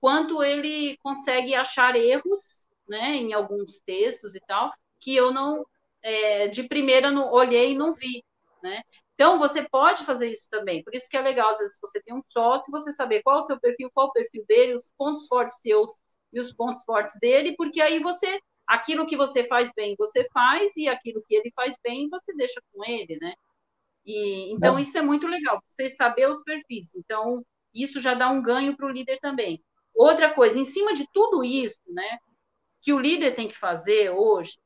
quanto 0.00 0.42
ele 0.42 0.96
consegue 1.02 1.54
achar 1.54 1.94
erros, 1.94 2.63
né, 2.88 3.16
em 3.16 3.32
alguns 3.32 3.80
textos 3.80 4.34
e 4.34 4.40
tal, 4.40 4.72
que 5.00 5.14
eu 5.14 5.32
não, 5.32 5.64
é, 6.02 6.48
de 6.48 6.64
primeira, 6.64 7.10
não 7.10 7.32
olhei 7.32 7.72
e 7.72 7.76
não 7.76 7.94
vi, 7.94 8.24
né? 8.62 8.82
Então, 9.14 9.38
você 9.38 9.62
pode 9.62 10.04
fazer 10.04 10.30
isso 10.30 10.48
também. 10.50 10.82
Por 10.82 10.94
isso 10.94 11.08
que 11.08 11.16
é 11.16 11.20
legal, 11.20 11.50
às 11.50 11.58
vezes, 11.58 11.78
você 11.80 12.02
tem 12.02 12.14
um 12.14 12.22
sócio, 12.30 12.70
você 12.70 12.92
saber 12.92 13.22
qual 13.22 13.38
é 13.38 13.40
o 13.42 13.44
seu 13.44 13.60
perfil, 13.60 13.90
qual 13.94 14.08
é 14.08 14.10
o 14.10 14.12
perfil 14.12 14.44
dele, 14.48 14.74
os 14.74 14.92
pontos 14.98 15.26
fortes 15.28 15.60
seus 15.60 16.00
e 16.32 16.40
os 16.40 16.52
pontos 16.52 16.82
fortes 16.84 17.16
dele, 17.20 17.54
porque 17.56 17.80
aí 17.80 18.00
você, 18.00 18.40
aquilo 18.66 19.06
que 19.06 19.16
você 19.16 19.44
faz 19.44 19.70
bem, 19.74 19.94
você 19.96 20.28
faz, 20.32 20.76
e 20.76 20.88
aquilo 20.88 21.22
que 21.28 21.34
ele 21.36 21.52
faz 21.54 21.76
bem, 21.82 22.08
você 22.08 22.34
deixa 22.34 22.60
com 22.72 22.84
ele, 22.84 23.16
né? 23.20 23.34
E, 24.04 24.52
então, 24.52 24.78
isso 24.78 24.98
é 24.98 25.02
muito 25.02 25.26
legal, 25.28 25.62
você 25.68 25.88
saber 25.90 26.28
os 26.28 26.42
perfis. 26.42 26.94
Então, 26.96 27.44
isso 27.72 28.00
já 28.00 28.14
dá 28.14 28.30
um 28.30 28.42
ganho 28.42 28.76
para 28.76 28.86
o 28.86 28.90
líder 28.90 29.18
também. 29.20 29.62
Outra 29.94 30.34
coisa, 30.34 30.58
em 30.58 30.64
cima 30.64 30.92
de 30.92 31.06
tudo 31.12 31.44
isso, 31.44 31.80
né, 31.88 32.18
que 32.84 32.92
o 32.92 33.00
líder 33.00 33.34
tem 33.34 33.48
que 33.48 33.56
fazer 33.56 34.10
hoje, 34.10 34.58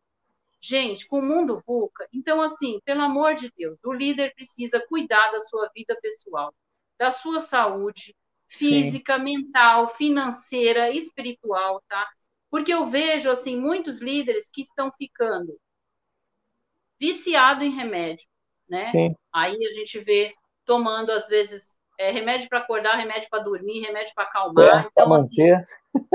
gente, 0.60 1.06
com 1.06 1.20
o 1.20 1.22
mundo 1.22 1.62
VUCA, 1.64 2.08
então, 2.12 2.42
assim, 2.42 2.80
pelo 2.84 3.00
amor 3.00 3.36
de 3.36 3.48
Deus, 3.56 3.78
o 3.84 3.92
líder 3.92 4.34
precisa 4.34 4.84
cuidar 4.88 5.30
da 5.30 5.40
sua 5.40 5.70
vida 5.72 5.96
pessoal, 6.02 6.52
da 6.98 7.12
sua 7.12 7.38
saúde 7.38 8.16
física, 8.48 9.16
Sim. 9.16 9.22
mental, 9.22 9.88
financeira, 9.90 10.90
espiritual, 10.90 11.80
tá? 11.88 12.08
Porque 12.50 12.74
eu 12.74 12.86
vejo, 12.86 13.30
assim, 13.30 13.56
muitos 13.56 14.00
líderes 14.00 14.50
que 14.50 14.62
estão 14.62 14.90
ficando 14.98 15.56
viciado 16.98 17.62
em 17.62 17.70
remédio, 17.70 18.26
né? 18.68 18.80
Sim. 18.90 19.14
Aí 19.32 19.54
a 19.64 19.70
gente 19.70 20.00
vê 20.00 20.34
tomando, 20.64 21.12
às 21.12 21.28
vezes, 21.28 21.78
é, 22.00 22.10
remédio 22.10 22.48
para 22.48 22.58
acordar, 22.58 22.96
remédio 22.96 23.28
para 23.30 23.44
dormir, 23.44 23.80
remédio 23.80 24.12
para 24.12 24.24
acalmar. 24.24 24.84
É, 24.84 24.88
então, 24.90 25.14
assim, 25.14 25.36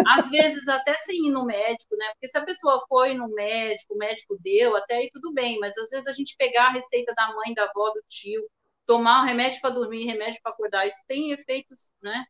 às 0.08 0.30
vezes 0.30 0.68
até 0.68 0.94
sem 0.96 1.28
ir 1.28 1.32
no 1.32 1.46
médico, 1.46 1.96
né? 1.96 2.06
Porque 2.14 2.28
se 2.28 2.38
a 2.38 2.46
pessoa 2.46 2.84
foi 2.88 3.14
no 3.14 3.28
médico, 3.30 3.94
o 3.94 3.98
médico 3.98 4.38
deu, 4.40 4.76
até 4.76 4.96
aí 4.96 5.10
tudo 5.12 5.34
bem, 5.34 5.60
mas 5.60 5.78
às 5.78 5.90
vezes 5.90 6.08
a 6.08 6.14
gente 6.14 6.36
pegar 6.38 6.68
a 6.68 6.74
receita 6.74 7.14
da 7.16 7.34
mãe, 7.34 7.54
da 7.54 7.64
avó, 7.64 7.90
do 7.90 8.02
tio, 8.08 8.44
tomar 8.86 9.22
um 9.22 9.26
remédio 9.26 9.62
para 9.62 9.70
dormir, 9.70 10.06
remédio 10.06 10.42
para 10.42 10.52
acordar, 10.52 10.88
isso 10.88 11.04
tem 11.08 11.32
efeitos, 11.32 11.90
né? 12.02 12.26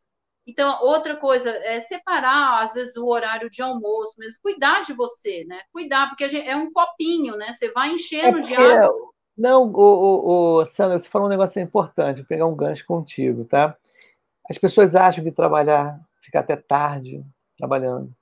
Então, 0.45 0.77
outra 0.81 1.15
coisa 1.15 1.49
é 1.49 1.79
separar, 1.79 2.63
às 2.63 2.73
vezes, 2.73 2.97
o 2.97 3.07
horário 3.07 3.49
de 3.49 3.61
almoço, 3.61 4.19
mesmo 4.19 4.41
cuidar 4.41 4.81
de 4.81 4.93
você, 4.93 5.45
né? 5.45 5.61
Cuidar, 5.71 6.09
porque 6.09 6.27
gente, 6.27 6.47
é 6.47 6.55
um 6.55 6.71
copinho, 6.71 7.37
né? 7.37 7.53
Você 7.53 7.71
vai 7.71 7.93
enchendo 7.93 8.39
é 8.39 8.41
de 8.41 8.53
água. 8.53 9.13
Não, 9.37 9.63
o, 9.63 9.79
o, 9.79 10.61
o, 10.61 10.65
Sandra, 10.65 10.99
você 10.99 11.09
falou 11.09 11.27
um 11.27 11.31
negócio 11.31 11.61
importante, 11.61 12.17
vou 12.17 12.27
pegar 12.27 12.45
um 12.45 12.55
gancho 12.55 12.85
contigo, 12.85 13.45
tá? 13.45 13.75
As 14.49 14.57
pessoas 14.57 14.95
acham 14.95 15.23
que 15.23 15.31
trabalhar, 15.31 15.99
ficar 16.21 16.41
até 16.41 16.55
tarde 16.55 17.23
trabalhando, 17.57 18.13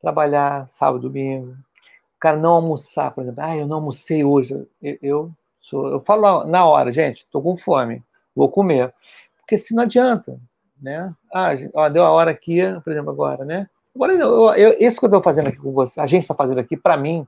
trabalhar 0.00 0.68
sábado, 0.68 1.02
domingo, 1.08 1.52
o 1.52 2.20
cara 2.20 2.36
não 2.36 2.54
almoçar, 2.54 3.10
por 3.12 3.22
exemplo, 3.22 3.42
ah, 3.42 3.56
eu 3.56 3.66
não 3.66 3.76
almocei 3.76 4.24
hoje, 4.24 4.54
eu, 4.80 4.98
eu 5.02 5.32
sou, 5.60 5.88
eu 5.88 6.00
falo 6.00 6.44
na 6.44 6.64
hora, 6.64 6.90
gente, 6.90 7.18
estou 7.18 7.42
com 7.42 7.56
fome, 7.56 8.02
vou 8.34 8.48
comer, 8.48 8.92
porque 9.38 9.58
se 9.58 9.74
não 9.74 9.82
adianta, 9.82 10.40
né? 10.80 11.14
Ah, 11.32 11.50
ó, 11.74 11.88
deu 11.88 12.04
a 12.04 12.10
hora 12.10 12.30
aqui, 12.30 12.58
por 12.82 12.92
exemplo, 12.92 13.10
agora, 13.10 13.44
né? 13.44 13.68
Agora, 13.94 14.12
eu, 14.14 14.54
eu, 14.54 14.76
isso 14.80 14.98
que 14.98 15.04
eu 15.04 15.08
estou 15.08 15.22
fazendo 15.22 15.48
aqui 15.48 15.58
com 15.58 15.72
você, 15.72 16.00
a 16.00 16.06
gente 16.06 16.22
está 16.22 16.34
fazendo 16.34 16.58
aqui, 16.58 16.76
para 16.76 16.96
mim, 16.96 17.26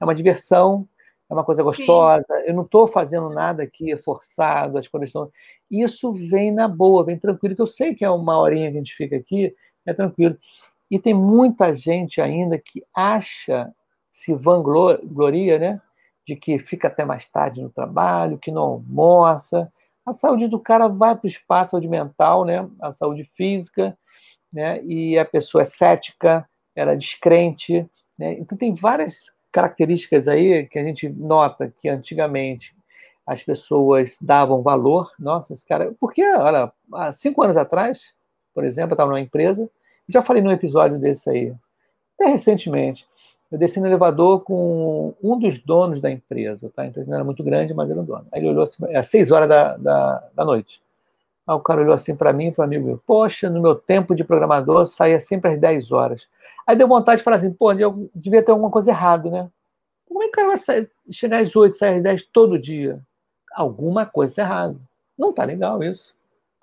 é 0.00 0.04
uma 0.04 0.14
diversão, 0.14 0.86
é 1.32 1.34
uma 1.34 1.44
coisa 1.44 1.62
gostosa. 1.62 2.24
Sim. 2.26 2.48
Eu 2.48 2.54
não 2.54 2.62
estou 2.62 2.86
fazendo 2.86 3.30
nada 3.30 3.62
aqui 3.62 3.96
forçado, 3.96 4.76
as 4.76 4.86
coisas 4.86 5.08
estão. 5.08 5.30
Isso 5.70 6.12
vem 6.12 6.52
na 6.52 6.68
boa, 6.68 7.04
vem 7.04 7.18
tranquilo, 7.18 7.56
que 7.56 7.62
eu 7.62 7.66
sei 7.66 7.94
que 7.94 8.04
é 8.04 8.10
uma 8.10 8.38
horinha 8.38 8.70
que 8.70 8.76
a 8.76 8.80
gente 8.80 8.94
fica 8.94 9.16
aqui, 9.16 9.54
é 9.86 9.92
tranquilo. 9.94 10.36
E 10.90 10.98
tem 10.98 11.14
muita 11.14 11.72
gente 11.74 12.20
ainda 12.20 12.58
que 12.58 12.84
acha, 12.94 13.72
se 14.10 14.34
vangloria, 14.34 15.58
né? 15.58 15.80
De 16.26 16.36
que 16.36 16.58
fica 16.58 16.88
até 16.88 17.04
mais 17.04 17.26
tarde 17.26 17.62
no 17.62 17.70
trabalho, 17.70 18.38
que 18.38 18.52
não 18.52 18.62
almoça. 18.62 19.72
A 20.04 20.12
saúde 20.12 20.48
do 20.48 20.60
cara 20.60 20.88
vai 20.88 21.16
para 21.16 21.24
o 21.26 21.28
espaço, 21.28 21.68
a 21.68 21.70
saúde 21.70 21.88
mental, 21.88 22.44
né? 22.44 22.68
A 22.80 22.92
saúde 22.92 23.24
física, 23.24 23.96
né? 24.52 24.82
E 24.84 25.18
a 25.18 25.24
pessoa 25.24 25.62
é 25.62 25.64
cética, 25.64 26.46
ela 26.76 26.92
é 26.92 26.96
descrente, 26.96 27.88
né? 28.18 28.34
Então 28.34 28.58
tem 28.58 28.74
várias 28.74 29.32
características 29.50 30.28
aí 30.28 30.66
que 30.66 30.78
a 30.78 30.82
gente 30.82 31.08
nota 31.08 31.72
que 31.78 31.88
antigamente 31.88 32.74
as 33.26 33.42
pessoas 33.42 34.18
davam 34.20 34.62
valor. 34.62 35.10
Nossa, 35.18 35.52
esse 35.52 35.66
cara. 35.66 35.94
Porque, 35.98 36.26
olha, 36.34 36.72
há 36.94 37.12
cinco 37.12 37.42
anos 37.42 37.56
atrás, 37.56 38.14
por 38.54 38.64
exemplo, 38.64 38.92
eu 38.92 38.94
estava 38.94 39.10
numa 39.10 39.20
empresa, 39.20 39.68
já 40.08 40.22
falei 40.22 40.42
num 40.42 40.50
episódio 40.50 40.98
desse 40.98 41.30
aí, 41.30 41.54
até 42.14 42.26
recentemente. 42.26 43.06
Eu 43.50 43.58
desci 43.58 43.80
no 43.80 43.86
elevador 43.86 44.40
com 44.40 45.14
um 45.22 45.38
dos 45.38 45.58
donos 45.58 46.00
da 46.00 46.10
empresa, 46.10 46.70
tá? 46.74 46.82
A 46.82 46.86
empresa 46.86 47.10
não 47.10 47.16
era 47.16 47.24
muito 47.24 47.44
grande, 47.44 47.74
mas 47.74 47.90
era 47.90 48.00
um 48.00 48.04
dono. 48.04 48.26
Aí 48.32 48.40
ele 48.40 48.48
olhou 48.48 48.62
assim, 48.62 48.82
é 48.88 49.02
seis 49.02 49.30
horas 49.30 49.48
da, 49.48 49.76
da, 49.76 50.28
da 50.34 50.44
noite. 50.44 50.82
Aí 51.46 51.54
o 51.54 51.60
cara 51.60 51.82
olhou 51.82 51.94
assim 51.94 52.14
para 52.14 52.32
mim 52.32 52.52
para 52.52 52.62
o 52.62 52.64
amigo 52.64 52.86
meu, 52.86 53.02
poxa, 53.06 53.50
no 53.50 53.60
meu 53.60 53.74
tempo 53.74 54.14
de 54.14 54.24
programador 54.24 54.86
saía 54.86 55.20
sempre 55.20 55.50
às 55.50 55.60
10 55.60 55.90
horas. 55.90 56.28
Aí 56.66 56.76
deu 56.76 56.86
vontade 56.86 57.18
de 57.18 57.24
falar 57.24 57.36
assim, 57.36 57.52
pô, 57.52 57.72
eu 57.72 58.08
devia 58.14 58.42
ter 58.42 58.52
alguma 58.52 58.70
coisa 58.70 58.90
errada, 58.90 59.28
né? 59.28 59.50
Como 60.06 60.22
é 60.22 60.26
que 60.26 60.32
o 60.32 60.36
cara 60.36 60.48
vai 60.48 60.58
sair, 60.58 60.90
chegar 61.10 61.40
às 61.40 61.54
8, 61.54 61.76
sair 61.76 61.96
às 61.96 62.02
10 62.02 62.22
todo 62.32 62.58
dia? 62.58 63.00
Alguma 63.54 64.06
coisa 64.06 64.40
errada. 64.40 64.76
Não 65.18 65.32
tá 65.32 65.44
legal 65.44 65.82
isso. 65.82 66.14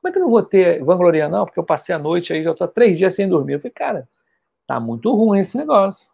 Como 0.01 0.09
é 0.09 0.11
que 0.11 0.17
eu 0.17 0.23
não 0.23 0.29
vou 0.29 0.43
ter 0.43 0.83
vangloria, 0.83 1.27
não? 1.27 1.45
Porque 1.45 1.59
eu 1.59 1.63
passei 1.63 1.93
a 1.93 1.99
noite 1.99 2.31
aí, 2.31 2.43
já 2.43 2.53
tô 2.53 2.67
três 2.67 2.97
dias 2.97 3.13
sem 3.15 3.27
dormir. 3.27 3.53
Eu 3.53 3.59
falei, 3.59 3.73
cara, 3.73 4.09
tá 4.65 4.79
muito 4.79 5.13
ruim 5.13 5.39
esse 5.39 5.57
negócio. 5.57 6.09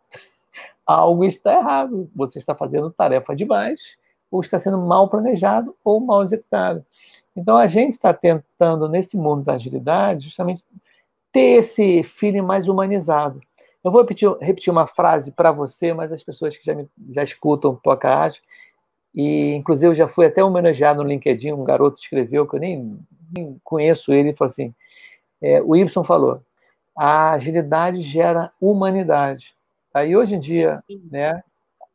Algo 0.85 1.23
está 1.23 1.53
errado. 1.53 2.09
Você 2.15 2.39
está 2.39 2.55
fazendo 2.55 2.89
tarefa 2.89 3.35
demais, 3.35 3.95
ou 4.31 4.41
está 4.41 4.57
sendo 4.57 4.79
mal 4.79 5.07
planejado, 5.07 5.75
ou 5.83 5.99
mal 5.99 6.23
executado. 6.23 6.83
Então, 7.35 7.57
a 7.57 7.67
gente 7.67 7.93
está 7.93 8.13
tentando, 8.13 8.89
nesse 8.89 9.17
mundo 9.17 9.43
da 9.43 9.53
agilidade, 9.53 10.25
justamente 10.25 10.63
ter 11.31 11.59
esse 11.59 12.01
feeling 12.01 12.41
mais 12.41 12.67
humanizado. 12.67 13.41
Eu 13.83 13.91
vou 13.91 14.01
repetir, 14.01 14.29
repetir 14.39 14.71
uma 14.71 14.87
frase 14.87 15.31
para 15.31 15.51
você, 15.51 15.93
mas 15.93 16.11
as 16.11 16.23
pessoas 16.23 16.57
que 16.57 16.65
já, 16.65 16.73
me, 16.73 16.89
já 17.09 17.23
escutam 17.23 17.71
o 17.71 17.75
podcast, 17.75 18.41
e 19.13 19.53
inclusive 19.53 19.91
eu 19.91 19.95
já 19.95 20.07
fui 20.07 20.25
até 20.25 20.43
homenageado 20.43 21.03
no 21.03 21.09
LinkedIn, 21.09 21.51
um 21.51 21.63
garoto 21.63 21.99
escreveu, 21.99 22.47
que 22.47 22.55
eu 22.55 22.59
nem 22.59 22.97
conheço 23.63 24.13
ele, 24.13 24.33
falou 24.33 24.51
assim, 24.51 24.73
é, 25.41 25.61
o 25.61 25.75
Y 25.75 25.87
falou, 26.03 26.41
a 26.95 27.31
agilidade 27.31 28.01
gera 28.01 28.51
humanidade. 28.59 29.55
Aí 29.93 30.15
hoje 30.15 30.35
em 30.35 30.39
dia, 30.39 30.83
né, 31.11 31.43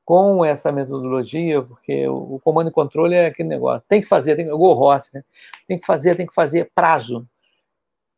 com 0.05 0.45
essa 0.45 0.73
metodologia, 0.73 1.63
porque 1.63 2.07
o, 2.09 2.35
o, 2.35 2.41
comando 2.41 2.69
e 2.69 2.73
controle 2.73 3.15
é 3.15 3.27
aquele 3.27 3.49
negócio, 3.49 3.85
tem 3.89 4.01
que 4.01 4.09
fazer, 4.09 4.37
tem 4.37 4.47
que, 4.47 4.53
o 4.53 4.73
Rossi, 4.73 5.11
né, 5.15 5.25
tem 5.67 5.79
que 5.79 5.87
fazer, 5.87 6.17
tem 6.17 6.27
que 6.27 6.35
fazer 6.35 6.71
prazo, 6.75 7.27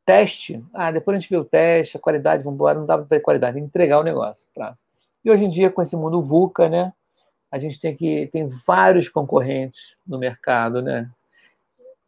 Teste, 0.04 0.64
ah, 0.74 0.90
depois 0.90 1.16
a 1.16 1.20
gente 1.20 1.30
vê 1.30 1.36
o 1.36 1.44
teste, 1.44 1.96
a 1.96 2.00
qualidade, 2.00 2.42
vamos 2.42 2.56
embora, 2.56 2.78
não 2.78 2.86
dá 2.86 2.98
para 2.98 3.06
ter 3.06 3.20
qualidade, 3.20 3.54
tem 3.54 3.62
que 3.62 3.68
entregar 3.68 4.00
o 4.00 4.02
negócio. 4.02 4.48
Prazo. 4.52 4.82
E 5.24 5.30
hoje 5.30 5.44
em 5.44 5.48
dia, 5.48 5.70
com 5.70 5.80
esse 5.80 5.96
mundo 5.96 6.20
VUCA, 6.20 6.68
né, 6.68 6.92
a 7.50 7.58
gente 7.58 7.78
tem 7.78 7.94
que 7.94 8.26
tem 8.32 8.46
vários 8.66 9.08
concorrentes 9.08 9.96
no 10.04 10.18
mercado, 10.18 10.82
né? 10.82 11.08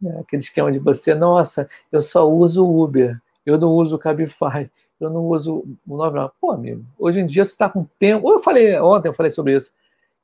É, 0.06 0.20
aquele 0.20 0.42
esquema 0.42 0.70
de 0.70 0.78
você, 0.78 1.14
nossa, 1.14 1.68
eu 1.90 2.02
só 2.02 2.28
uso 2.28 2.64
o 2.64 2.82
Uber, 2.82 3.18
eu 3.44 3.58
não 3.58 3.70
uso 3.70 3.96
o 3.96 3.98
Cabify, 3.98 4.70
eu 5.00 5.10
não 5.10 5.24
uso 5.26 5.64
o 5.86 5.96
99. 5.96 6.32
Pô, 6.40 6.50
amigo, 6.50 6.84
hoje 6.98 7.20
em 7.20 7.26
dia 7.26 7.44
você 7.44 7.52
está 7.52 7.68
com 7.68 7.84
tempo. 7.98 8.30
Eu 8.30 8.42
falei, 8.42 8.78
ontem 8.80 9.08
eu 9.08 9.14
falei 9.14 9.32
sobre 9.32 9.56
isso. 9.56 9.72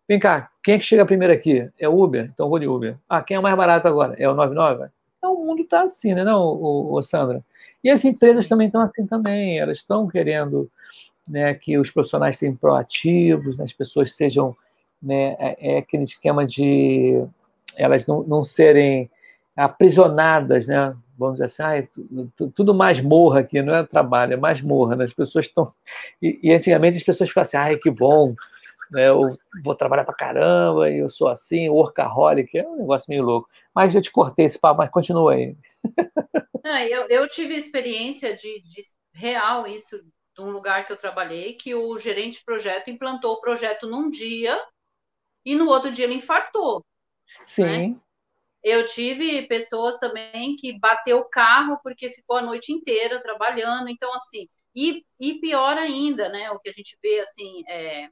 Vem 0.09 0.19
cá, 0.19 0.51
quem 0.63 0.75
é 0.75 0.79
que 0.79 0.85
chega 0.85 1.07
primeiro 1.07 1.33
aqui? 1.33 1.71
É 1.79 1.89
o 1.89 1.99
Uber? 1.99 2.31
Então 2.33 2.49
vou 2.49 2.59
de 2.59 2.67
Uber. 2.67 2.97
Ah, 3.09 3.23
quem 3.23 3.37
é 3.37 3.41
mais 3.41 3.57
barato 3.57 3.87
agora? 3.87 4.15
É 4.19 4.29
o 4.29 4.35
99? 4.35 4.89
Então 5.19 5.35
o 5.35 5.47
mundo 5.47 5.63
está 5.63 5.83
assim, 5.83 6.15
né, 6.15 6.25
não, 6.25 6.43
o, 6.43 6.95
o 6.95 7.03
Sandra? 7.03 7.45
E 7.85 7.91
as 7.91 8.05
empresas 8.05 8.49
também 8.49 8.67
estão 8.67 8.81
assim 8.81 9.07
também, 9.07 9.59
elas 9.59 9.79
estão 9.79 10.09
querendo 10.09 10.71
né, 11.29 11.55
que 11.55 11.79
os 11.79 11.91
profissionais 11.91 12.39
sejam 12.39 12.57
proativos, 12.57 13.59
né, 13.59 13.65
as 13.65 13.73
pessoas 13.73 14.17
sejam, 14.17 14.57
né, 15.01 15.37
é, 15.39 15.75
é 15.75 15.79
aquele 15.79 16.03
esquema 16.03 16.47
de 16.47 17.23
elas 17.77 18.07
não, 18.07 18.23
não 18.23 18.43
serem 18.43 19.11
aprisionadas, 19.65 20.67
né, 20.67 20.97
vamos 21.19 21.35
dizer 21.35 21.45
assim, 21.45 21.63
ah, 21.63 22.49
tudo 22.55 22.75
mais 22.75 23.01
morra 23.01 23.41
aqui, 23.41 23.61
não 23.61 23.75
é 23.75 23.85
trabalho, 23.85 24.33
é 24.33 24.37
mais 24.37 24.63
morra, 24.63 24.97
né? 24.97 25.05
as 25.05 25.13
pessoas 25.13 25.47
estão... 25.47 25.73
E, 26.21 26.41
e, 26.43 26.53
antigamente 26.53 26.97
as 26.97 27.03
pessoas 27.03 27.29
ficavam 27.29 27.47
assim, 27.47 27.57
ai, 27.57 27.77
que 27.77 27.91
bom, 27.91 28.35
né, 28.91 29.09
eu 29.09 29.29
vou 29.63 29.75
trabalhar 29.75 30.05
para 30.05 30.15
caramba, 30.15 30.91
e 30.91 30.99
eu 30.99 31.09
sou 31.11 31.29
assim, 31.29 31.69
workaholic, 31.69 32.57
é 32.57 32.67
um 32.67 32.79
negócio 32.79 33.07
meio 33.11 33.23
louco. 33.23 33.49
Mas 33.75 33.95
eu 33.95 34.01
te 34.01 34.11
cortei 34.11 34.47
esse 34.47 34.59
papo, 34.59 34.79
mas 34.79 34.91
continua 34.91 35.35
aí. 35.35 35.55
Não, 36.65 36.79
eu, 36.81 37.07
eu 37.09 37.29
tive 37.29 37.55
experiência 37.55 38.35
de, 38.35 38.63
de 38.63 38.81
real 39.13 39.67
isso 39.67 40.03
de 40.35 40.41
um 40.41 40.51
lugar 40.51 40.87
que 40.87 40.93
eu 40.93 40.97
trabalhei, 40.97 41.53
que 41.53 41.75
o 41.75 41.99
gerente 41.99 42.39
de 42.39 42.45
projeto 42.45 42.89
implantou 42.89 43.35
o 43.35 43.41
projeto 43.41 43.87
num 43.87 44.09
dia 44.09 44.59
e 45.45 45.55
no 45.55 45.67
outro 45.67 45.91
dia 45.91 46.07
ele 46.07 46.15
infartou. 46.15 46.83
Sim. 47.45 47.65
Né? 47.65 47.97
Eu 48.63 48.87
tive 48.87 49.47
pessoas 49.49 49.99
também 49.99 50.57
que 50.57 50.79
bateu 50.79 51.19
o 51.19 51.29
carro 51.29 51.79
porque 51.83 52.11
ficou 52.11 52.37
a 52.39 52.43
noite 52.43 52.73
inteira 52.73 53.23
trabalhando. 53.23 53.89
Então, 53.89 54.13
assim, 54.15 54.49
e, 54.75 55.05
e 55.19 55.41
pior 55.41 55.79
ainda, 55.79 56.29
né? 56.29 56.51
O 56.51 56.59
que 56.61 56.69
a 56.69 56.73
gente 56.73 56.97
vê, 57.03 57.21
assim, 57.21 57.63
é, 57.69 58.09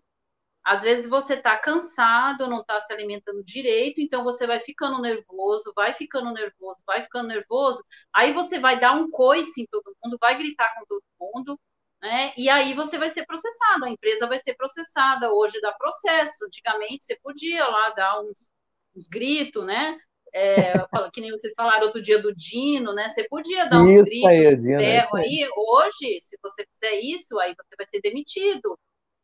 às 0.64 0.82
vezes 0.82 1.08
você 1.08 1.34
está 1.34 1.56
cansado, 1.56 2.46
não 2.48 2.60
está 2.60 2.78
se 2.80 2.92
alimentando 2.92 3.42
direito, 3.42 4.00
então 4.00 4.22
você 4.24 4.46
vai 4.46 4.60
ficando 4.60 5.00
nervoso, 5.00 5.72
vai 5.74 5.94
ficando 5.94 6.32
nervoso, 6.32 6.82
vai 6.86 7.02
ficando 7.02 7.28
nervoso, 7.28 7.82
aí 8.12 8.32
você 8.34 8.58
vai 8.58 8.78
dar 8.78 8.92
um 8.92 9.10
coice 9.10 9.62
em 9.62 9.66
todo 9.70 9.96
mundo, 10.04 10.18
vai 10.20 10.36
gritar 10.36 10.74
com 10.74 10.84
todo 10.86 11.02
mundo, 11.18 11.58
né? 12.02 12.32
E 12.36 12.48
aí 12.50 12.74
você 12.74 12.98
vai 12.98 13.10
ser 13.10 13.24
processado, 13.26 13.84
a 13.86 13.90
empresa 13.90 14.26
vai 14.26 14.40
ser 14.42 14.54
processada. 14.56 15.32
Hoje 15.32 15.60
dá 15.60 15.72
processo, 15.72 16.44
antigamente 16.44 17.04
você 17.04 17.16
podia 17.22 17.66
lá 17.66 17.90
dar 17.90 18.20
uns, 18.20 18.50
uns 18.94 19.08
gritos, 19.08 19.64
né? 19.64 19.98
É, 20.34 20.72
que 21.12 21.20
nem 21.20 21.30
vocês 21.30 21.54
falaram 21.54 21.86
outro 21.86 22.02
dia 22.02 22.20
do 22.20 22.34
Dino, 22.34 22.94
né? 22.94 23.08
Você 23.08 23.24
podia 23.28 23.66
dar 23.66 23.80
um 23.80 24.02
grito 24.02 24.26
aí, 24.26 24.56
Dino, 24.56 24.78
ferro 24.78 25.16
aí. 25.16 25.48
Hoje, 25.56 26.20
se 26.20 26.38
você 26.42 26.66
fizer 26.74 27.00
isso, 27.00 27.38
aí 27.38 27.54
você 27.54 27.76
vai 27.76 27.86
ser 27.86 28.00
demitido. 28.00 28.78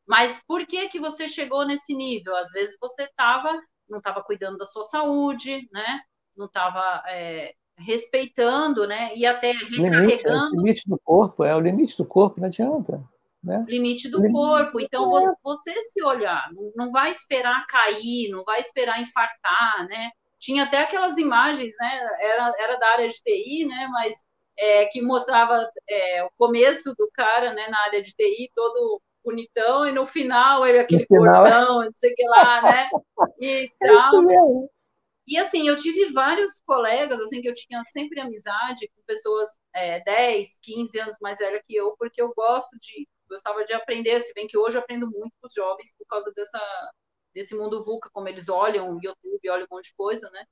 Mas 0.06 0.40
por 0.46 0.66
que 0.66 0.88
que 0.88 1.00
você 1.00 1.26
chegou 1.26 1.66
nesse 1.66 1.94
nível? 1.94 2.36
Às 2.36 2.50
vezes 2.50 2.76
você 2.80 3.08
tava, 3.16 3.60
não 3.88 3.98
estava 3.98 4.22
cuidando 4.22 4.58
da 4.58 4.66
sua 4.66 4.84
saúde, 4.84 5.68
né? 5.72 6.00
Não 6.36 6.46
estava 6.46 7.02
é, 7.08 7.54
respeitando, 7.78 8.86
né? 8.86 9.14
E 9.16 9.24
até 9.24 9.52
recarregando. 9.52 10.06
Limite, 10.06 10.26
é 10.26 10.32
o 10.32 10.50
limite 10.50 10.88
do 10.88 10.98
corpo, 10.98 11.44
é 11.44 11.56
o 11.56 11.60
limite 11.60 11.96
do 11.96 12.04
corpo, 12.04 12.40
não 12.40 12.48
adianta. 12.48 13.02
Né? 13.42 13.64
Limite 13.68 14.08
do 14.08 14.18
limite 14.18 14.32
corpo. 14.32 14.80
Então, 14.80 15.10
você, 15.10 15.36
você 15.42 15.82
se 15.82 16.02
olhar, 16.02 16.50
não, 16.52 16.72
não 16.74 16.92
vai 16.92 17.12
esperar 17.12 17.66
cair, 17.66 18.30
não 18.30 18.42
vai 18.42 18.60
esperar 18.60 19.02
infartar, 19.02 19.86
né? 19.86 20.10
Tinha 20.44 20.64
até 20.64 20.78
aquelas 20.78 21.16
imagens, 21.16 21.74
né? 21.80 22.16
Era, 22.20 22.52
era 22.58 22.76
da 22.76 22.88
área 22.88 23.08
de 23.08 23.14
TI, 23.22 23.64
né? 23.66 23.88
Mas 23.90 24.22
é, 24.58 24.84
que 24.86 25.00
mostrava 25.00 25.66
é, 25.88 26.22
o 26.22 26.30
começo 26.36 26.94
do 26.98 27.10
cara, 27.14 27.54
né? 27.54 27.66
Na 27.68 27.82
área 27.84 28.02
de 28.02 28.12
TI, 28.12 28.50
todo 28.54 29.00
bonitão, 29.24 29.86
e 29.86 29.92
no 29.92 30.04
final 30.04 30.66
ele 30.66 30.78
aquele 30.80 31.06
final... 31.06 31.82
não 31.82 31.92
sei 31.94 32.12
o 32.12 32.14
que 32.14 32.28
lá, 32.28 32.60
né? 32.60 32.90
E 33.40 33.70
tal. 33.80 34.68
E 35.26 35.38
assim, 35.38 35.66
eu 35.66 35.76
tive 35.76 36.12
vários 36.12 36.60
colegas, 36.66 37.18
assim, 37.20 37.40
que 37.40 37.48
eu 37.48 37.54
tinha 37.54 37.82
sempre 37.86 38.20
amizade 38.20 38.90
com 38.94 39.02
pessoas 39.06 39.48
é, 39.74 40.04
10, 40.04 40.58
15 40.62 41.00
anos 41.00 41.16
mais 41.22 41.38
velhas 41.38 41.62
que 41.66 41.74
eu, 41.74 41.96
porque 41.98 42.20
eu 42.20 42.34
gosto 42.34 42.76
de, 42.78 43.08
gostava 43.26 43.64
de 43.64 43.72
aprender, 43.72 44.20
se 44.20 44.34
bem 44.34 44.46
que 44.46 44.58
hoje 44.58 44.76
eu 44.76 44.82
aprendo 44.82 45.10
muito 45.10 45.32
com 45.40 45.46
os 45.46 45.54
jovens 45.54 45.94
por 45.96 46.06
causa 46.06 46.30
dessa, 46.36 46.60
desse 47.34 47.54
mundo 47.54 47.82
VUCA, 47.82 48.10
como 48.12 48.28
eles 48.28 48.48
olham 48.48 48.94
o 48.94 49.00
YouTube, 49.02 49.50
olham 49.50 49.66
um 49.70 49.74
monte 49.74 49.88
de 49.88 49.94
coisa, 49.94 50.30
né? 50.30 50.44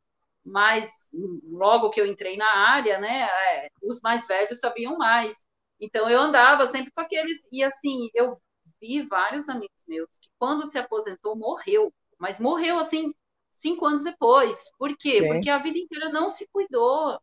Mas 0.44 1.08
logo 1.44 1.90
que 1.90 2.00
eu 2.00 2.06
entrei 2.06 2.36
na 2.36 2.52
área, 2.68 2.98
né, 2.98 3.22
é, 3.22 3.68
os 3.82 4.00
mais 4.00 4.26
velhos 4.26 4.58
sabiam 4.58 4.96
mais. 4.98 5.46
Então 5.80 6.10
eu 6.10 6.20
andava 6.20 6.66
sempre 6.66 6.90
com 6.92 7.00
aqueles, 7.00 7.48
e 7.52 7.62
assim, 7.62 8.10
eu 8.14 8.36
vi 8.80 9.02
vários 9.02 9.48
amigos 9.48 9.84
meus 9.86 10.08
que 10.20 10.28
quando 10.38 10.66
se 10.66 10.78
aposentou 10.78 11.36
morreu, 11.36 11.92
mas 12.18 12.40
morreu 12.40 12.78
assim 12.78 13.14
cinco 13.52 13.86
anos 13.86 14.04
depois. 14.04 14.56
Por 14.78 14.96
quê? 14.96 15.20
Sim. 15.20 15.28
Porque 15.28 15.50
a 15.50 15.58
vida 15.58 15.78
inteira 15.78 16.08
não 16.08 16.30
se 16.30 16.48
cuidou, 16.52 17.20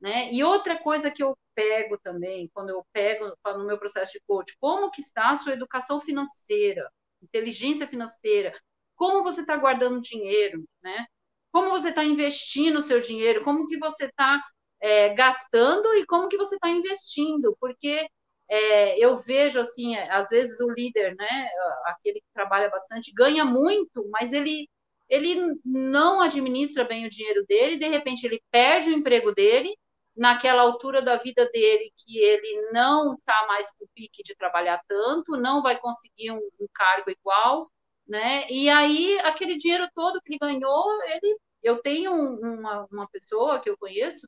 né? 0.00 0.32
E 0.32 0.44
outra 0.44 0.78
coisa 0.78 1.10
que 1.10 1.22
eu 1.22 1.36
pego 1.54 1.98
também, 1.98 2.50
quando 2.52 2.70
eu 2.70 2.86
pego 2.92 3.32
no 3.44 3.64
meu 3.64 3.78
processo 3.78 4.12
de 4.12 4.20
coach, 4.26 4.56
como 4.60 4.90
que 4.90 5.00
está 5.00 5.30
a 5.30 5.38
sua 5.38 5.54
educação 5.54 6.00
financeira, 6.00 6.88
inteligência 7.22 7.86
financeira, 7.86 8.54
como 8.98 9.22
você 9.22 9.42
está 9.42 9.56
guardando 9.56 10.00
dinheiro, 10.02 10.64
né? 10.82 11.06
Como 11.52 11.70
você 11.70 11.90
está 11.90 12.04
investindo 12.04 12.78
o 12.78 12.82
seu 12.82 13.00
dinheiro, 13.00 13.44
como 13.44 13.66
que 13.66 13.78
você 13.78 14.06
está 14.06 14.42
é, 14.80 15.10
gastando 15.14 15.94
e 15.94 16.06
como 16.06 16.28
que 16.28 16.36
você 16.36 16.56
está 16.56 16.68
investindo, 16.70 17.56
porque 17.60 18.06
é, 18.48 18.98
eu 18.98 19.16
vejo 19.18 19.60
assim, 19.60 19.96
às 19.96 20.28
vezes 20.28 20.60
o 20.60 20.70
líder, 20.70 21.14
né, 21.16 21.48
aquele 21.86 22.20
que 22.20 22.26
trabalha 22.34 22.70
bastante, 22.70 23.12
ganha 23.14 23.44
muito, 23.44 24.08
mas 24.10 24.32
ele 24.32 24.68
ele 25.08 25.58
não 25.64 26.20
administra 26.20 26.84
bem 26.84 27.06
o 27.06 27.10
dinheiro 27.10 27.44
dele, 27.46 27.78
de 27.78 27.88
repente 27.88 28.24
ele 28.26 28.42
perde 28.50 28.90
o 28.90 28.92
emprego 28.92 29.32
dele, 29.34 29.74
naquela 30.18 30.62
altura 30.62 31.00
da 31.00 31.16
vida 31.16 31.48
dele 31.50 31.92
que 31.96 32.18
ele 32.18 32.70
não 32.72 33.14
está 33.14 33.46
mais 33.46 33.70
com 33.72 33.84
o 33.84 33.88
pique 33.94 34.22
de 34.22 34.34
trabalhar 34.36 34.82
tanto, 34.88 35.36
não 35.36 35.62
vai 35.62 35.78
conseguir 35.78 36.32
um, 36.32 36.40
um, 36.60 36.66
cargo 36.74 37.10
igual, 37.10 37.70
né? 38.08 38.48
E 38.50 38.68
aí 38.68 39.18
aquele 39.20 39.56
dinheiro 39.56 39.88
todo 39.94 40.20
que 40.22 40.32
ele 40.32 40.38
ganhou, 40.38 41.02
ele, 41.04 41.38
eu 41.62 41.82
tenho 41.82 42.12
uma, 42.14 42.86
uma 42.90 43.08
pessoa 43.08 43.60
que 43.60 43.68
eu 43.70 43.76
conheço 43.78 44.26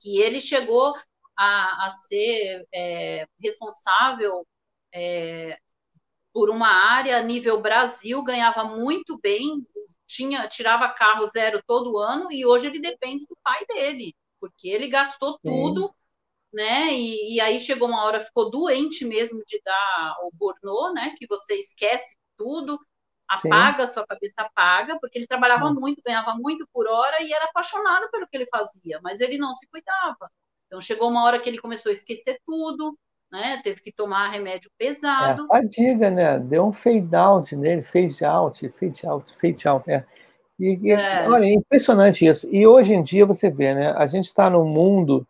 que 0.00 0.20
ele 0.20 0.40
chegou 0.40 0.94
a, 1.36 1.86
a 1.86 1.90
ser 1.90 2.66
é, 2.72 3.26
responsável 3.40 4.46
é, 4.92 5.58
por 6.32 6.50
uma 6.50 6.68
área 6.68 7.22
nível 7.22 7.60
Brasil, 7.60 8.22
ganhava 8.22 8.64
muito 8.64 9.18
bem, 9.18 9.66
tinha 10.06 10.48
tirava 10.48 10.88
carro 10.90 11.26
zero 11.26 11.62
todo 11.66 11.98
ano 11.98 12.30
e 12.32 12.46
hoje 12.46 12.66
ele 12.68 12.80
depende 12.80 13.26
do 13.26 13.36
pai 13.42 13.64
dele, 13.66 14.14
porque 14.40 14.68
ele 14.68 14.88
gastou 14.88 15.38
tudo, 15.42 15.92
né? 16.52 16.92
E, 16.94 17.34
e, 17.36 17.40
aí 17.40 17.58
chegou 17.60 17.88
uma 17.88 18.04
hora 18.04 18.20
ficou 18.20 18.50
doente 18.50 19.04
mesmo 19.04 19.42
de 19.46 19.60
dar 19.64 20.16
o 20.22 20.30
burnout, 20.32 20.94
né? 20.94 21.14
Que 21.18 21.26
você 21.26 21.56
esquece 21.56 22.16
tudo, 22.38 22.78
apaga, 23.28 23.86
Sim. 23.86 23.92
sua 23.92 24.06
cabeça 24.06 24.34
apaga, 24.38 24.98
porque 25.00 25.18
ele 25.18 25.26
trabalhava 25.26 25.70
muito, 25.72 26.02
ganhava 26.02 26.34
muito 26.34 26.66
por 26.72 26.88
hora 26.88 27.22
e 27.22 27.32
era 27.32 27.44
apaixonado 27.44 28.10
pelo 28.10 28.26
que 28.26 28.36
ele 28.36 28.46
fazia, 28.46 28.98
mas 29.02 29.20
ele 29.20 29.36
não 29.36 29.54
se 29.54 29.66
cuidava. 29.68 30.30
Então 30.66 30.80
chegou 30.80 31.10
uma 31.10 31.24
hora 31.24 31.38
que 31.38 31.48
ele 31.48 31.58
começou 31.58 31.90
a 31.90 31.92
esquecer 31.92 32.38
tudo, 32.46 32.96
né? 33.30 33.60
Teve 33.62 33.82
que 33.82 33.92
tomar 33.92 34.28
remédio 34.28 34.70
pesado. 34.78 35.44
É, 35.44 35.48
fadiga, 35.48 36.10
né? 36.10 36.38
Deu 36.38 36.66
um 36.66 36.72
fade 36.72 37.14
out 37.14 37.54
nele, 37.56 37.82
fade 37.82 38.24
out, 38.24 38.68
fade 38.70 39.06
out, 39.06 39.38
fade 39.38 39.68
out. 39.68 39.90
É. 39.90 40.04
E, 40.58 40.78
e 40.82 40.92
é. 40.92 41.28
olha, 41.28 41.44
é 41.44 41.52
impressionante 41.52 42.26
isso. 42.26 42.48
E 42.50 42.66
hoje 42.66 42.94
em 42.94 43.02
dia 43.02 43.26
você 43.26 43.50
vê, 43.50 43.74
né? 43.74 43.92
A 43.92 44.06
gente 44.06 44.26
está 44.26 44.48
num 44.48 44.66
mundo 44.66 45.26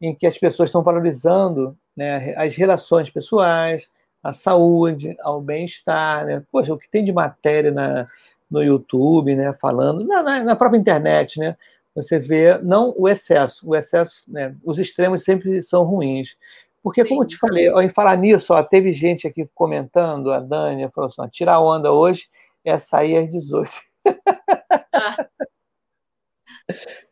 em 0.00 0.14
que 0.14 0.26
as 0.26 0.36
pessoas 0.36 0.68
estão 0.68 0.82
valorizando 0.82 1.76
né, 1.96 2.34
as 2.36 2.54
relações 2.56 3.08
pessoais, 3.08 3.90
a 4.28 4.32
saúde, 4.32 5.16
ao 5.20 5.40
bem-estar, 5.40 6.26
né? 6.26 6.42
Poxa, 6.50 6.72
o 6.72 6.78
que 6.78 6.88
tem 6.88 7.04
de 7.04 7.12
matéria 7.12 7.70
na, 7.70 8.06
no 8.50 8.62
YouTube, 8.62 9.34
né? 9.34 9.52
Falando, 9.60 10.04
na, 10.06 10.22
na, 10.22 10.44
na 10.44 10.56
própria 10.56 10.78
internet, 10.78 11.38
né? 11.38 11.56
Você 11.94 12.18
vê, 12.18 12.58
não 12.58 12.94
o 12.96 13.08
excesso, 13.08 13.68
o 13.68 13.74
excesso, 13.74 14.30
né? 14.30 14.54
Os 14.64 14.78
extremos 14.78 15.22
sempre 15.24 15.62
são 15.62 15.82
ruins. 15.84 16.36
Porque, 16.82 17.04
como 17.04 17.22
eu 17.22 17.26
te 17.26 17.36
falei, 17.36 17.68
em 17.68 17.88
falar 17.88 18.16
nisso, 18.16 18.54
ó, 18.54 18.62
teve 18.62 18.92
gente 18.92 19.26
aqui 19.26 19.48
comentando, 19.54 20.30
a 20.30 20.40
Dani 20.40 20.88
falou 20.90 21.08
assim: 21.08 21.20
ó, 21.20 21.28
tirar 21.28 21.60
onda 21.60 21.92
hoje 21.92 22.28
é 22.64 22.76
sair 22.78 23.16
às 23.16 23.30
18. 23.30 23.70
Ah. 24.92 25.16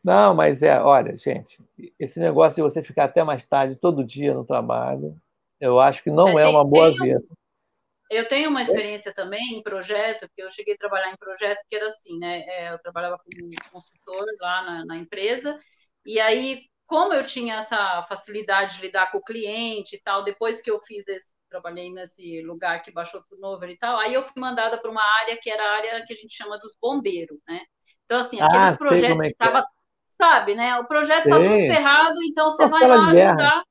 Não, 0.03 0.35
mas 0.35 0.63
é, 0.63 0.81
olha, 0.81 1.17
gente, 1.17 1.59
esse 1.99 2.21
negócio 2.21 2.57
de 2.57 2.63
você 2.63 2.83
ficar 2.83 3.05
até 3.05 3.23
mais 3.25 3.45
tarde 3.45 3.77
todo 3.77 4.05
dia 4.05 4.35
no 4.35 4.45
trabalho, 4.45 5.17
eu 5.65 5.81
acho 5.81 6.03
que 6.03 6.11
não 6.11 6.39
é, 6.39 6.43
é 6.43 6.47
uma 6.47 6.65
boa 6.65 6.91
vida. 6.91 7.23
Eu 8.11 8.29
tenho 8.29 8.51
uma 8.51 8.63
experiência 8.63 9.13
também 9.15 9.55
em 9.55 9.63
projeto, 9.63 10.29
que 10.37 10.43
eu 10.43 10.51
cheguei 10.51 10.75
a 10.75 10.79
trabalhar 10.79 11.11
em 11.11 11.17
projeto 11.17 11.65
que 11.69 11.75
era 11.75 11.87
assim, 11.87 12.19
né? 12.19 12.43
É, 12.47 12.73
eu 12.73 12.79
trabalhava 12.79 13.19
como 13.19 13.51
consultor 13.73 14.25
lá 14.41 14.63
na, 14.63 14.85
na 14.85 14.97
empresa, 14.97 15.59
e 16.05 16.21
aí 16.21 16.63
como 16.87 17.15
eu 17.15 17.25
tinha 17.25 17.57
essa 17.57 18.05
facilidade 18.09 18.77
de 18.77 18.83
lidar 18.83 19.11
com 19.11 19.19
o 19.19 19.25
cliente 19.25 19.97
e 19.97 20.03
tal, 20.03 20.23
depois 20.23 20.61
que 20.61 20.71
eu 20.71 20.79
fiz 20.81 21.09
esse, 21.09 21.27
trabalhei 21.49 21.91
nesse 21.91 22.43
lugar 22.43 22.83
que 22.83 22.93
baixou 22.93 23.23
turnover 23.23 23.71
e 23.71 23.79
tal, 23.79 23.97
aí 23.99 24.13
eu 24.13 24.23
fui 24.23 24.41
mandada 24.41 24.77
para 24.77 24.91
uma 24.91 25.03
área 25.23 25.39
que 25.41 25.49
era 25.49 25.63
a 25.63 25.77
área 25.77 26.05
que 26.05 26.13
a 26.13 26.17
gente 26.17 26.35
chama 26.35 26.59
dos 26.59 26.77
bombeiros, 26.81 27.39
né? 27.49 27.61
Então, 28.05 28.21
assim, 28.21 28.39
aqueles 28.39 28.75
ah, 28.75 28.77
projetos 28.77 29.17
é 29.17 29.27
que 29.29 29.33
estavam, 29.33 29.61
é. 29.61 29.65
sabe, 30.09 30.55
né? 30.55 30.79
O 30.79 30.85
projeto 30.85 31.25
está 31.25 31.37
tudo 31.37 31.57
ferrado, 31.57 32.23
então 32.23 32.51
você 32.51 32.67
vai 32.67 32.87
lá 32.87 32.97
ajudar. 32.97 33.65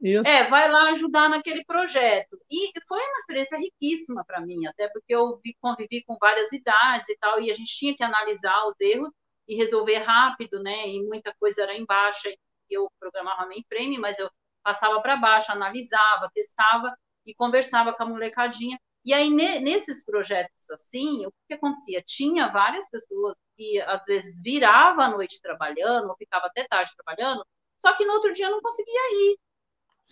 Isso. 0.00 0.26
É, 0.26 0.44
vai 0.44 0.70
lá 0.70 0.90
ajudar 0.92 1.28
naquele 1.28 1.64
projeto. 1.64 2.38
E 2.50 2.72
foi 2.88 2.98
uma 2.98 3.18
experiência 3.18 3.58
riquíssima 3.58 4.24
para 4.24 4.40
mim, 4.40 4.66
até 4.66 4.88
porque 4.88 5.14
eu 5.14 5.38
vi, 5.44 5.54
convivi 5.60 6.02
com 6.04 6.16
várias 6.18 6.52
idades 6.52 7.08
e 7.08 7.16
tal, 7.18 7.40
e 7.40 7.50
a 7.50 7.54
gente 7.54 7.76
tinha 7.76 7.94
que 7.94 8.02
analisar 8.02 8.66
os 8.66 8.74
erros 8.80 9.10
e 9.46 9.56
resolver 9.56 9.98
rápido, 9.98 10.62
né? 10.62 10.88
E 10.88 11.02
muita 11.04 11.34
coisa 11.38 11.62
era 11.62 11.74
em 11.74 11.84
baixa, 11.84 12.32
eu 12.70 12.90
programava 12.98 13.46
mainframe, 13.46 13.98
mas 13.98 14.18
eu 14.18 14.30
passava 14.62 15.00
para 15.02 15.16
baixo, 15.16 15.52
analisava, 15.52 16.30
testava 16.34 16.94
e 17.26 17.34
conversava 17.34 17.92
com 17.92 18.02
a 18.02 18.06
molecadinha. 18.06 18.78
E 19.04 19.12
aí, 19.14 19.30
nesses 19.30 20.04
projetos 20.04 20.70
assim, 20.70 21.26
o 21.26 21.32
que 21.48 21.54
acontecia? 21.54 22.02
Tinha 22.06 22.48
várias 22.48 22.88
pessoas 22.90 23.34
que, 23.56 23.80
às 23.82 24.04
vezes, 24.04 24.40
virava 24.42 25.04
a 25.04 25.10
noite 25.10 25.40
trabalhando, 25.42 26.08
ou 26.08 26.16
ficava 26.16 26.46
até 26.46 26.64
tarde 26.64 26.90
trabalhando, 26.96 27.44
só 27.80 27.94
que 27.96 28.04
no 28.04 28.12
outro 28.14 28.32
dia 28.32 28.50
não 28.50 28.60
conseguia 28.60 29.32
ir. 29.32 29.38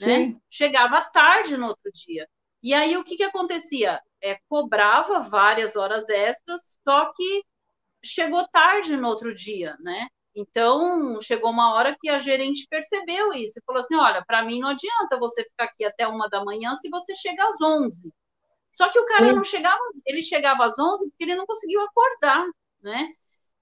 Né? 0.00 0.36
Chegava 0.50 1.00
tarde 1.02 1.56
no 1.56 1.68
outro 1.68 1.90
dia. 1.92 2.28
E 2.62 2.74
aí, 2.74 2.96
o 2.96 3.04
que, 3.04 3.16
que 3.16 3.22
acontecia? 3.22 4.00
É, 4.22 4.38
cobrava 4.48 5.20
várias 5.20 5.76
horas 5.76 6.08
extras, 6.08 6.78
só 6.86 7.12
que 7.12 7.44
chegou 8.04 8.46
tarde 8.48 8.96
no 8.96 9.08
outro 9.08 9.34
dia, 9.34 9.76
né? 9.80 10.08
Então, 10.34 11.20
chegou 11.20 11.50
uma 11.50 11.74
hora 11.74 11.96
que 12.00 12.08
a 12.08 12.18
gerente 12.18 12.66
percebeu 12.70 13.32
isso 13.32 13.58
e 13.58 13.62
falou 13.64 13.80
assim: 13.80 13.96
olha, 13.96 14.24
para 14.24 14.44
mim 14.44 14.60
não 14.60 14.68
adianta 14.68 15.18
você 15.18 15.42
ficar 15.44 15.64
aqui 15.64 15.84
até 15.84 16.06
uma 16.06 16.28
da 16.28 16.44
manhã 16.44 16.74
se 16.76 16.88
você 16.88 17.14
chega 17.14 17.42
às 17.48 17.60
11. 17.60 18.12
Só 18.72 18.88
que 18.90 18.98
o 18.98 19.06
cara 19.06 19.30
Sim. 19.30 19.34
não 19.34 19.44
chegava, 19.44 19.78
ele 20.06 20.22
chegava 20.22 20.64
às 20.64 20.78
11 20.78 21.08
porque 21.10 21.24
ele 21.24 21.34
não 21.34 21.46
conseguiu 21.46 21.80
acordar, 21.82 22.46
né? 22.80 23.08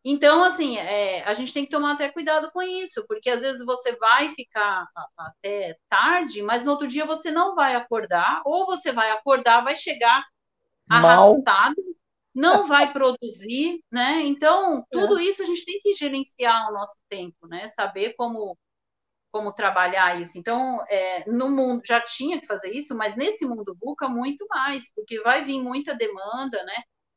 Então, 0.09 0.45
assim, 0.45 0.79
é, 0.79 1.25
a 1.25 1.35
gente 1.35 1.53
tem 1.53 1.65
que 1.65 1.71
tomar 1.73 1.95
até 1.95 2.09
cuidado 2.09 2.49
com 2.53 2.63
isso, 2.63 3.05
porque 3.09 3.29
às 3.29 3.41
vezes 3.43 3.65
você 3.65 3.91
vai 3.97 4.31
ficar 4.31 4.89
até 5.19 5.77
tarde, 5.89 6.43
mas 6.43 6.65
no 6.65 6.71
outro 6.71 6.87
dia 6.87 7.05
você 7.05 7.29
não 7.33 7.57
vai 7.57 7.75
acordar, 7.75 8.41
ou 8.45 8.67
você 8.67 8.93
vai 8.93 9.11
acordar, 9.11 9.65
vai 9.65 9.75
chegar 9.75 10.25
Mal. 10.89 11.35
arrastado, 11.35 11.75
não 12.33 12.69
vai 12.69 12.93
produzir, 12.93 13.83
né? 13.91 14.23
Então, 14.23 14.87
tudo 14.93 15.19
é. 15.19 15.25
isso 15.25 15.43
a 15.43 15.47
gente 15.47 15.65
tem 15.65 15.81
que 15.81 15.93
gerenciar 15.95 16.71
o 16.71 16.73
nosso 16.73 16.97
tempo, 17.09 17.49
né? 17.49 17.67
Saber 17.67 18.15
como 18.15 18.57
como 19.33 19.53
trabalhar 19.53 20.21
isso. 20.21 20.39
Então, 20.39 20.83
é, 20.89 21.29
no 21.29 21.51
mundo 21.51 21.83
já 21.85 22.01
tinha 22.01 22.41
que 22.41 22.47
fazer 22.47 22.71
isso, 22.71 22.95
mas 22.95 23.17
nesse 23.17 23.45
mundo 23.45 23.77
VUCA 23.83 24.09
muito 24.09 24.47
mais, 24.49 24.91
porque 24.95 25.21
vai 25.21 25.43
vir 25.43 25.61
muita 25.61 25.97
demanda, 25.97 26.63
né? 26.63 26.77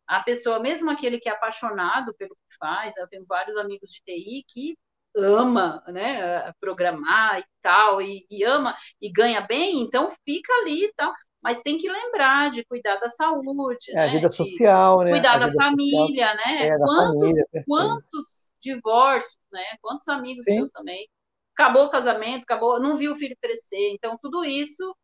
A 0.09 0.23
pessoa, 0.23 0.59
mesmo 0.59 0.89
aquele 0.89 1.19
que 1.19 1.29
é 1.29 1.31
apaixonado 1.31 2.13
pelo 2.15 2.35
que 2.35 2.57
faz, 2.59 2.95
eu 2.97 3.07
tenho 3.07 3.25
vários 3.27 3.55
amigos 3.57 3.89
de 3.91 4.01
TI 4.03 4.43
que 4.47 4.77
ama, 5.15 5.83
né, 5.87 6.51
programar 6.59 7.39
e 7.39 7.45
tal, 7.61 8.01
e, 8.01 8.25
e 8.29 8.43
ama 8.43 8.75
e 9.01 9.11
ganha 9.11 9.41
bem, 9.41 9.81
então 9.81 10.09
fica 10.25 10.51
ali 10.61 10.85
e 10.85 10.93
tal 10.93 11.13
mas 11.41 11.61
tem 11.61 11.77
que 11.77 11.89
lembrar 11.89 12.51
de 12.51 12.65
cuidar 12.65 12.97
da 12.97 13.09
saúde, 13.09 13.91
é, 13.91 13.95
né? 13.95 14.05
a 14.05 14.11
vida 14.11 14.31
social, 14.31 15.03
né? 15.03 15.11
Cuidar 15.11 15.37
da 15.37 15.51
família, 15.53 16.07
social, 16.07 16.35
né? 16.35 16.67
É, 16.67 16.77
quantos, 16.77 17.21
família, 17.21 17.45
quantos 17.65 18.51
divórcios, 18.61 19.39
né? 19.51 19.63
Quantos 19.81 20.07
amigos 20.09 20.43
Sim. 20.43 20.55
meus 20.55 20.69
também 20.71 21.07
acabou 21.53 21.85
o 21.85 21.89
casamento, 21.89 22.43
acabou, 22.43 22.79
não 22.79 22.95
viu 22.95 23.13
o 23.13 23.15
filho 23.15 23.37
crescer. 23.41 23.91
Então, 23.93 24.17
tudo 24.21 24.43
isso, 24.43 24.95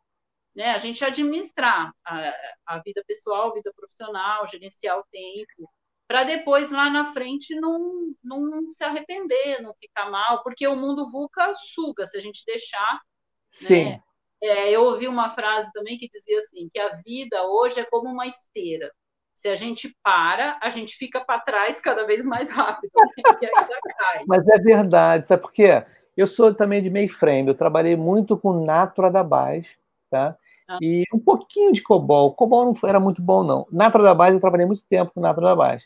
né, 0.55 0.71
a 0.71 0.77
gente 0.77 1.03
administrar 1.03 1.91
a, 2.05 2.33
a 2.65 2.79
vida 2.79 3.03
pessoal, 3.05 3.51
a 3.51 3.53
vida 3.53 3.71
profissional, 3.75 4.47
gerenciar 4.47 4.97
o 4.97 5.05
tempo, 5.11 5.69
para 6.07 6.23
depois, 6.23 6.71
lá 6.71 6.89
na 6.89 7.11
frente, 7.13 7.55
não, 7.59 8.13
não 8.23 8.65
se 8.67 8.83
arrepender, 8.83 9.61
não 9.61 9.73
ficar 9.73 10.09
mal, 10.09 10.43
porque 10.43 10.67
o 10.67 10.75
mundo 10.75 11.09
VUCA 11.09 11.53
suga, 11.55 12.05
se 12.05 12.15
a 12.17 12.21
gente 12.21 12.45
deixar. 12.45 13.01
Sim. 13.49 13.85
Né? 13.85 13.99
É, 14.43 14.69
eu 14.69 14.83
ouvi 14.83 15.07
uma 15.07 15.29
frase 15.29 15.71
também 15.73 15.97
que 15.97 16.07
dizia 16.07 16.39
assim, 16.39 16.69
que 16.71 16.79
a 16.79 16.95
vida 16.97 17.43
hoje 17.47 17.79
é 17.79 17.85
como 17.85 18.09
uma 18.09 18.27
esteira. 18.27 18.91
Se 19.33 19.49
a 19.49 19.55
gente 19.55 19.95
para, 20.03 20.59
a 20.61 20.69
gente 20.69 20.95
fica 20.95 21.19
para 21.19 21.39
trás 21.39 21.81
cada 21.81 22.05
vez 22.05 22.23
mais 22.23 22.51
rápido. 22.51 22.91
Né? 22.93 23.49
Mas 24.27 24.47
é 24.47 24.59
verdade, 24.59 25.27
sabe 25.27 25.41
por 25.41 25.51
quê? 25.51 25.83
Eu 26.15 26.27
sou 26.27 26.53
também 26.53 26.81
de 26.81 26.89
mainframe, 26.89 27.49
eu 27.49 27.55
trabalhei 27.55 27.95
muito 27.95 28.37
com 28.37 28.63
Natura 28.63 29.09
da 29.09 29.23
Base, 29.23 29.69
tá? 30.09 30.37
Ah. 30.67 30.79
E 30.81 31.03
um 31.13 31.19
pouquinho 31.19 31.71
de 31.71 31.81
COBOL. 31.81 32.33
COBOL 32.33 32.65
não 32.65 32.89
era 32.89 32.99
muito 32.99 33.21
bom, 33.21 33.43
não. 33.43 33.67
Da 33.71 34.13
Base, 34.13 34.35
eu 34.35 34.41
trabalhei 34.41 34.65
muito 34.65 34.83
tempo 34.89 35.19
da 35.19 35.55
Base. 35.55 35.85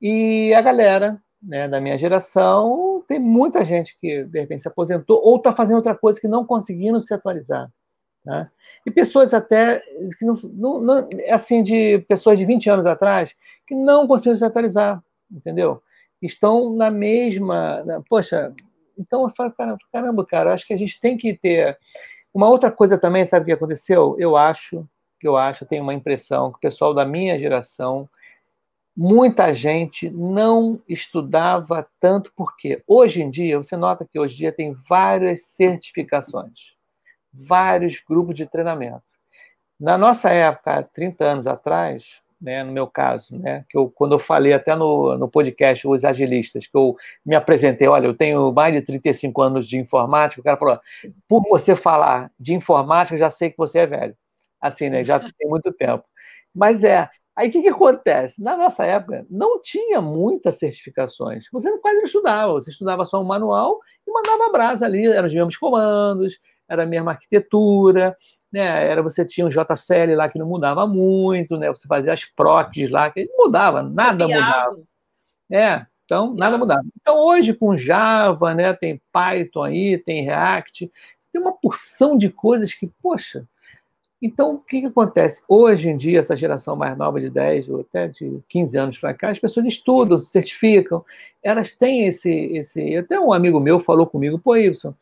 E 0.00 0.52
a 0.54 0.60
galera 0.60 1.20
né, 1.42 1.68
da 1.68 1.80
minha 1.80 1.96
geração, 1.96 3.04
tem 3.06 3.18
muita 3.18 3.64
gente 3.64 3.96
que, 4.00 4.24
de 4.24 4.40
repente, 4.40 4.62
se 4.62 4.68
aposentou 4.68 5.20
ou 5.22 5.36
está 5.36 5.52
fazendo 5.52 5.76
outra 5.76 5.94
coisa 5.94 6.20
que 6.20 6.28
não 6.28 6.44
conseguindo 6.44 7.00
se 7.00 7.14
atualizar. 7.14 7.70
Tá? 8.24 8.50
E 8.84 8.90
pessoas 8.90 9.32
até, 9.32 9.80
que 10.18 10.24
não, 10.24 10.34
não, 10.42 10.80
não, 10.80 11.08
assim, 11.30 11.62
de 11.62 12.04
pessoas 12.08 12.38
de 12.38 12.44
20 12.44 12.68
anos 12.68 12.86
atrás, 12.86 13.34
que 13.66 13.74
não 13.74 14.08
conseguiram 14.08 14.36
se 14.36 14.44
atualizar, 14.44 15.00
entendeu? 15.30 15.80
Estão 16.20 16.74
na 16.74 16.90
mesma. 16.90 17.84
Na, 17.84 18.02
poxa, 18.08 18.52
então 18.98 19.22
eu 19.22 19.28
falo, 19.28 19.54
caramba, 19.92 20.26
cara, 20.26 20.52
acho 20.52 20.66
que 20.66 20.74
a 20.74 20.78
gente 20.78 20.98
tem 20.98 21.16
que 21.16 21.34
ter. 21.38 21.78
Uma 22.36 22.50
outra 22.50 22.70
coisa 22.70 22.98
também, 22.98 23.24
sabe 23.24 23.44
o 23.44 23.46
que 23.46 23.52
aconteceu? 23.52 24.14
Eu 24.18 24.36
acho, 24.36 24.86
que 25.18 25.26
eu 25.26 25.38
acho, 25.38 25.64
eu 25.64 25.68
tenho 25.68 25.82
uma 25.82 25.94
impressão 25.94 26.52
que 26.52 26.58
o 26.58 26.60
pessoal 26.60 26.92
da 26.92 27.02
minha 27.02 27.38
geração, 27.38 28.06
muita 28.94 29.54
gente 29.54 30.10
não 30.10 30.78
estudava 30.86 31.88
tanto, 31.98 32.30
porque 32.36 32.82
hoje 32.86 33.22
em 33.22 33.30
dia, 33.30 33.56
você 33.56 33.74
nota 33.74 34.04
que 34.04 34.20
hoje 34.20 34.34
em 34.34 34.36
dia 34.36 34.52
tem 34.52 34.76
várias 34.86 35.46
certificações, 35.46 36.74
vários 37.32 38.02
grupos 38.06 38.34
de 38.34 38.44
treinamento. 38.44 39.00
Na 39.80 39.96
nossa 39.96 40.28
época, 40.28 40.82
30 40.92 41.24
anos 41.24 41.46
atrás, 41.46 42.20
né, 42.40 42.62
no 42.62 42.72
meu 42.72 42.86
caso, 42.86 43.38
né, 43.38 43.64
que 43.68 43.76
eu, 43.76 43.90
quando 43.90 44.12
eu 44.12 44.18
falei 44.18 44.52
até 44.52 44.74
no, 44.74 45.16
no 45.16 45.28
podcast 45.28 45.86
Os 45.88 46.04
Agilistas, 46.04 46.66
que 46.66 46.76
eu 46.76 46.96
me 47.24 47.34
apresentei, 47.34 47.88
olha, 47.88 48.06
eu 48.06 48.14
tenho 48.14 48.52
mais 48.52 48.74
de 48.74 48.82
35 48.82 49.42
anos 49.42 49.66
de 49.66 49.78
informática, 49.78 50.40
o 50.40 50.44
cara 50.44 50.56
falou, 50.56 50.80
por 51.28 51.42
você 51.48 51.74
falar 51.74 52.30
de 52.38 52.54
informática, 52.54 53.18
já 53.18 53.30
sei 53.30 53.50
que 53.50 53.56
você 53.56 53.80
é 53.80 53.86
velho. 53.86 54.16
Assim, 54.60 54.90
né, 54.90 55.02
já 55.02 55.18
tem 55.38 55.48
muito 55.48 55.72
tempo. 55.72 56.04
Mas 56.54 56.84
é, 56.84 57.08
aí 57.34 57.48
o 57.48 57.52
que, 57.52 57.62
que 57.62 57.68
acontece? 57.68 58.42
Na 58.42 58.56
nossa 58.56 58.84
época, 58.84 59.26
não 59.30 59.60
tinha 59.62 60.00
muitas 60.00 60.58
certificações. 60.58 61.46
Você 61.52 61.78
quase 61.78 61.98
não 61.98 62.04
estudava, 62.04 62.52
você 62.52 62.70
estudava 62.70 63.04
só 63.04 63.20
um 63.20 63.24
manual 63.24 63.80
e 64.06 64.10
mandava 64.10 64.50
brasa 64.50 64.86
ali, 64.86 65.06
eram 65.06 65.26
os 65.26 65.34
mesmos 65.34 65.56
comandos, 65.56 66.38
era 66.68 66.82
a 66.82 66.86
mesma 66.86 67.12
arquitetura, 67.12 68.16
né? 68.52 68.86
Era 68.86 69.02
você 69.02 69.24
tinha 69.24 69.46
um 69.46 69.50
JCL 69.50 70.14
lá 70.16 70.28
que 70.28 70.38
não 70.38 70.46
mudava 70.46 70.86
muito, 70.86 71.56
né? 71.56 71.68
Você 71.68 71.86
fazia 71.86 72.12
as 72.12 72.24
procs 72.24 72.90
lá 72.90 73.10
que 73.10 73.28
mudava, 73.36 73.82
nada 73.82 74.26
mudava. 74.26 74.78
É, 75.50 75.86
então 76.04 76.34
nada 76.34 76.58
mudava. 76.58 76.84
Então 77.00 77.18
hoje 77.18 77.54
com 77.54 77.76
Java, 77.76 78.54
né? 78.54 78.72
Tem 78.74 79.00
Python 79.12 79.64
aí, 79.64 79.98
tem 79.98 80.24
React, 80.24 80.90
tem 81.32 81.40
uma 81.40 81.52
porção 81.52 82.16
de 82.16 82.30
coisas 82.30 82.72
que, 82.72 82.86
poxa. 83.02 83.46
Então, 84.20 84.54
o 84.54 84.58
que, 84.58 84.80
que 84.80 84.86
acontece? 84.86 85.42
Hoje 85.46 85.90
em 85.90 85.96
dia, 85.96 86.18
essa 86.18 86.34
geração 86.34 86.74
mais 86.74 86.96
nova 86.96 87.20
de 87.20 87.28
10 87.28 87.68
ou 87.68 87.80
até 87.80 88.08
de 88.08 88.40
15 88.48 88.78
anos 88.78 88.98
para 88.98 89.12
cá, 89.12 89.28
as 89.28 89.38
pessoas 89.38 89.66
estudam, 89.66 90.22
se 90.22 90.30
certificam, 90.30 91.04
elas 91.42 91.72
têm 91.72 92.06
esse, 92.06 92.32
esse. 92.32 92.96
Até 92.96 93.20
um 93.20 93.32
amigo 93.32 93.60
meu 93.60 93.78
falou 93.78 94.06
comigo, 94.06 94.38
pô, 94.38 94.56
Ibson, 94.56 94.94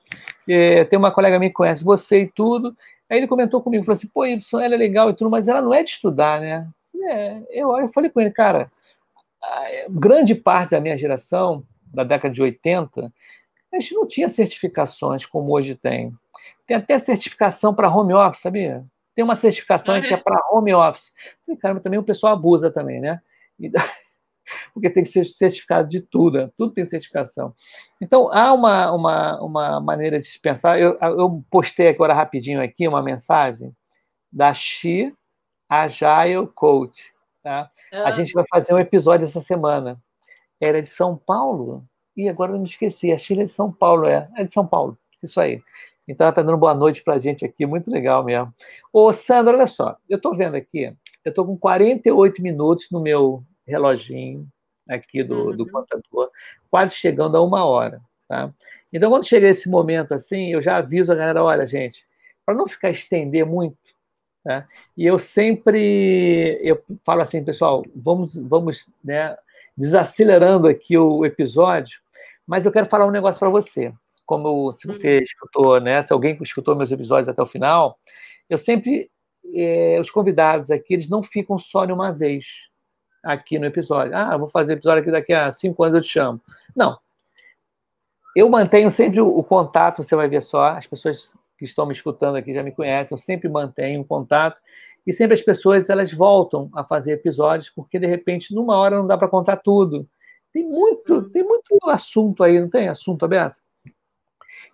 é, 0.49 0.85
tem 0.85 0.99
uma 0.99 1.13
colega 1.13 1.39
minha 1.39 1.49
que 1.49 1.55
conhece 1.55 1.85
você 1.85 2.23
e 2.23 2.27
tudo, 2.27 2.77
Aí 3.11 3.19
ele 3.19 3.27
comentou 3.27 3.63
comigo, 3.63 3.85
falou 3.85 3.97
assim, 3.97 4.09
pô, 4.09 4.25
Y, 4.25 4.61
ela 4.63 4.75
é 4.75 4.79
legal 4.79 5.11
e 5.11 5.15
tudo, 5.15 5.31
mas 5.31 5.49
ela 5.49 5.61
não 5.61 5.75
é 5.75 5.83
de 5.83 5.91
estudar, 5.91 6.41
né? 6.41 6.69
É, 7.05 7.43
eu, 7.51 7.77
eu 7.77 7.89
falei 7.89 8.09
com 8.09 8.21
ele, 8.21 8.31
cara, 8.31 8.67
grande 9.91 10.35
parte 10.35 10.71
da 10.71 10.81
minha 10.81 10.97
geração, 10.97 11.65
da 11.85 12.03
década 12.03 12.33
de 12.33 12.43
80, 12.43 13.13
a 13.73 13.81
gente 13.81 13.95
não 13.95 14.07
tinha 14.07 14.29
certificações 14.29 15.27
como 15.27 15.53
hoje 15.53 15.75
tem. 15.75 16.13
Tem 16.67 16.77
até 16.77 16.99
certificação 16.99 17.75
para 17.75 17.95
home 17.95 18.15
office, 18.15 18.43
sabia? 18.43 18.85
Tem 19.15 19.25
uma 19.25 19.37
certificação 19.37 19.95
uhum. 19.95 20.03
que 20.03 20.15
é 20.15 20.17
para 20.17 20.45
home 20.51 20.75
office. 20.75 21.13
E, 21.47 21.57
cara, 21.57 21.79
também 21.81 21.99
o 21.99 22.05
pessoal 22.05 22.33
abusa 22.33 22.71
também, 22.71 23.01
né? 23.01 23.21
E, 23.59 23.71
porque 24.73 24.91
tem 24.91 25.03
que 25.03 25.11
ser 25.11 25.25
certificado 25.25 25.89
de 25.89 26.01
tudo, 26.01 26.39
né? 26.39 26.51
tudo 26.57 26.73
tem 26.73 26.87
certificação. 26.87 27.55
Então, 28.01 28.33
há 28.33 28.53
uma, 28.53 28.93
uma, 28.93 29.41
uma 29.43 29.81
maneira 29.81 30.19
de 30.19 30.39
pensar. 30.41 30.81
Eu, 30.81 30.97
eu 31.01 31.45
postei 31.51 31.89
agora 31.89 32.15
rapidinho 32.15 32.63
aqui 32.63 32.87
uma 32.87 33.03
mensagem 33.03 33.75
da 34.33 34.53
Xi 34.53 35.15
Agile 35.69 36.47
Coach. 36.55 37.13
Tá? 37.43 37.71
A 37.93 38.09
ah. 38.09 38.11
gente 38.11 38.33
vai 38.33 38.45
fazer 38.49 38.75
um 38.75 38.79
episódio 38.79 39.27
essa 39.27 39.41
semana. 39.41 40.01
Era 40.61 40.81
de 40.81 40.89
São 40.89 41.17
Paulo, 41.17 41.85
e 42.17 42.29
agora 42.29 42.53
eu 42.53 42.59
não 42.59 42.65
esqueci, 42.65 43.13
a 43.13 43.19
Chile 43.19 43.43
é 43.43 43.45
de 43.45 43.53
São 43.53 43.73
Paulo, 43.73 44.07
é. 44.07 44.29
É 44.37 44.45
de 44.45 44.53
São 44.53 44.67
Paulo, 44.67 44.97
isso 45.23 45.41
aí. 45.41 45.61
Então 46.07 46.27
ela 46.27 46.31
está 46.31 46.43
dando 46.43 46.59
boa 46.59 46.75
noite 46.75 47.03
para 47.03 47.15
a 47.15 47.19
gente 47.19 47.45
aqui, 47.45 47.67
muito 47.67 47.91
legal 47.91 48.23
mesmo. 48.23 48.53
Ô, 48.93 49.13
Sandra, 49.13 49.55
olha 49.55 49.67
só, 49.67 49.97
eu 50.09 50.17
estou 50.17 50.35
vendo 50.35 50.55
aqui, 50.55 50.95
eu 51.25 51.31
estou 51.31 51.45
com 51.45 51.57
48 51.57 52.43
minutos 52.43 52.89
no 52.91 53.01
meu 53.01 53.43
reloginho 53.67 54.49
aqui 54.89 55.23
do, 55.23 55.49
uhum. 55.49 55.57
do 55.57 55.71
contador, 55.71 56.31
quase 56.71 56.95
chegando 56.95 57.37
a 57.37 57.43
uma 57.43 57.65
hora. 57.65 58.01
Tá? 58.29 58.53
Então, 58.93 59.11
quando 59.11 59.27
chega 59.27 59.49
esse 59.49 59.69
momento 59.69 60.15
assim, 60.15 60.53
eu 60.53 60.63
já 60.63 60.77
aviso 60.77 61.13
a 61.13 61.15
galera: 61.15 61.43
olha, 61.43 61.67
gente, 61.67 62.05
para 62.45 62.55
não 62.55 62.67
ficar 62.67 62.91
estender 62.91 63.45
muito, 63.45 63.95
tá? 64.43 64.67
e 64.97 65.05
eu 65.07 65.19
sempre 65.19 66.59
eu 66.63 66.83
falo 67.05 67.23
assim, 67.23 67.45
pessoal, 67.45 67.85
vamos, 67.95 68.35
vamos 68.35 68.91
né, 69.03 69.37
desacelerando 69.77 70.69
aqui 70.69 70.97
o 70.97 71.25
episódio, 71.25 72.01
mas 72.47 72.67
eu 72.67 72.73
quero 72.73 72.87
falar 72.87 73.07
um 73.07 73.11
negócio 73.11 73.39
para 73.39 73.51
você. 73.51 73.93
Como 74.27 74.73
se 74.73 74.87
você 74.87 75.19
uhum. 75.19 75.23
escutou, 75.23 75.81
né? 75.81 76.03
Se 76.03 76.11
alguém 76.11 76.39
escutou 76.41 76.75
meus 76.75 76.91
episódios 76.91 77.29
até 77.29 77.43
o 77.43 77.47
final, 77.47 77.99
eu 78.49 78.57
sempre 78.57 79.11
é, 79.55 79.99
os 80.01 80.11
convidados 80.11 80.71
aqui 80.71 80.95
eles 80.95 81.09
não 81.09 81.23
ficam 81.23 81.59
só 81.59 81.85
de 81.85 81.93
uma 81.93 82.11
vez 82.11 82.71
aqui 83.25 83.59
no 83.59 83.67
episódio. 83.67 84.17
Ah, 84.17 84.37
vou 84.37 84.49
fazer 84.49 84.75
episódio 84.75 85.03
aqui 85.03 85.11
daqui 85.11 85.33
a 85.33 85.51
cinco 85.51 85.83
anos 85.83 85.97
eu 85.97 86.03
te 86.03 86.09
chamo. 86.09 86.41
Não. 86.75 86.99
Eu 88.37 88.49
mantenho 88.49 88.91
sempre 88.91 89.21
o, 89.21 89.43
contato, 89.45 90.03
você 90.03 90.17
vai 90.17 90.29
ver 90.29 90.43
só, 90.43 90.71
as 90.71 90.87
pessoas 90.87 91.33
que 91.57 91.65
estão 91.65 91.87
me 91.87 91.93
escutando 91.93 92.37
aqui 92.37 92.53
já 92.53 92.63
me 92.63 92.73
conhecem, 92.73 93.15
eu 93.15 93.19
sempre 93.19 93.49
mantenho 93.49 94.01
o 94.01 94.05
contato 94.05 94.61
e 95.07 95.13
sempre 95.13 95.35
as 95.35 95.41
pessoas 95.41 95.89
elas 95.89 96.13
voltam 96.13 96.69
a 96.75 96.83
fazer 96.83 97.13
episódios 97.13 97.71
porque 97.71 97.99
de 97.99 98.07
repente 98.07 98.53
numa 98.53 98.77
hora 98.77 98.97
não 98.97 99.07
dá 99.07 99.17
para 99.17 99.29
contar 99.29 99.59
tudo. 99.59 100.09
Tem 100.53 100.65
muito, 100.65 101.23
tem 101.31 101.45
muito 101.45 101.79
assunto 101.87 102.43
aí, 102.43 102.59
não 102.61 102.69
tem 102.69 102.89
assunto 102.89 103.25
aberto? 103.25 103.57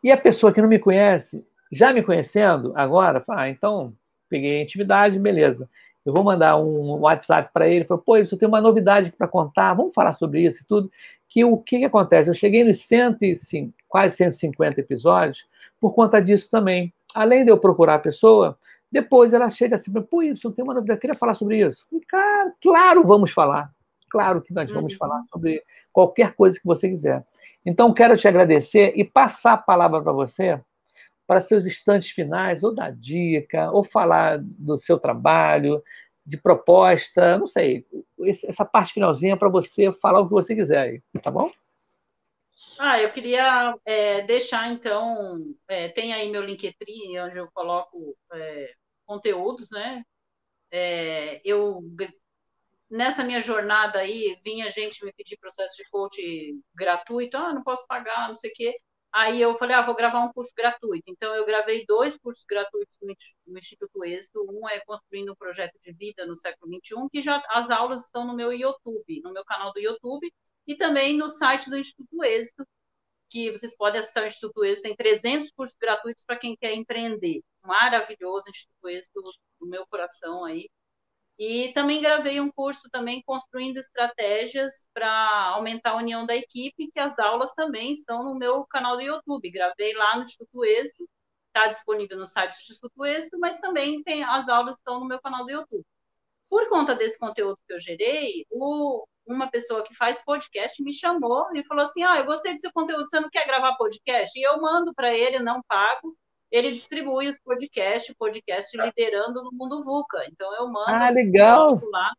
E 0.03 0.11
a 0.11 0.17
pessoa 0.17 0.53
que 0.53 0.61
não 0.63 0.69
me 0.69 0.79
conhece, 0.79 1.45
já 1.71 1.93
me 1.93 2.03
conhecendo 2.03 2.73
agora, 2.75 3.21
fala, 3.21 3.43
ah, 3.43 3.49
então 3.51 3.95
peguei 4.29 4.59
a 4.59 4.63
intimidade, 4.63 5.19
beleza. 5.19 5.69
Eu 6.05 6.15
vou 6.15 6.25
mandar 6.25 6.57
um 6.59 7.01
WhatsApp 7.01 7.51
para 7.53 7.69
ele, 7.69 7.85
falou, 7.85 8.03
pô, 8.03 8.17
eu 8.17 8.27
tenho 8.27 8.51
uma 8.51 8.61
novidade 8.61 9.13
para 9.13 9.29
contar, 9.29 9.75
vamos 9.75 9.93
falar 9.95 10.13
sobre 10.13 10.41
isso 10.41 10.63
e 10.63 10.67
tudo. 10.67 10.91
Que 11.29 11.45
o 11.45 11.59
que, 11.59 11.79
que 11.79 11.85
acontece? 11.85 12.31
Eu 12.31 12.35
cheguei 12.35 12.65
nos 12.65 12.81
105, 12.87 13.73
quase 13.89 14.17
150 14.17 14.81
episódios 14.81 15.45
por 15.81 15.95
conta 15.95 16.21
disso 16.21 16.51
também. 16.51 16.93
Além 17.15 17.45
de 17.45 17.51
eu 17.51 17.59
procurar 17.59 17.97
a 17.97 17.99
pessoa, 17.99 18.59
depois 18.91 19.33
ela 19.33 19.49
chega 19.51 19.77
assim, 19.77 19.93
pô, 19.93 20.23
eu 20.23 20.35
tenho 20.35 20.67
uma 20.67 20.75
novidade, 20.75 20.99
eu 20.99 21.01
queria 21.01 21.17
falar 21.17 21.35
sobre 21.35 21.59
isso. 21.59 21.87
E, 21.93 22.01
cara, 22.01 22.53
claro, 22.61 23.07
vamos 23.07 23.31
falar. 23.31 23.71
Claro 24.11 24.43
que 24.43 24.53
nós 24.53 24.71
vamos 24.71 24.93
uhum. 24.93 24.99
falar 24.99 25.23
sobre 25.31 25.63
qualquer 25.93 26.35
coisa 26.35 26.59
que 26.59 26.67
você 26.67 26.89
quiser. 26.89 27.25
Então, 27.65 27.95
quero 27.95 28.17
te 28.17 28.27
agradecer 28.27 28.93
e 28.97 29.05
passar 29.05 29.53
a 29.53 29.59
palavra 29.59 30.03
para 30.03 30.13
você, 30.13 30.61
para 31.31 31.41
seus 31.41 31.65
instantes 31.65 32.11
finais, 32.11 32.65
ou 32.65 32.75
dar 32.75 32.91
dica, 32.91 33.71
ou 33.71 33.85
falar 33.85 34.41
do 34.43 34.77
seu 34.77 34.99
trabalho, 34.99 35.81
de 36.27 36.37
proposta, 36.37 37.39
não 37.39 37.47
sei. 37.47 37.87
Essa 38.49 38.65
parte 38.65 38.95
finalzinha 38.95 39.37
para 39.37 39.49
você 39.49 39.93
falar 39.93 40.19
o 40.19 40.27
que 40.27 40.33
você 40.33 40.57
quiser 40.57 40.79
aí, 40.79 41.03
tá 41.23 41.31
bom? 41.31 41.49
Ah, 42.81 43.01
eu 43.01 43.13
queria 43.13 43.77
é, 43.85 44.23
deixar, 44.23 44.73
então, 44.73 45.55
é, 45.69 45.89
tem 45.91 46.13
aí 46.13 46.29
meu 46.29 46.43
Linktree, 46.43 47.21
onde 47.21 47.39
eu 47.39 47.49
coloco 47.55 48.17
é, 48.33 48.75
conteúdos, 49.07 49.71
né? 49.71 50.03
É, 50.73 51.41
eu, 51.45 51.81
nessa 52.91 53.23
minha 53.23 53.41
jornada 53.41 54.01
aí, 54.01 54.37
vinha 54.45 54.69
gente 54.69 55.05
me 55.05 55.13
pedir 55.13 55.39
processo 55.39 55.77
de 55.77 55.89
coach 55.91 56.61
gratuito, 56.75 57.37
ah, 57.37 57.55
não 57.55 57.63
posso 57.63 57.87
pagar, 57.87 58.27
não 58.27 58.35
sei 58.35 58.51
o 58.51 58.55
quê. 58.55 58.81
Aí 59.13 59.41
eu 59.41 59.57
falei, 59.59 59.75
ah, 59.75 59.83
vou 59.83 59.95
gravar 59.97 60.21
um 60.25 60.33
curso 60.33 60.53
gratuito. 60.57 61.05
Então, 61.09 61.35
eu 61.35 61.45
gravei 61.45 61.85
dois 61.87 62.17
cursos 62.19 62.45
gratuitos 62.45 62.95
no 63.47 63.59
Instituto 63.59 64.05
Êxito. 64.05 64.47
Um 64.49 64.69
é 64.69 64.81
Construindo 64.81 65.33
um 65.33 65.37
Projeto 65.37 65.79
de 65.81 65.93
Vida 65.93 66.25
no 66.27 66.37
Século 66.37 66.73
XXI, 66.73 67.09
que 67.11 67.21
já 67.21 67.43
as 67.51 67.71
aulas 67.71 68.05
estão 68.05 68.25
no 68.25 68.35
meu 68.35 68.53
YouTube, 68.53 69.21
no 69.23 69.33
meu 69.33 69.45
canal 69.45 69.73
do 69.73 69.81
YouTube, 69.81 70.33
e 70.67 70.77
também 70.77 71.17
no 71.17 71.29
site 71.29 71.69
do 71.69 71.77
Instituto 71.77 72.23
Êxito, 72.25 72.65
que 73.29 73.51
vocês 73.51 73.77
podem 73.77 74.01
acessar 74.01 74.25
o 74.25 74.27
Instituto 74.27 74.65
Êxito, 74.65 74.83
tem 74.83 74.97
300 74.97 75.51
cursos 75.53 75.77
gratuitos 75.79 76.25
para 76.25 76.37
quem 76.37 76.57
quer 76.57 76.75
empreender. 76.75 77.43
Maravilhoso, 77.63 78.49
Instituto 78.49 78.89
Êxito 78.89 79.23
do 79.61 79.67
meu 79.67 79.87
coração 79.89 80.45
aí. 80.45 80.69
E 81.41 81.73
também 81.73 82.03
gravei 82.03 82.39
um 82.39 82.53
curso 82.53 82.83
também 82.91 83.23
construindo 83.23 83.79
estratégias 83.79 84.87
para 84.93 85.55
aumentar 85.55 85.93
a 85.93 85.97
união 85.97 86.27
da 86.27 86.37
equipe, 86.37 86.91
que 86.93 87.01
as 87.01 87.19
aulas 87.19 87.55
também 87.55 87.93
estão 87.93 88.23
no 88.23 88.35
meu 88.35 88.67
canal 88.67 88.97
do 88.97 89.03
YouTube. 89.03 89.51
Gravei 89.51 89.95
lá 89.95 90.17
no 90.17 90.25
Instituto 90.25 90.63
Êxito, 90.67 91.09
está 91.47 91.67
disponível 91.69 92.19
no 92.19 92.27
site 92.27 92.53
do 92.53 92.61
Instituto 92.61 93.07
Êxito, 93.07 93.39
mas 93.39 93.59
também 93.59 94.03
tem 94.03 94.23
as 94.23 94.51
aulas 94.51 94.77
estão 94.77 95.01
no 95.01 95.07
meu 95.07 95.19
canal 95.19 95.47
do 95.47 95.51
YouTube. 95.51 95.83
Por 96.51 96.69
conta 96.69 96.95
desse 96.95 97.19
conteúdo 97.19 97.59
que 97.67 97.73
eu 97.73 97.81
gerei, 97.81 98.45
o, 98.51 99.07
uma 99.27 99.51
pessoa 99.51 99.83
que 99.83 99.95
faz 99.95 100.23
podcast 100.23 100.83
me 100.83 100.93
chamou 100.93 101.47
e 101.57 101.65
falou 101.65 101.85
assim: 101.85 102.03
Ah, 102.03 102.19
eu 102.19 102.27
gostei 102.27 102.55
do 102.55 102.61
seu 102.61 102.71
conteúdo, 102.71 103.09
você 103.09 103.19
não 103.19 103.31
quer 103.31 103.47
gravar 103.47 103.77
podcast? 103.77 104.39
E 104.39 104.43
eu 104.43 104.61
mando 104.61 104.93
para 104.95 105.15
ele, 105.15 105.39
não 105.39 105.63
pago. 105.63 106.15
Ele 106.51 106.73
distribui 106.73 107.29
os 107.29 107.39
podcasts, 107.41 108.15
podcast 108.17 108.77
liderando 108.77 109.45
no 109.45 109.51
mundo 109.53 109.83
VUCA. 109.83 110.25
Então 110.31 110.53
eu 110.57 110.69
mando. 110.69 110.91
Ah, 110.91 111.11
legal! 111.11 111.81
Lá, 111.91 112.11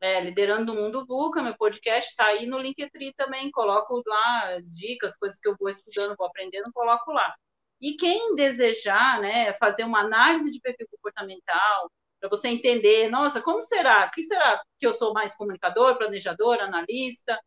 é, 0.00 0.20
liderando 0.20 0.72
no 0.72 0.80
mundo 0.80 1.06
VUCA, 1.06 1.42
meu 1.42 1.56
podcast 1.56 2.10
está 2.10 2.26
aí 2.26 2.46
no 2.46 2.58
Linktree 2.58 3.12
também. 3.14 3.50
Coloco 3.50 4.02
lá 4.06 4.58
dicas, 4.64 5.16
coisas 5.16 5.38
que 5.38 5.48
eu 5.48 5.56
vou 5.58 5.68
estudando, 5.68 6.16
vou 6.16 6.26
aprendendo, 6.26 6.72
coloco 6.72 7.12
lá. 7.12 7.34
E 7.80 7.94
quem 7.94 8.34
desejar 8.34 9.20
né, 9.20 9.52
fazer 9.54 9.84
uma 9.84 10.00
análise 10.00 10.50
de 10.50 10.60
perfil 10.60 10.86
comportamental, 10.90 11.90
para 12.18 12.28
você 12.28 12.48
entender, 12.48 13.08
nossa, 13.08 13.40
como 13.40 13.62
será? 13.62 14.06
O 14.06 14.10
que 14.10 14.22
será 14.22 14.62
que 14.78 14.86
eu 14.86 14.92
sou 14.92 15.14
mais 15.14 15.34
comunicador, 15.34 15.96
planejador, 15.96 16.60
analista? 16.60 17.38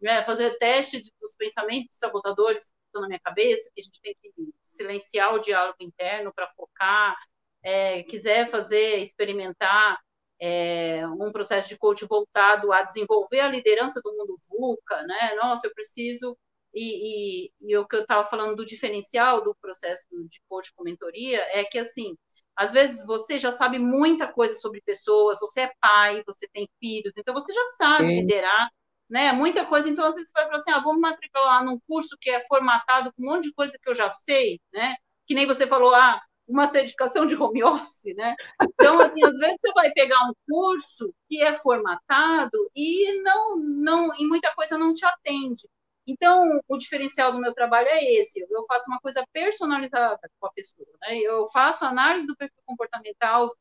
Né? 0.00 0.22
Fazer 0.24 0.58
teste 0.58 1.02
dos 1.20 1.36
pensamentos 1.36 1.96
sabotadores 1.98 2.72
na 3.00 3.08
minha 3.08 3.20
cabeça, 3.20 3.70
que 3.74 3.80
a 3.80 3.84
gente 3.84 4.00
tem 4.00 4.14
que 4.20 4.32
silenciar 4.64 5.34
o 5.34 5.40
diálogo 5.40 5.78
interno 5.80 6.32
para 6.34 6.50
focar. 6.56 7.16
É, 7.62 8.02
quiser 8.04 8.48
fazer, 8.48 8.98
experimentar 8.98 9.98
é, 10.40 11.06
um 11.08 11.32
processo 11.32 11.68
de 11.68 11.78
coach 11.78 12.04
voltado 12.04 12.72
a 12.72 12.82
desenvolver 12.82 13.40
a 13.40 13.48
liderança 13.48 14.00
do 14.02 14.12
mundo 14.12 14.38
VUCA, 14.48 15.02
né? 15.02 15.34
Nossa, 15.36 15.66
eu 15.66 15.74
preciso 15.74 16.36
e, 16.74 17.46
e, 17.46 17.52
e, 17.62 17.76
o 17.78 17.86
que 17.88 17.96
eu 17.96 18.02
estava 18.02 18.28
falando 18.28 18.56
do 18.56 18.64
diferencial 18.64 19.42
do 19.42 19.54
processo 19.54 20.06
de 20.28 20.40
coach 20.46 20.72
com 20.74 20.84
mentoria 20.84 21.40
é 21.52 21.64
que 21.64 21.78
assim 21.78 22.14
às 22.54 22.72
vezes 22.72 23.04
você 23.06 23.38
já 23.38 23.52
sabe 23.52 23.78
muita 23.78 24.26
coisa 24.30 24.58
sobre 24.58 24.80
pessoas, 24.80 25.38
você 25.38 25.62
é 25.62 25.72
pai, 25.80 26.22
você 26.26 26.48
tem 26.48 26.68
filhos, 26.80 27.12
então 27.16 27.34
você 27.34 27.52
já 27.52 27.64
sabe 27.76 28.08
Sim. 28.08 28.20
liderar, 28.20 28.70
né? 29.08 29.32
Muita 29.32 29.64
coisa. 29.66 29.88
Então, 29.88 30.04
às 30.04 30.14
vezes 30.14 30.30
você 30.30 30.40
vai 30.40 30.46
falar 30.46 30.58
assim: 30.58 30.70
ah, 30.70 30.80
vamos 30.80 31.00
matricular 31.00 31.64
num 31.64 31.78
curso 31.86 32.16
que 32.20 32.30
é 32.30 32.44
formatado 32.46 33.12
com 33.12 33.22
um 33.22 33.26
monte 33.26 33.44
de 33.44 33.54
coisa 33.54 33.78
que 33.80 33.88
eu 33.88 33.94
já 33.94 34.08
sei, 34.08 34.60
né? 34.72 34.96
Que 35.26 35.34
nem 35.34 35.46
você 35.46 35.66
falou, 35.66 35.94
ah, 35.94 36.20
uma 36.46 36.66
certificação 36.66 37.26
de 37.26 37.34
home 37.34 37.62
office, 37.64 38.14
né? 38.16 38.34
Então, 38.62 39.00
assim, 39.00 39.24
às 39.24 39.36
vezes 39.38 39.56
você 39.60 39.72
vai 39.72 39.90
pegar 39.92 40.18
um 40.28 40.32
curso 40.48 41.12
que 41.28 41.42
é 41.42 41.58
formatado 41.58 42.70
e 42.74 43.22
não, 43.22 43.56
não, 43.56 44.14
em 44.14 44.28
muita 44.28 44.52
coisa 44.54 44.78
não 44.78 44.92
te 44.94 45.04
atende. 45.04 45.68
Então, 46.06 46.60
o 46.68 46.78
diferencial 46.78 47.32
do 47.32 47.40
meu 47.40 47.52
trabalho 47.52 47.88
é 47.88 48.04
esse: 48.04 48.40
eu 48.40 48.66
faço 48.66 48.88
uma 48.88 49.00
coisa 49.00 49.24
personalizada 49.32 50.30
com 50.38 50.46
a 50.46 50.52
pessoa. 50.52 50.86
Né? 51.02 51.18
Eu 51.18 51.48
faço 51.50 51.84
análise 51.84 52.26
do 52.26 52.36
perfil 52.36 52.62
comportamental, 52.64 53.52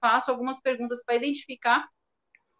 faço 0.00 0.30
algumas 0.30 0.60
perguntas 0.60 1.02
para 1.04 1.16
identificar 1.16 1.88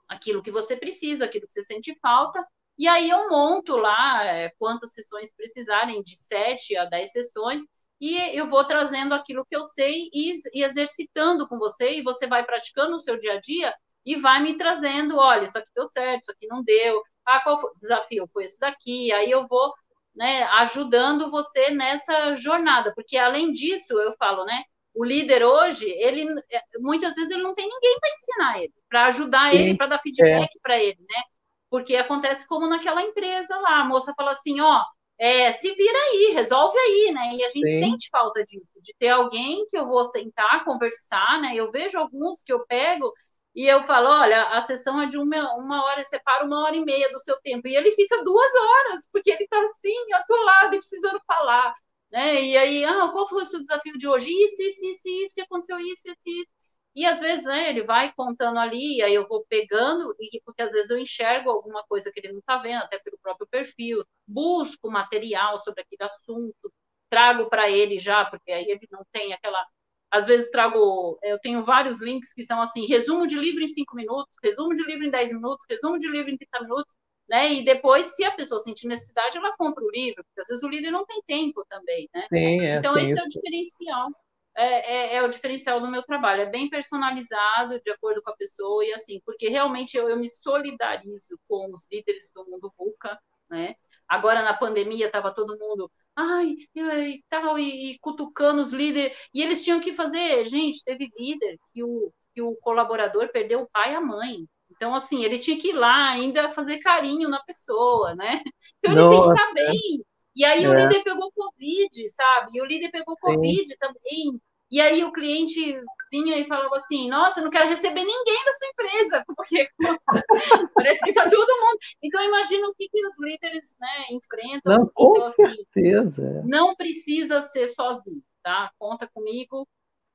aquilo 0.09 0.43
que 0.43 0.51
você 0.51 0.77
precisa, 0.77 1.25
aquilo 1.25 1.47
que 1.47 1.53
você 1.53 1.63
sente 1.63 1.97
falta, 2.01 2.47
e 2.79 2.87
aí 2.87 3.11
eu 3.11 3.29
monto 3.29 3.77
lá 3.77 4.25
é, 4.25 4.51
quantas 4.59 4.93
sessões 4.93 5.35
precisarem, 5.35 6.03
de 6.03 6.17
7 6.17 6.77
a 6.77 6.85
10 6.85 7.11
sessões, 7.13 7.63
e 8.01 8.17
eu 8.39 8.47
vou 8.47 8.65
trazendo 8.65 9.15
aquilo 9.15 9.45
que 9.45 9.57
eu 9.57 9.65
sei 9.65 10.09
e, 10.13 10.33
e 10.55 10.63
exercitando 10.63 11.49
com 11.49 11.59
você, 11.59 11.99
e 11.99 12.03
você 12.03 12.27
vai 12.27 12.45
praticando 12.45 12.93
no 12.93 12.99
seu 12.99 13.19
dia 13.19 13.35
a 13.35 13.41
dia 13.41 13.75
e 14.07 14.17
vai 14.17 14.41
me 14.43 14.57
trazendo, 14.57 15.17
olha, 15.19 15.45
isso 15.45 15.59
aqui 15.59 15.69
deu 15.75 15.87
certo, 15.87 16.23
isso 16.23 16.33
aqui 16.33 16.47
não 16.47 16.63
deu, 16.63 17.03
ah, 17.27 17.41
qual 17.41 17.61
foi? 17.61 17.71
o 17.71 17.79
desafio? 17.79 18.29
Foi 18.33 18.45
esse 18.45 18.59
daqui. 18.59 19.13
Aí 19.13 19.31
eu 19.31 19.47
vou 19.47 19.73
né, 20.15 20.45
ajudando 20.45 21.31
você 21.31 21.71
nessa 21.71 22.35
jornada, 22.37 22.93
porque 22.95 23.17
além 23.19 23.53
disso, 23.53 23.99
eu 23.99 24.13
falo, 24.15 24.45
né? 24.45 24.63
O 24.99 25.05
líder 25.05 25.45
hoje, 25.45 25.89
ele 25.89 26.27
é, 26.51 26.61
muitas 26.81 27.15
vezes 27.15 27.31
ele 27.31 27.45
não 27.45 27.55
tem 27.55 27.69
ninguém 27.69 28.01
para 28.01 28.11
ensinar 28.11 28.63
ele, 28.63 28.73
para 28.89 29.07
ajudar 29.07 29.53
Sim, 29.53 29.59
ele, 29.59 29.77
para 29.77 29.87
dar 29.87 30.01
feedback 30.01 30.57
é. 30.57 30.61
para 30.61 30.77
ele, 30.77 30.99
né? 30.99 31.23
Porque 31.71 31.95
acontece 31.95 32.49
como 32.49 32.67
naquela 32.67 33.01
empresa 33.01 33.57
lá, 33.61 33.81
a 33.81 33.85
moça 33.85 34.13
fala 34.17 34.33
assim, 34.33 34.61
ó, 34.61 34.83
é, 35.17 35.53
se 35.53 35.73
vira 35.73 35.99
aí, 36.11 36.33
resolve 36.35 36.77
aí, 36.77 37.13
né? 37.13 37.37
E 37.37 37.45
a 37.45 37.49
gente 37.49 37.69
Sim. 37.69 37.81
sente 37.81 38.09
falta 38.11 38.45
disso, 38.45 38.67
de 38.83 38.93
ter 38.99 39.11
alguém 39.11 39.69
que 39.71 39.79
eu 39.79 39.87
vou 39.87 40.05
sentar, 40.07 40.65
conversar, 40.65 41.41
né? 41.43 41.55
Eu 41.55 41.71
vejo 41.71 41.97
alguns 41.97 42.43
que 42.43 42.53
eu 42.53 42.67
pego 42.67 43.13
e 43.55 43.69
eu 43.69 43.85
falo, 43.85 44.09
olha, 44.09 44.49
a 44.49 44.63
sessão 44.63 45.01
é 45.01 45.07
de 45.07 45.17
uma, 45.17 45.55
uma 45.55 45.85
hora, 45.85 46.05
separa 46.05 46.45
uma 46.45 46.65
hora 46.65 46.75
e 46.75 46.85
meia 46.85 47.09
do 47.13 47.21
seu 47.21 47.41
tempo. 47.41 47.69
E 47.69 47.77
ele 47.77 47.93
fica 47.93 48.25
duas 48.25 48.51
horas, 48.53 49.09
porque 49.13 49.31
ele 49.31 49.45
está 49.45 49.61
assim, 49.63 50.13
atolado 50.13 50.75
e 50.75 50.79
precisando 50.79 51.21
falar. 51.25 51.73
Né? 52.11 52.43
E 52.43 52.57
aí, 52.57 52.85
ah, 52.85 53.09
qual 53.13 53.29
foi 53.29 53.43
o 53.43 53.45
seu 53.47 53.61
desafio 53.61 53.93
de 53.99 54.09
hoje? 54.09 54.31
Isso, 54.31 54.63
isso, 54.63 54.87
isso, 54.87 55.09
isso, 55.27 55.43
aconteceu 55.43 55.79
isso, 55.79 56.09
isso, 56.09 56.17
isso. 56.27 56.55
E 56.95 57.05
às 57.07 57.21
vezes, 57.21 57.45
né, 57.45 57.69
ele 57.71 57.85
vai 57.85 58.13
contando 58.15 58.59
ali, 58.59 58.97
e 58.99 59.03
aí 59.03 59.15
eu 59.15 59.29
vou 59.29 59.45
pegando, 59.49 60.15
e 60.19 60.41
porque 60.45 60.63
às 60.63 60.73
vezes 60.73 60.91
eu 60.91 60.99
enxergo 60.99 61.51
alguma 61.51 61.85
coisa 61.85 62.11
que 62.11 62.19
ele 62.21 62.33
não 62.33 62.41
está 62.41 62.57
vendo, 62.59 62.83
até 62.83 62.99
pelo 62.99 63.19
próprio 63.23 63.47
perfil, 63.47 64.03
busco 64.27 64.91
material 64.91 65.59
sobre 65.59 65.83
aquele 65.83 66.03
assunto, 66.11 66.73
trago 67.11 67.49
para 67.49 67.71
ele 67.71 67.99
já, 68.01 68.25
porque 68.25 68.51
aí 68.53 68.65
ele 68.65 68.87
não 68.91 69.03
tem 69.13 69.33
aquela 69.33 69.65
às 70.11 70.27
vezes 70.27 70.51
trago, 70.51 71.19
eu 71.23 71.39
tenho 71.41 71.65
vários 71.65 72.01
links 72.01 72.33
que 72.33 72.43
são 72.45 72.61
assim, 72.63 72.87
resumo 72.87 73.27
de 73.27 73.39
livro 73.39 73.63
em 73.63 73.67
5 73.67 73.95
minutos, 73.95 74.33
resumo 74.43 74.75
de 74.75 74.83
livro 74.85 75.05
em 75.07 75.11
10 75.11 75.33
minutos, 75.33 75.67
resumo 75.69 75.99
de 75.99 76.09
livro 76.09 76.31
em 76.31 76.37
30 76.39 76.63
minutos, 76.63 76.97
né? 77.29 77.53
E 77.53 77.65
depois, 77.65 78.15
se 78.15 78.25
a 78.25 78.33
pessoa 78.33 78.61
sentir 78.61 78.89
necessidade, 78.89 79.37
ela 79.37 79.57
compra 79.57 79.85
o 79.85 79.91
livro, 79.91 80.25
porque 80.25 80.41
às 80.41 80.49
vezes 80.49 80.65
o 80.65 80.69
líder 80.69 80.91
não 80.91 81.05
tem 81.05 81.23
tempo 81.27 81.65
também, 81.69 82.09
né? 82.15 82.27
Sim, 82.29 82.61
é, 82.61 82.77
então, 82.77 82.97
esse 82.97 83.13
isso. 83.13 83.21
é 83.21 83.25
o 83.25 83.29
diferencial. 83.29 84.09
É, 84.57 84.65
é, 84.65 85.17
é, 85.17 85.23
o 85.23 85.29
diferencial 85.29 85.81
do 85.81 85.91
meu 85.91 86.03
trabalho, 86.03 86.43
é 86.43 86.47
bem 86.47 86.69
personalizado, 86.69 87.81
de 87.81 87.91
acordo 87.93 88.21
com 88.23 88.31
a 88.31 88.37
pessoa, 88.37 88.85
e 88.85 88.93
assim, 88.93 89.21
porque 89.25 89.49
realmente 89.49 89.97
eu, 89.97 90.09
eu 90.09 90.17
me 90.17 90.29
solidarizo 90.29 91.39
com 91.47 91.73
os 91.73 91.87
líderes 91.93 92.33
do 92.35 92.45
mundo 92.45 92.73
VUCA, 92.77 93.17
né? 93.49 93.77
Agora, 94.09 94.43
na 94.43 94.55
pandemia, 94.55 95.07
estava 95.07 95.33
todo 95.33 95.59
mundo 95.59 95.91
ai, 96.19 96.57
e 96.75 97.25
tal, 97.29 97.59
e, 97.59 97.93
e 97.93 97.99
cutucando 98.01 98.61
os 98.61 98.73
líderes. 98.73 99.17
E 99.33 99.43
eles 99.43 99.63
tinham 99.63 99.81
que 99.81 99.93
fazer, 99.93 100.47
gente, 100.47 100.83
teve 100.85 101.09
líder 101.17 101.57
que 101.73 101.85
o, 101.85 102.13
que 102.35 102.43
o 102.43 102.57
colaborador 102.57 103.31
perdeu 103.31 103.63
o 103.63 103.71
pai 103.71 103.93
e 103.93 103.97
a 103.97 104.01
mãe. 104.01 104.47
Então, 104.71 104.95
assim, 104.95 105.25
ele 105.25 105.39
tinha 105.39 105.59
que 105.59 105.69
ir 105.69 105.73
lá 105.73 106.11
ainda 106.11 106.53
fazer 106.53 106.79
carinho 106.79 107.29
na 107.29 107.43
pessoa, 107.43 108.15
né? 108.15 108.43
Então, 108.79 108.93
ele 108.93 109.01
Nossa. 109.01 109.11
tem 109.11 109.23
que 109.23 109.41
estar 109.41 109.55
bem. 109.55 110.05
E 110.37 110.45
aí 110.45 110.65
é. 110.65 110.69
o 110.69 110.75
líder 110.75 111.03
pegou 111.03 111.33
Covid, 111.33 112.09
sabe? 112.11 112.51
E 112.55 112.63
o 112.63 112.65
líder 112.65 112.91
pegou 112.91 113.17
Covid 113.17 113.67
Sim. 113.67 113.77
também. 113.79 114.41
E 114.71 114.81
aí 114.81 115.03
o 115.03 115.13
cliente 115.13 115.81
vinha 116.13 116.37
e 116.39 116.47
falava 116.47 116.77
assim, 116.77 117.09
nossa, 117.09 117.41
eu 117.41 117.45
não 117.45 117.51
quero 117.51 117.69
receber 117.69 118.05
ninguém 118.05 118.45
da 118.45 118.53
sua 118.53 118.69
empresa, 118.69 119.25
porque 119.37 119.69
parece 120.75 121.01
que 121.01 121.11
está 121.11 121.29
todo 121.29 121.61
mundo. 121.61 121.79
Então 122.03 122.23
imagina 122.23 122.69
o 122.69 122.75
que, 122.75 122.89
que 122.89 123.07
os 123.07 123.19
líderes 123.19 123.75
né, 123.81 124.05
enfrentam. 124.13 124.79
Não, 124.79 124.91
com 124.95 125.17
então, 125.17 125.27
assim, 125.27 125.47
certeza. 125.47 126.39
Assim, 126.39 126.49
não 126.49 126.77
precisa 126.77 127.41
ser 127.41 127.69
sozinho, 127.69 128.23
tá? 128.43 128.71
Conta 128.79 129.09
comigo, 129.09 129.67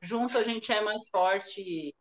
junto 0.01 0.37
a 0.37 0.43
gente 0.43 0.71
é 0.71 0.81
mais 0.81 1.09
forte. 1.09 1.93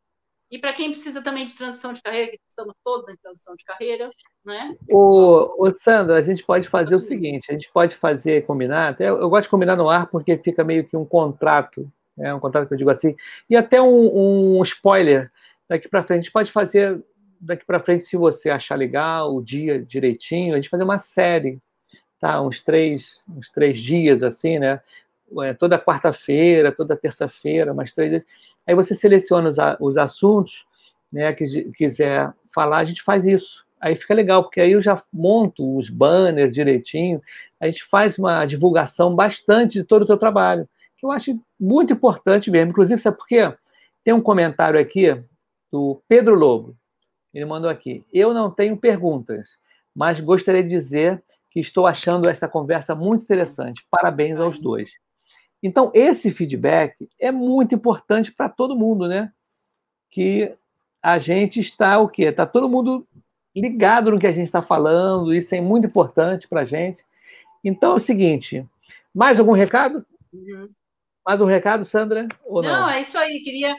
E 0.53 0.59
para 0.59 0.74
quem 0.74 0.90
precisa 0.90 1.22
também 1.22 1.46
de 1.46 1.55
transição 1.55 1.94
de 1.94 2.03
carreira, 2.03 2.32
que 2.32 2.38
estamos 2.46 2.74
todos 2.84 3.09
em 3.09 3.16
transição 3.16 3.57
de 3.57 3.64
carreira, 3.64 4.11
né? 4.44 4.76
O, 4.90 5.66
o 5.66 5.70
Sandra, 5.74 6.16
a 6.18 6.20
gente 6.20 6.44
pode 6.44 6.68
fazer 6.68 6.94
o 6.94 7.00
seguinte, 7.00 7.46
a 7.48 7.55
gente 7.55 7.70
pode 7.72 7.96
fazer, 7.96 8.44
combinar, 8.44 8.90
até, 8.90 9.09
eu 9.09 9.30
gosto 9.30 9.44
de 9.44 9.48
combinar 9.48 9.76
no 9.76 9.88
ar 9.88 10.09
porque 10.09 10.36
fica 10.36 10.62
meio 10.62 10.84
que 10.86 10.94
um 10.94 11.07
contrato, 11.07 11.86
né, 12.14 12.34
um 12.34 12.38
contrato 12.38 12.68
que 12.68 12.74
eu 12.74 12.78
digo 12.78 12.90
assim, 12.90 13.16
e 13.48 13.57
até 13.57 13.80
um, 13.80 14.59
um 14.59 14.62
spoiler 14.62 15.32
daqui 15.66 15.88
para 15.88 16.05
frente, 16.05 16.18
a 16.18 16.22
gente 16.22 16.32
pode 16.32 16.53
fazer 16.53 17.03
daqui 17.40 17.64
para 17.64 17.80
frente, 17.80 18.05
se 18.05 18.18
você 18.18 18.50
achar 18.50 18.74
legal, 18.74 19.34
o 19.34 19.42
dia 19.42 19.82
direitinho, 19.82 20.53
a 20.53 20.57
gente 20.57 20.68
fazer 20.68 20.84
uma 20.84 20.98
série, 20.98 21.59
tá? 22.20 22.42
Uns 22.42 22.61
três, 22.61 23.24
uns 23.26 23.48
três 23.48 23.78
dias, 23.78 24.22
assim, 24.22 24.59
né? 24.59 24.82
É, 25.43 25.55
toda 25.55 25.78
quarta-feira, 25.78 26.72
toda 26.72 26.97
terça-feira, 26.97 27.72
mais 27.72 27.93
três 27.93 28.11
dias. 28.11 28.26
Aí 28.66 28.74
você 28.74 28.95
seleciona 28.95 29.49
os, 29.49 29.57
os 29.80 29.97
assuntos, 29.97 30.66
né? 31.12 31.33
Que 31.33 31.70
quiser 31.72 32.33
falar, 32.53 32.78
a 32.78 32.85
gente 32.85 33.03
faz 33.03 33.26
isso. 33.26 33.64
Aí 33.80 33.97
fica 33.97 34.14
legal, 34.14 34.45
porque 34.45 34.61
aí 34.61 34.72
eu 34.72 34.80
já 34.80 35.03
monto 35.12 35.76
os 35.76 35.91
banners 35.91 36.55
direitinho, 36.55 37.20
a 37.59 37.66
gente 37.66 37.83
faz 37.85 38.16
uma 38.16 38.47
divulgação 38.47 39.14
bastante 39.14 39.74
de 39.74 39.85
todo 39.85 40.03
o 40.03 40.07
teu 40.07 40.16
trabalho, 40.16 40.68
que 40.97 41.05
eu 41.05 41.11
acho 41.11 41.37
muito 41.59 41.93
importante 41.93 42.49
mesmo. 42.49 42.70
Inclusive, 42.70 43.01
sabe 43.01 43.16
por 43.16 43.26
quê? 43.26 43.53
Tem 44.05 44.14
um 44.14 44.20
comentário 44.20 44.78
aqui 44.78 45.20
do 45.70 46.01
Pedro 46.07 46.37
Lobo. 46.37 46.76
Ele 47.35 47.45
mandou 47.45 47.68
aqui: 47.68 48.05
Eu 48.12 48.33
não 48.33 48.51
tenho 48.51 48.76
perguntas, 48.76 49.59
mas 49.95 50.20
gostaria 50.20 50.62
de 50.62 50.68
dizer 50.68 51.20
que 51.51 51.59
estou 51.59 51.87
achando 51.87 52.28
essa 52.28 52.49
conversa 52.49 52.95
muito 52.95 53.24
interessante. 53.24 53.85
Parabéns 53.91 54.39
aos 54.39 54.59
dois. 54.59 54.93
Então, 55.62 55.90
esse 55.94 56.30
feedback 56.30 57.08
é 57.18 57.30
muito 57.30 57.74
importante 57.74 58.32
para 58.32 58.48
todo 58.48 58.76
mundo, 58.76 59.06
né? 59.06 59.32
Que 60.10 60.54
a 61.02 61.18
gente 61.18 61.60
está 61.60 61.98
o 61.98 62.08
quê? 62.08 62.24
Está 62.24 62.46
todo 62.46 62.68
mundo 62.68 63.06
ligado 63.54 64.10
no 64.10 64.18
que 64.18 64.26
a 64.26 64.32
gente 64.32 64.46
está 64.46 64.62
falando, 64.62 65.34
isso 65.34 65.54
é 65.54 65.60
muito 65.60 65.86
importante 65.86 66.48
para 66.48 66.62
a 66.62 66.64
gente. 66.64 67.04
Então 67.62 67.92
é 67.92 67.94
o 67.96 67.98
seguinte: 67.98 68.66
mais 69.14 69.38
algum 69.38 69.52
recado? 69.52 70.04
Uhum. 70.32 70.68
Mais 71.24 71.40
um 71.40 71.46
recado, 71.46 71.84
Sandra? 71.84 72.26
Ou 72.44 72.62
não, 72.62 72.70
não, 72.70 72.90
é 72.90 73.00
isso 73.00 73.16
aí. 73.16 73.40
Queria 73.40 73.76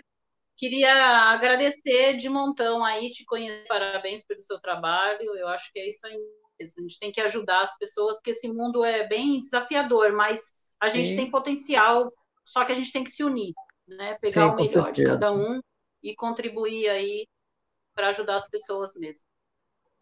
Queria 0.56 0.94
agradecer 1.32 2.16
de 2.16 2.30
montão 2.30 2.86
aí, 2.86 3.10
te 3.10 3.26
conhecer, 3.26 3.68
parabéns 3.68 4.24
pelo 4.24 4.42
seu 4.42 4.60
trabalho. 4.60 5.36
Eu 5.36 5.48
acho 5.48 5.72
que 5.74 5.80
é 5.80 5.90
isso 5.90 6.06
aí 6.06 6.16
mesmo. 6.60 6.80
A 6.80 6.82
gente 6.84 7.00
tem 7.00 7.12
que 7.12 7.22
ajudar 7.22 7.62
as 7.62 7.78
pessoas, 7.78 8.18
porque 8.18 8.32
esse 8.32 8.48
mundo 8.48 8.86
é 8.86 9.08
bem 9.08 9.42
desafiador, 9.42 10.14
mas 10.14 10.54
a 10.84 10.90
gente 10.90 11.12
Sim. 11.12 11.16
tem 11.16 11.32
potencial, 11.32 12.12
só 12.44 12.66
que 12.66 12.74
a 12.74 12.76
gente 12.76 12.92
tem 12.92 13.06
que 13.06 13.10
se 13.10 13.24
unir, 13.24 13.54
né? 13.88 14.18
Pegar 14.22 14.50
Sim, 14.50 14.54
o 14.54 14.56
melhor 14.56 14.92
de 14.92 15.06
cada 15.06 15.32
um 15.32 15.62
e 16.04 16.14
contribuir 16.14 16.90
aí 16.90 17.26
para 17.96 18.10
ajudar 18.10 18.36
as 18.36 18.50
pessoas 18.50 18.94
mesmo. 18.96 19.24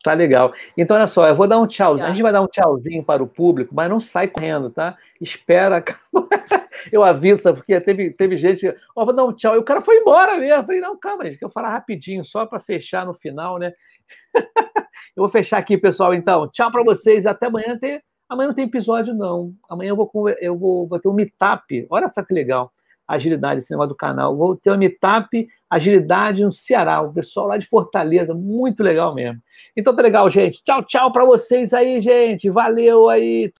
Tá 0.03 0.13
legal. 0.13 0.51
Então, 0.75 0.97
olha 0.97 1.05
só, 1.05 1.27
eu 1.27 1.35
vou 1.35 1.47
dar 1.47 1.59
um 1.59 1.67
tchauzinho. 1.67 2.07
A 2.07 2.11
gente 2.11 2.23
vai 2.23 2.31
dar 2.31 2.41
um 2.41 2.47
tchauzinho 2.47 3.03
para 3.03 3.21
o 3.21 3.27
público, 3.27 3.75
mas 3.75 3.87
não 3.87 3.99
sai 3.99 4.27
correndo, 4.27 4.71
tá? 4.71 4.97
Espera. 5.21 5.85
eu 6.91 7.03
aviso, 7.03 7.53
porque 7.53 7.79
teve, 7.79 8.09
teve 8.09 8.35
gente, 8.35 8.67
ó, 8.67 8.73
oh, 8.95 9.05
vou 9.05 9.13
dar 9.13 9.25
um 9.25 9.33
tchau. 9.33 9.53
E 9.53 9.59
o 9.59 9.63
cara 9.63 9.81
foi 9.81 9.97
embora 9.97 10.37
mesmo. 10.37 10.55
Eu 10.55 10.65
falei, 10.65 10.81
não, 10.81 10.97
calma, 10.97 11.25
gente, 11.25 11.37
que 11.37 11.45
eu 11.45 11.51
falar 11.51 11.69
rapidinho, 11.69 12.25
só 12.25 12.47
para 12.47 12.59
fechar 12.59 13.05
no 13.05 13.13
final, 13.13 13.59
né? 13.59 13.71
eu 15.15 15.21
vou 15.21 15.29
fechar 15.29 15.59
aqui, 15.59 15.77
pessoal, 15.77 16.15
então. 16.15 16.49
Tchau 16.49 16.71
para 16.71 16.83
vocês. 16.83 17.27
Até 17.27 17.45
amanhã. 17.45 17.77
Tem... 17.77 18.01
Amanhã 18.31 18.47
não 18.47 18.55
tem 18.55 18.63
episódio, 18.63 19.13
não. 19.13 19.53
Amanhã 19.69 19.89
eu 19.89 19.95
vou, 19.97 20.09
eu 20.39 20.57
vou, 20.57 20.87
vou 20.87 20.97
ter 20.97 21.09
um 21.09 21.13
meetup. 21.13 21.85
Olha 21.89 22.07
só 22.07 22.23
que 22.23 22.33
legal 22.33 22.71
agilidade, 23.05 23.59
esse 23.59 23.71
negócio 23.71 23.89
do 23.89 23.95
canal. 23.95 24.37
Vou 24.37 24.55
ter 24.55 24.69
uma 24.69 24.77
meetup 24.77 25.45
agilidade 25.69 26.41
no 26.41 26.51
Ceará, 26.51 27.01
o 27.01 27.11
pessoal 27.11 27.47
lá 27.47 27.57
de 27.57 27.67
Fortaleza, 27.67 28.33
muito 28.33 28.81
legal 28.81 29.13
mesmo. 29.13 29.41
Então 29.75 29.93
tá 29.93 30.01
legal, 30.01 30.29
gente. 30.29 30.63
Tchau, 30.63 30.81
tchau 30.83 31.11
para 31.11 31.25
vocês 31.25 31.73
aí, 31.73 31.99
gente. 31.99 32.49
Valeu 32.49 33.09
aí. 33.09 33.51